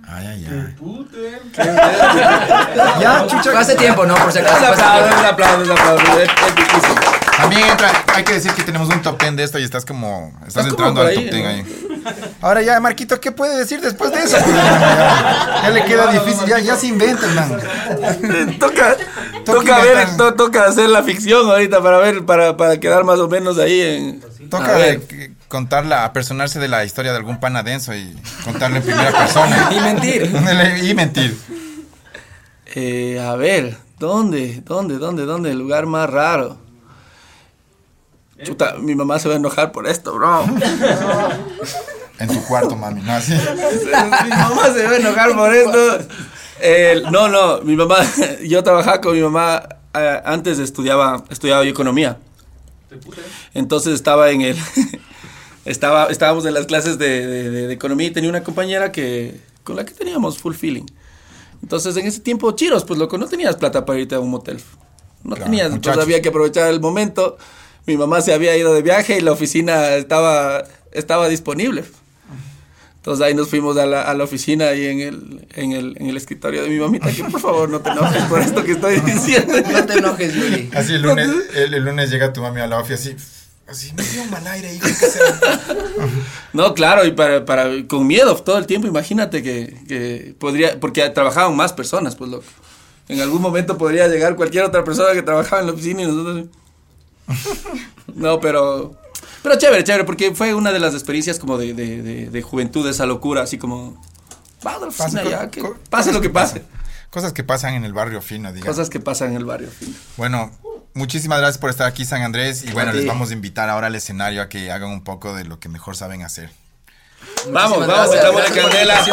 Ay, 0.05 0.27
ay, 0.27 0.47
ay. 0.51 0.75
Ya, 3.01 3.25
chucha. 3.27 3.57
Hace 3.59 3.75
tiempo, 3.75 4.05
¿no? 4.05 4.15
Por 4.15 4.31
si 4.31 4.39
Un 4.39 4.45
acaso. 4.45 4.65
hace 4.73 4.81
aplauso, 4.83 5.19
un 5.19 5.25
aplauso, 5.25 5.61
un 5.63 5.71
aplauso. 5.71 6.19
Es, 6.19 6.29
es 6.29 6.55
difícil. 6.55 6.95
También 7.43 7.67
entra, 7.69 7.91
hay 8.15 8.23
que 8.23 8.33
decir 8.33 8.51
que 8.53 8.63
tenemos 8.63 8.87
un 8.89 9.01
top 9.01 9.19
10 9.21 9.35
de 9.35 9.43
esto 9.43 9.59
y 9.59 9.63
estás 9.63 9.83
como, 9.85 10.33
estás 10.47 10.65
entrando 10.65 11.01
al 11.01 11.07
ahí, 11.07 11.15
top 11.15 11.23
10 11.25 11.43
¿no? 11.43 11.49
ahí. 11.49 11.89
Ahora 12.41 12.61
ya, 12.61 12.79
Marquito, 12.79 13.19
¿qué 13.19 13.31
puede 13.31 13.57
decir 13.57 13.81
después 13.81 14.11
de 14.11 14.23
eso? 14.23 14.37
Ya, 14.37 15.59
ya 15.63 15.69
le 15.69 15.83
queda 15.85 16.11
difícil, 16.11 16.47
ya, 16.47 16.59
ya 16.59 16.75
se 16.77 16.87
inventa, 16.87 17.27
man. 17.27 17.59
Toca, 18.59 18.95
toca 19.45 19.79
ver, 19.79 20.15
to- 20.17 20.33
toca 20.35 20.65
hacer 20.65 20.89
la 20.89 21.03
ficción 21.03 21.45
ahorita 21.49 21.81
para 21.81 21.97
ver, 21.97 22.23
para, 22.25 22.55
para 22.55 22.79
quedar 22.79 23.03
más 23.03 23.19
o 23.19 23.27
menos 23.27 23.57
ahí 23.59 23.81
en. 23.81 24.49
Toca 24.49 24.77
contarla, 25.49 26.05
apersonarse 26.05 26.59
de 26.59 26.67
la 26.67 26.83
historia 26.85 27.11
de 27.11 27.17
algún 27.17 27.39
pana 27.39 27.61
denso 27.61 27.93
y 27.93 28.17
contarle 28.43 28.77
en 28.77 28.83
primera 28.83 29.11
persona. 29.11 29.69
Y 29.75 29.79
mentir. 29.81 30.31
y 30.83 30.93
mentir. 30.93 31.37
Eh, 32.75 33.19
a 33.23 33.35
ver, 33.35 33.77
¿dónde? 33.99 34.61
¿Dónde? 34.65 34.97
¿Dónde? 34.97 35.25
¿Dónde? 35.25 35.51
El 35.51 35.59
lugar 35.59 35.85
más 35.85 36.09
raro. 36.09 36.62
Chuta, 38.41 38.75
mi 38.79 38.95
mamá 38.95 39.19
se 39.19 39.27
va 39.27 39.36
a 39.36 39.38
enojar 39.38 39.71
por 39.71 39.88
esto, 39.88 40.13
bro. 40.15 40.43
En 42.19 42.27
tu 42.27 42.43
cuarto, 42.45 42.75
mami, 42.75 43.01
¿no? 43.01 43.13
Así. 43.13 43.34
mi 43.34 44.29
mamá 44.29 44.71
se 44.73 44.84
va 44.84 44.91
a 44.91 44.95
enojar 44.97 45.36
por 45.36 45.53
esto. 45.53 45.99
El- 46.61 47.03
no, 47.11 47.27
no, 47.27 47.61
mi 47.61 47.75
mamá, 47.75 47.97
yo 48.45 48.63
trabajaba 48.63 49.01
con 49.01 49.13
mi 49.15 49.21
mamá, 49.21 49.63
eh, 49.93 50.21
antes 50.25 50.59
estudiaba, 50.59 51.23
estudiaba 51.29 51.63
yo 51.63 51.69
economía. 51.69 52.17
Entonces 53.53 53.93
estaba 53.93 54.29
en 54.31 54.41
el, 54.41 54.57
estaba, 55.65 56.05
estábamos 56.07 56.45
en 56.45 56.53
las 56.53 56.65
clases 56.65 56.97
de, 56.97 57.25
de- 57.27 57.49
de- 57.49 57.67
de 57.67 57.73
economía 57.73 58.07
y 58.07 58.11
tenía 58.11 58.29
una 58.29 58.43
compañera 58.43 58.91
que, 58.91 59.39
con 59.63 59.75
la 59.75 59.86
que 59.86 59.93
teníamos 59.93 60.38
full 60.38 60.53
feeling. 60.53 60.86
Entonces 61.61 61.95
en 61.97 62.05
ese 62.07 62.19
tiempo, 62.19 62.51
chiros, 62.53 62.84
pues 62.84 62.99
loco, 62.99 63.17
no 63.17 63.27
tenías 63.27 63.55
plata 63.55 63.86
para 63.86 63.99
irte 63.99 64.15
a 64.15 64.19
un 64.19 64.29
motel. 64.29 64.59
No 65.23 65.36
Claro, 65.36 65.45
tenías, 65.49 65.71
muchachos. 65.71 66.03
había 66.03 66.21
que 66.21 66.29
aprovechar 66.29 66.67
el 66.69 66.79
momento. 66.81 67.38
Mi 67.86 67.97
mamá 67.97 68.21
se 68.21 68.34
había 68.34 68.55
ido 68.55 68.73
de 68.73 68.81
viaje 68.81 69.17
y 69.17 69.21
la 69.21 69.31
oficina 69.31 69.95
estaba, 69.95 70.63
estaba 70.91 71.27
disponible. 71.27 71.84
Entonces 73.03 73.25
ahí 73.25 73.34
nos 73.34 73.49
fuimos 73.49 73.75
a 73.77 73.86
la, 73.86 74.03
a 74.03 74.13
la 74.13 74.23
oficina 74.23 74.73
y 74.73 74.86
en 74.86 75.01
el, 75.01 75.47
en, 75.55 75.73
el, 75.73 75.97
en 75.99 76.07
el 76.07 76.15
escritorio 76.15 76.63
de 76.63 76.69
mi 76.69 76.79
mamita, 76.79 77.11
que 77.11 77.25
por 77.25 77.41
favor 77.41 77.69
no 77.69 77.81
te 77.81 77.89
enojes 77.89 78.23
por 78.23 78.39
esto 78.39 78.63
que 78.63 78.71
estoy 78.71 78.97
diciendo. 79.05 79.55
No 79.59 79.86
te 79.86 79.93
enojes, 79.95 80.34
Yuri. 80.34 80.69
Así 80.73 80.93
el 80.93 81.01
lunes, 81.01 81.29
el, 81.53 81.73
el 81.73 81.84
lunes 81.84 82.09
llega 82.09 82.31
tu 82.31 82.41
mami 82.41 82.61
a 82.61 82.67
la 82.67 82.79
ofi 82.79 82.93
así, 82.93 83.13
así, 83.67 83.91
me 83.97 84.03
dio 84.03 84.23
un 84.23 84.31
mal 84.31 84.47
aire, 84.47 84.73
hijo, 84.73 84.88
¿qué 84.88 85.05
será? 85.05 85.38
No, 86.53 86.73
claro, 86.73 87.05
y 87.05 87.11
para, 87.11 87.43
para, 87.43 87.69
con 87.88 88.07
miedo 88.07 88.38
todo 88.38 88.57
el 88.57 88.67
tiempo, 88.67 88.88
imagínate 88.88 89.43
que, 89.43 89.75
que 89.86 90.34
podría, 90.39 90.79
porque 90.79 91.09
trabajaban 91.09 91.57
más 91.57 91.73
personas, 91.73 92.15
pues 92.15 92.31
loco. 92.31 92.45
En 93.09 93.19
algún 93.19 93.41
momento 93.41 93.77
podría 93.77 94.07
llegar 94.07 94.38
cualquier 94.38 94.63
otra 94.63 94.86
persona 94.86 95.11
que 95.11 95.23
trabajaba 95.23 95.59
en 95.59 95.67
la 95.67 95.73
oficina 95.73 96.03
y 96.03 96.05
nosotros... 96.05 96.45
No, 98.15 98.39
pero... 98.39 98.95
Pero 99.41 99.57
chévere, 99.57 99.84
chévere, 99.84 100.03
porque 100.05 100.34
fue 100.34 100.53
una 100.53 100.71
de 100.71 100.80
las 100.80 100.93
experiencias 100.93 101.38
como 101.39 101.57
de, 101.57 101.74
de, 101.74 102.01
de, 102.01 102.30
de 102.30 102.41
juventud, 102.41 102.88
esa 102.88 103.05
locura, 103.05 103.41
así 103.43 103.57
como... 103.57 104.01
Vamos 104.61 104.78
a 104.78 104.86
la 104.86 104.88
oficina 104.88 105.21
Pasa- 105.24 105.30
ya, 105.30 105.45
co- 105.45 105.51
que 105.51 105.61
co- 105.61 105.78
pase 105.89 106.13
lo 106.13 106.21
que 106.21 106.30
pase. 106.30 106.63
Cosas 107.09 107.34
que 107.34 107.43
pasan 107.43 107.74
en 107.74 107.84
el 107.84 107.93
barrio 107.93 108.21
fino, 108.21 108.51
digamos. 108.53 108.76
Cosas 108.76 108.89
que 108.89 108.99
pasan 108.99 109.32
en 109.32 109.36
el 109.38 109.45
barrio. 109.45 109.69
fin. 109.69 109.95
Bueno, 110.17 110.51
muchísimas 110.93 111.39
gracias 111.39 111.57
por 111.59 111.69
estar 111.69 111.86
aquí, 111.88 112.05
San 112.05 112.21
Andrés. 112.21 112.63
Y 112.63 112.71
bueno, 112.71 112.91
les 112.93 113.05
vamos 113.05 113.30
a 113.30 113.34
invitar 113.34 113.69
ahora 113.69 113.88
al 113.88 113.95
escenario 113.95 114.41
a 114.41 114.47
que 114.49 114.71
hagan 114.71 114.89
un 114.89 115.03
poco 115.03 115.36
de 115.36 115.43
lo 115.43 115.59
que 115.59 115.67
mejor 115.69 115.95
saben 115.97 116.24
hacer. 116.24 116.49
Vamos, 117.51 117.80
Muchísimas 117.80 118.09
vamos, 118.09 118.32
por 118.32 118.55
la 118.55 118.61
candela. 118.61 119.03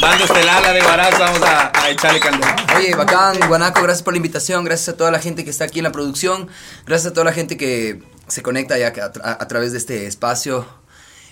Banda 0.00 0.24
estelar, 0.24 0.62
la 0.62 0.72
de 0.74 0.82
Guaraz, 0.82 1.18
vamos 1.18 1.40
a, 1.42 1.90
echarle 1.90 2.20
candela. 2.20 2.56
Oye, 2.76 2.94
bacán, 2.94 3.38
Guanaco, 3.48 3.82
gracias 3.82 4.02
por 4.02 4.12
la 4.12 4.18
invitación, 4.18 4.62
gracias 4.64 4.90
a 4.90 4.96
toda 4.96 5.10
la 5.10 5.20
gente 5.20 5.42
que 5.42 5.50
está 5.50 5.64
aquí 5.64 5.78
en 5.78 5.84
la 5.84 5.92
producción, 5.92 6.48
gracias 6.84 7.12
a 7.12 7.14
toda 7.14 7.24
la 7.24 7.32
gente 7.32 7.56
que 7.56 8.02
se 8.28 8.42
conecta 8.42 8.76
ya 8.76 8.92
a 9.22 9.48
través 9.48 9.72
de 9.72 9.78
este 9.78 10.06
espacio. 10.06 10.66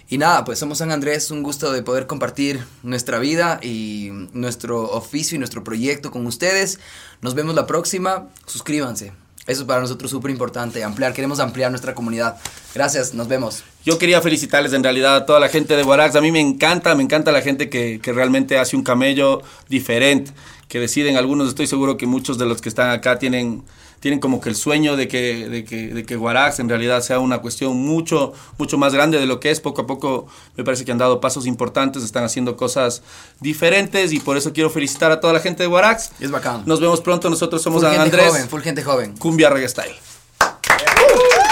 Y 0.09 0.17
nada, 0.17 0.45
pues 0.45 0.59
somos 0.59 0.79
San 0.79 0.93
Andrés, 0.93 1.31
un 1.31 1.43
gusto 1.43 1.73
de 1.73 1.83
poder 1.83 2.07
compartir 2.07 2.65
nuestra 2.83 3.19
vida 3.19 3.59
y 3.63 4.11
nuestro 4.33 4.83
oficio 4.91 5.37
y 5.37 5.39
nuestro 5.39 5.63
proyecto 5.63 6.11
con 6.11 6.27
ustedes. 6.27 6.79
Nos 7.21 7.35
vemos 7.35 7.55
la 7.55 7.67
próxima, 7.67 8.29
suscríbanse. 8.47 9.13
Eso 9.47 9.63
es 9.63 9.67
para 9.67 9.81
nosotros 9.83 10.11
súper 10.11 10.31
importante, 10.31 10.83
ampliar, 10.85 11.13
queremos 11.13 11.39
ampliar 11.39 11.71
nuestra 11.71 11.95
comunidad. 11.95 12.39
Gracias, 12.75 13.13
nos 13.13 13.29
vemos. 13.29 13.63
Yo 13.85 13.99
quería 13.99 14.23
felicitarles 14.23 14.73
en 14.73 14.83
realidad 14.83 15.15
a 15.15 15.27
toda 15.27 15.39
la 15.39 15.49
gente 15.49 15.77
de 15.77 15.83
Guarax. 15.83 16.17
A 16.17 16.23
mí 16.23 16.33
me 16.33 16.41
encanta, 16.41 16.95
me 16.95 17.03
encanta 17.03 17.31
la 17.33 17.43
gente 17.43 17.69
que, 17.69 18.01
que 18.01 18.13
realmente 18.15 18.59
hace 18.59 18.77
un 18.77 18.83
camello 18.83 19.43
diferente, 19.69 20.33
que 20.69 20.81
deciden, 20.81 21.19
algunos 21.19 21.49
estoy 21.49 21.67
seguro 21.67 21.99
que 21.99 22.07
muchos 22.07 22.39
de 22.39 22.47
los 22.47 22.63
que 22.63 22.71
están 22.71 22.89
acá 22.89 23.19
tienen, 23.19 23.63
tienen 24.01 24.21
como 24.21 24.41
que 24.41 24.49
el 24.49 24.57
sueño 24.57 24.97
de 24.97 25.07
que, 25.07 25.51
de 25.51 25.65
que, 25.67 25.89
de 25.89 26.05
que 26.07 26.17
Guarax 26.17 26.61
en 26.61 26.71
realidad 26.71 27.03
sea 27.03 27.19
una 27.19 27.39
cuestión 27.39 27.77
mucho, 27.77 28.33
mucho 28.57 28.79
más 28.79 28.95
grande 28.95 29.21
de 29.21 29.27
lo 29.27 29.39
que 29.39 29.51
es. 29.51 29.61
Poco 29.61 29.83
a 29.83 29.87
poco 29.87 30.29
me 30.57 30.65
parece 30.65 30.87
que 30.87 30.93
han 30.93 30.99
dado 30.99 31.21
pasos 31.21 31.47
importantes, 31.47 32.03
están 32.03 32.25
haciendo 32.25 32.57
cosas 32.57 33.03
diferentes 33.41 34.13
y 34.13 34.21
por 34.21 34.39
eso 34.39 34.55
quiero 34.55 34.71
felicitar 34.71 35.13
a 35.13 35.21
toda 35.21 35.35
la 35.35 35.41
gente 35.41 35.63
de 35.63 35.67
Guarax. 35.67 36.13
Es 36.21 36.31
bacán. 36.31 36.63
Nos 36.65 36.81
vemos 36.81 37.03
pronto, 37.03 37.29
nosotros 37.29 37.61
somos 37.61 37.83
full 37.83 37.91
gente 37.91 38.03
Andrés, 38.03 38.29
joven, 38.29 38.49
full 38.49 38.63
gente 38.63 38.83
joven. 38.83 39.17
Cumbia 39.19 39.51
Reggae 39.51 39.69
Style. 39.69 39.95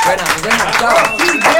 Bueno, 0.06 0.22
nos 0.24 0.42
vemos, 0.42 0.78
chao. 0.78 1.51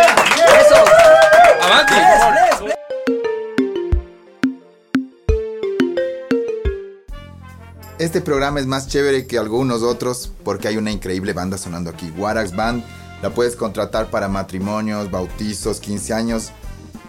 Este 8.03 8.21
programa 8.21 8.59
es 8.59 8.67
más 8.67 8.89
chévere 8.89 9.29
que 9.29 9.39
algunos 9.39 9.83
otros 9.83 10.33
porque 10.43 10.67
hay 10.67 10.77
una 10.77 10.91
increíble 10.91 11.35
banda 11.35 11.57
sonando 11.57 11.89
aquí. 11.89 12.13
Warax 12.19 12.55
Band 12.55 12.83
la 13.23 13.31
puedes 13.31 13.55
contratar 13.55 14.11
para 14.11 14.27
matrimonios, 14.27 15.09
bautizos, 15.09 15.79
15 15.79 16.13
años, 16.13 16.51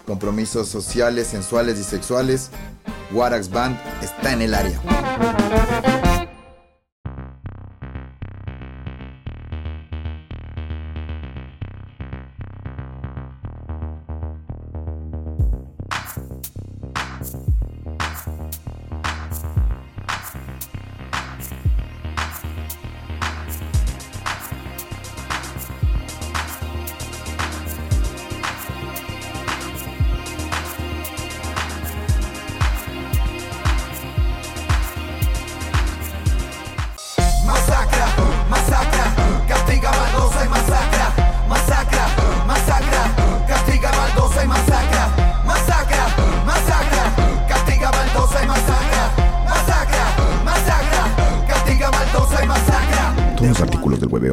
compromisos 0.06 0.68
sociales, 0.68 1.26
sensuales 1.26 1.80
y 1.80 1.82
sexuales. 1.82 2.50
Warax 3.12 3.50
Band 3.50 3.76
está 4.02 4.34
en 4.34 4.42
el 4.42 4.54
área. 4.54 6.03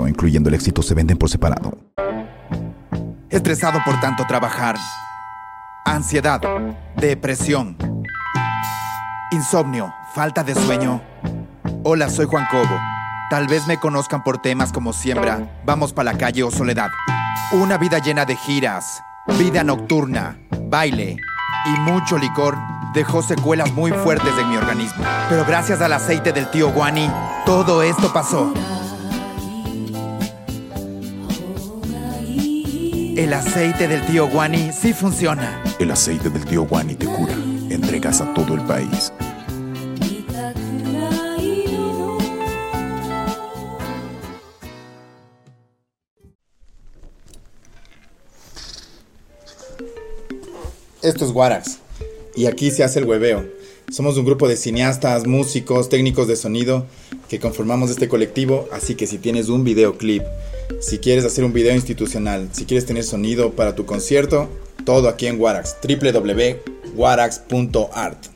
Incluyendo 0.08 0.50
el 0.50 0.56
éxito, 0.56 0.82
se 0.82 0.94
venden 0.94 1.18
por 1.18 1.30
separado. 1.30 1.78
Estresado 3.30 3.80
por 3.86 4.00
tanto 4.00 4.26
trabajar. 4.28 4.76
Ansiedad. 5.86 6.42
Depresión. 6.98 7.78
Insomnio. 9.32 9.94
Falta 10.14 10.44
de 10.44 10.54
sueño. 10.54 11.02
Hola, 11.84 12.10
soy 12.10 12.26
Juan 12.26 12.46
Cobo. 12.52 12.80
Tal 13.30 13.48
vez 13.48 13.66
me 13.68 13.78
conozcan 13.78 14.24
por 14.24 14.42
temas 14.42 14.74
como 14.74 14.92
Siembra, 14.92 15.62
Vamos 15.66 15.94
pa' 15.94 16.04
la 16.04 16.18
calle 16.18 16.44
o 16.44 16.52
Soledad. 16.52 16.92
Una 17.54 17.78
vida 17.78 18.00
llena 18.00 18.26
de 18.26 18.36
giras, 18.36 19.02
vida 19.40 19.64
nocturna, 19.64 20.38
baile 20.70 21.16
y 21.66 21.80
mucho 21.80 22.18
licor 22.18 22.58
dejó 22.94 23.22
secuelas 23.22 23.72
muy 23.74 23.92
fuertes 23.92 24.34
en 24.38 24.50
mi 24.50 24.58
organismo. 24.58 25.04
Pero 25.30 25.46
gracias 25.46 25.82
al 25.82 25.94
aceite 25.94 26.34
del 26.34 26.50
tío 26.52 26.72
Guani, 26.72 27.10
todo 27.46 27.82
esto 27.84 28.12
pasó. 28.12 28.54
El 33.22 33.34
aceite 33.34 33.88
del 33.88 34.04
tío 34.08 34.28
Guani 34.28 34.72
sí 34.72 34.94
funciona. 34.94 35.64
El 35.78 35.92
aceite 35.92 36.28
del 36.32 36.44
tío 36.44 36.64
Guani 36.66 36.96
te 36.96 37.06
cura. 37.06 37.36
Entregas 37.70 38.20
a 38.20 38.34
todo 38.34 38.56
el 38.56 38.62
país. 38.62 39.14
Esto 51.04 51.26
es 51.26 51.32
Warax 51.32 51.78
y 52.36 52.48
aquí 52.48 52.72
se 52.72 52.84
hace 52.84 52.98
el 52.98 53.06
hueveo. 53.06 53.61
Somos 53.92 54.18
un 54.18 54.24
grupo 54.24 54.48
de 54.48 54.56
cineastas, 54.56 55.28
músicos, 55.28 55.90
técnicos 55.90 56.26
de 56.26 56.38
sonido 56.38 56.88
que 57.28 57.42
conformamos 57.42 57.92
este 57.92 58.08
colectivo, 58.08 58.70
así 58.72 58.96
que 58.96 59.06
si 59.06 59.18
tienes 59.18 59.50
un 59.50 59.66
videoclip, 59.66 60.24
si 60.80 61.00
quieres 61.00 61.26
hacer 61.26 61.44
un 61.44 61.52
video 61.52 61.76
institucional, 61.76 62.48
si 62.54 62.64
quieres 62.64 62.86
tener 62.86 63.04
sonido 63.04 63.52
para 63.52 63.76
tu 63.76 63.86
concierto, 63.86 64.48
todo 64.86 65.10
aquí 65.10 65.28
en 65.28 65.42
Warax, 65.42 65.76
www.warax.art. 65.84 68.28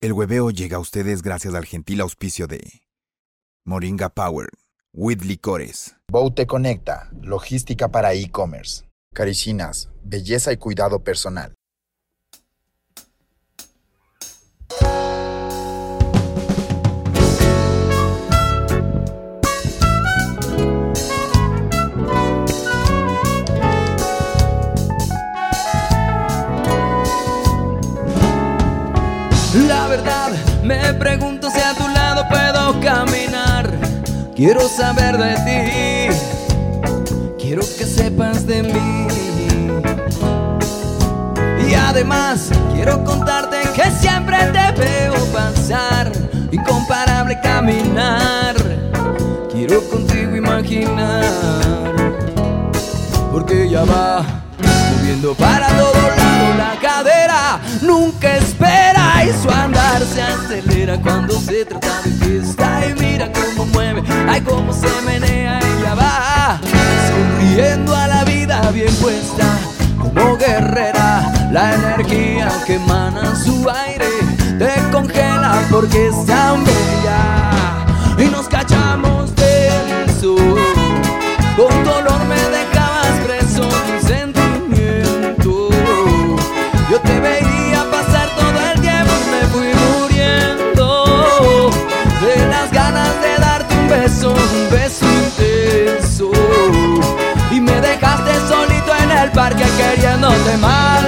El 0.00 0.12
hueveo 0.14 0.50
llega 0.50 0.78
a 0.78 0.80
ustedes 0.80 1.20
gracias 1.20 1.54
al 1.54 1.66
gentil 1.66 2.00
auspicio 2.00 2.46
de 2.46 2.62
Moringa 3.66 4.08
Power, 4.08 4.48
With 4.94 5.22
Licores, 5.22 5.96
Boute 6.10 6.46
Conecta, 6.46 7.10
logística 7.20 7.88
para 7.88 8.14
e-commerce, 8.14 8.84
Caricinas, 9.14 9.90
belleza 10.02 10.50
y 10.52 10.56
cuidado 10.56 11.04
personal. 11.04 11.57
Quiero 34.38 34.68
saber 34.68 35.18
de 35.18 35.34
ti, 35.34 36.16
quiero 37.40 37.60
que 37.60 37.84
sepas 37.84 38.46
de 38.46 38.62
mí. 38.62 39.08
Y 41.68 41.74
además, 41.74 42.48
quiero 42.72 43.02
contarte 43.02 43.56
que 43.74 43.90
siempre 43.90 44.36
te 44.52 44.80
veo 44.80 45.14
pasar, 45.32 46.12
incomparable 46.52 47.36
caminar. 47.42 48.54
Quiero 49.50 49.82
contigo 49.90 50.36
imaginar, 50.36 51.24
porque 53.32 53.68
ya 53.68 53.84
va 53.84 54.24
moviendo 54.62 55.34
para 55.34 55.66
todo 55.66 56.00
lado 56.16 56.54
la 56.56 56.78
cadera. 56.80 57.60
Nunca 57.82 58.36
espera 58.36 59.24
y 59.24 59.42
su 59.42 59.50
andar 59.50 60.00
se 60.04 60.22
acelera 60.22 60.96
cuando 61.02 61.40
se 61.40 61.64
trata 61.64 61.87
ay, 64.28 64.40
cómo 64.42 64.72
se 64.72 64.88
menea. 65.04 65.58
Ella 65.58 65.94
va 65.94 66.60
sonriendo 67.08 67.94
a 67.94 68.06
la 68.06 68.24
vida 68.24 68.70
bien 68.72 68.92
puesta. 69.00 69.44
Como 69.98 70.36
guerrera, 70.36 71.32
la 71.52 71.74
energía 71.74 72.48
que 72.66 72.74
emana 72.74 73.34
su 73.34 73.68
aire 73.68 74.06
te 74.58 74.90
congela 74.90 75.60
porque 75.70 76.08
es 76.08 76.26
tan 76.26 76.64
bella. 76.64 78.16
Y 78.18 78.24
nos 78.30 78.48
cachamos 78.48 79.07
parque 99.38 99.66
queriéndote 99.78 100.56
mal. 100.56 101.04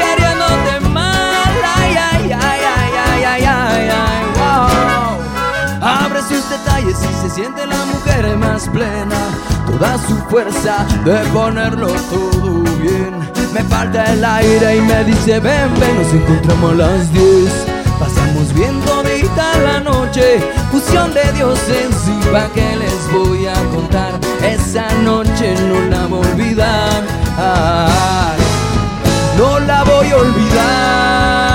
Queriéndote 0.00 0.74
mal, 0.92 1.54
ay, 1.78 1.96
ay, 2.10 2.32
ay, 2.44 2.60
ay, 2.76 2.92
ay, 3.06 3.24
ay, 3.32 3.44
ay, 3.46 3.88
ay, 4.04 4.22
wow. 4.36 5.88
Abre 6.02 6.20
sus 6.20 6.44
detalles 6.50 6.98
y 7.10 7.12
se 7.22 7.30
siente 7.34 7.66
la 7.66 7.82
mujer 7.86 8.36
más 8.36 8.68
plena. 8.68 9.20
Toda 9.66 9.96
su 10.06 10.14
fuerza 10.28 10.84
de 11.06 11.16
ponerlo 11.32 11.88
todo 12.10 12.62
bien. 12.82 13.14
Me 13.54 13.62
falta 13.64 14.04
el 14.12 14.22
aire 14.22 14.76
y 14.76 14.80
me 14.82 15.04
dice 15.04 15.40
ven, 15.40 15.70
ven, 15.80 15.96
nos 15.96 16.12
encontramos 16.12 16.72
a 16.72 16.74
las 16.74 17.10
10. 17.10 17.75
Bien 18.56 18.80
todita 18.80 19.58
la 19.58 19.80
noche, 19.80 20.40
fusión 20.70 21.12
de 21.12 21.30
dioses 21.32 21.94
y 22.08 22.24
pa' 22.32 22.48
que 22.54 22.76
les 22.76 23.12
voy 23.12 23.46
a 23.46 23.54
contar. 23.74 24.18
Esa 24.42 24.88
noche 25.02 25.54
no 25.68 25.78
la 25.90 26.06
voy 26.06 26.26
a 26.26 26.30
olvidar, 26.30 27.02
no 29.36 29.60
la 29.60 29.84
voy 29.84 30.10
a 30.10 30.16
olvidar, 30.16 31.45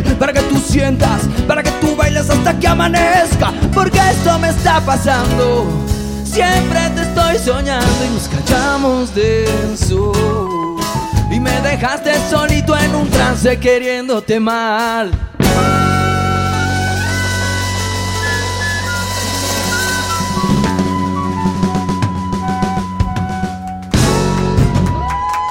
para 0.00 0.32
que 0.32 0.40
tú 0.42 0.58
sientas, 0.58 1.22
para 1.46 1.62
que 1.62 1.70
tú 1.72 1.94
bailes 1.94 2.30
hasta 2.30 2.58
que 2.58 2.66
amanezca. 2.66 3.52
Porque 3.74 3.98
esto 3.98 4.38
me 4.38 4.48
está 4.48 4.80
pasando. 4.80 5.66
Siempre 6.24 6.80
te 6.94 7.02
estoy 7.02 7.38
soñando 7.38 8.04
y 8.06 8.14
nos 8.14 8.28
cachamos 8.28 9.14
de 9.14 9.44
eso. 9.72 10.12
Y 11.30 11.38
me 11.38 11.60
dejaste 11.60 12.12
solito 12.30 12.76
en 12.76 12.94
un 12.94 13.08
trance 13.10 13.58
queriéndote 13.58 14.40
mal. 14.40 15.10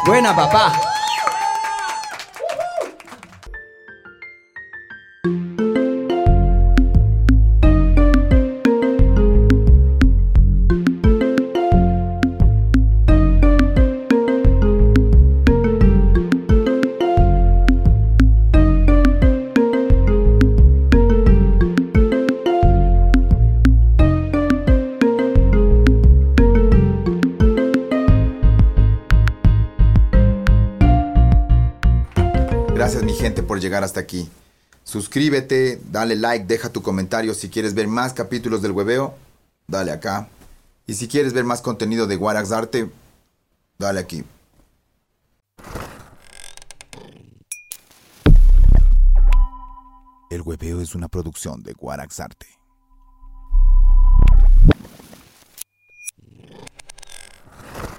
Buena, 0.06 0.36
papá. 0.36 0.74
Suscríbete, 34.92 35.80
dale 35.90 36.18
like, 36.18 36.44
deja 36.44 36.68
tu 36.68 36.82
comentario 36.82 37.34
si 37.34 37.48
quieres 37.48 37.74
ver 37.74 37.88
más 37.88 38.12
capítulos 38.12 38.62
del 38.62 38.74
hueveo, 38.74 39.16
dale 39.66 39.90
acá. 39.94 40.28
Y 40.86 40.96
si 40.96 41.08
quieres 41.08 41.32
ver 41.32 41.46
más 41.46 41.62
contenido 41.62 42.08
de 42.08 42.18
Warax 42.18 42.52
Arte, 42.52 42.92
dale 43.80 44.02
aquí. 44.02 44.26
El 50.30 50.42
hueveo 50.42 50.82
es 50.82 50.94
una 50.94 51.08
producción 51.08 51.64
de 51.64 51.72
Guarax 51.72 52.20
Arte. 52.20 52.61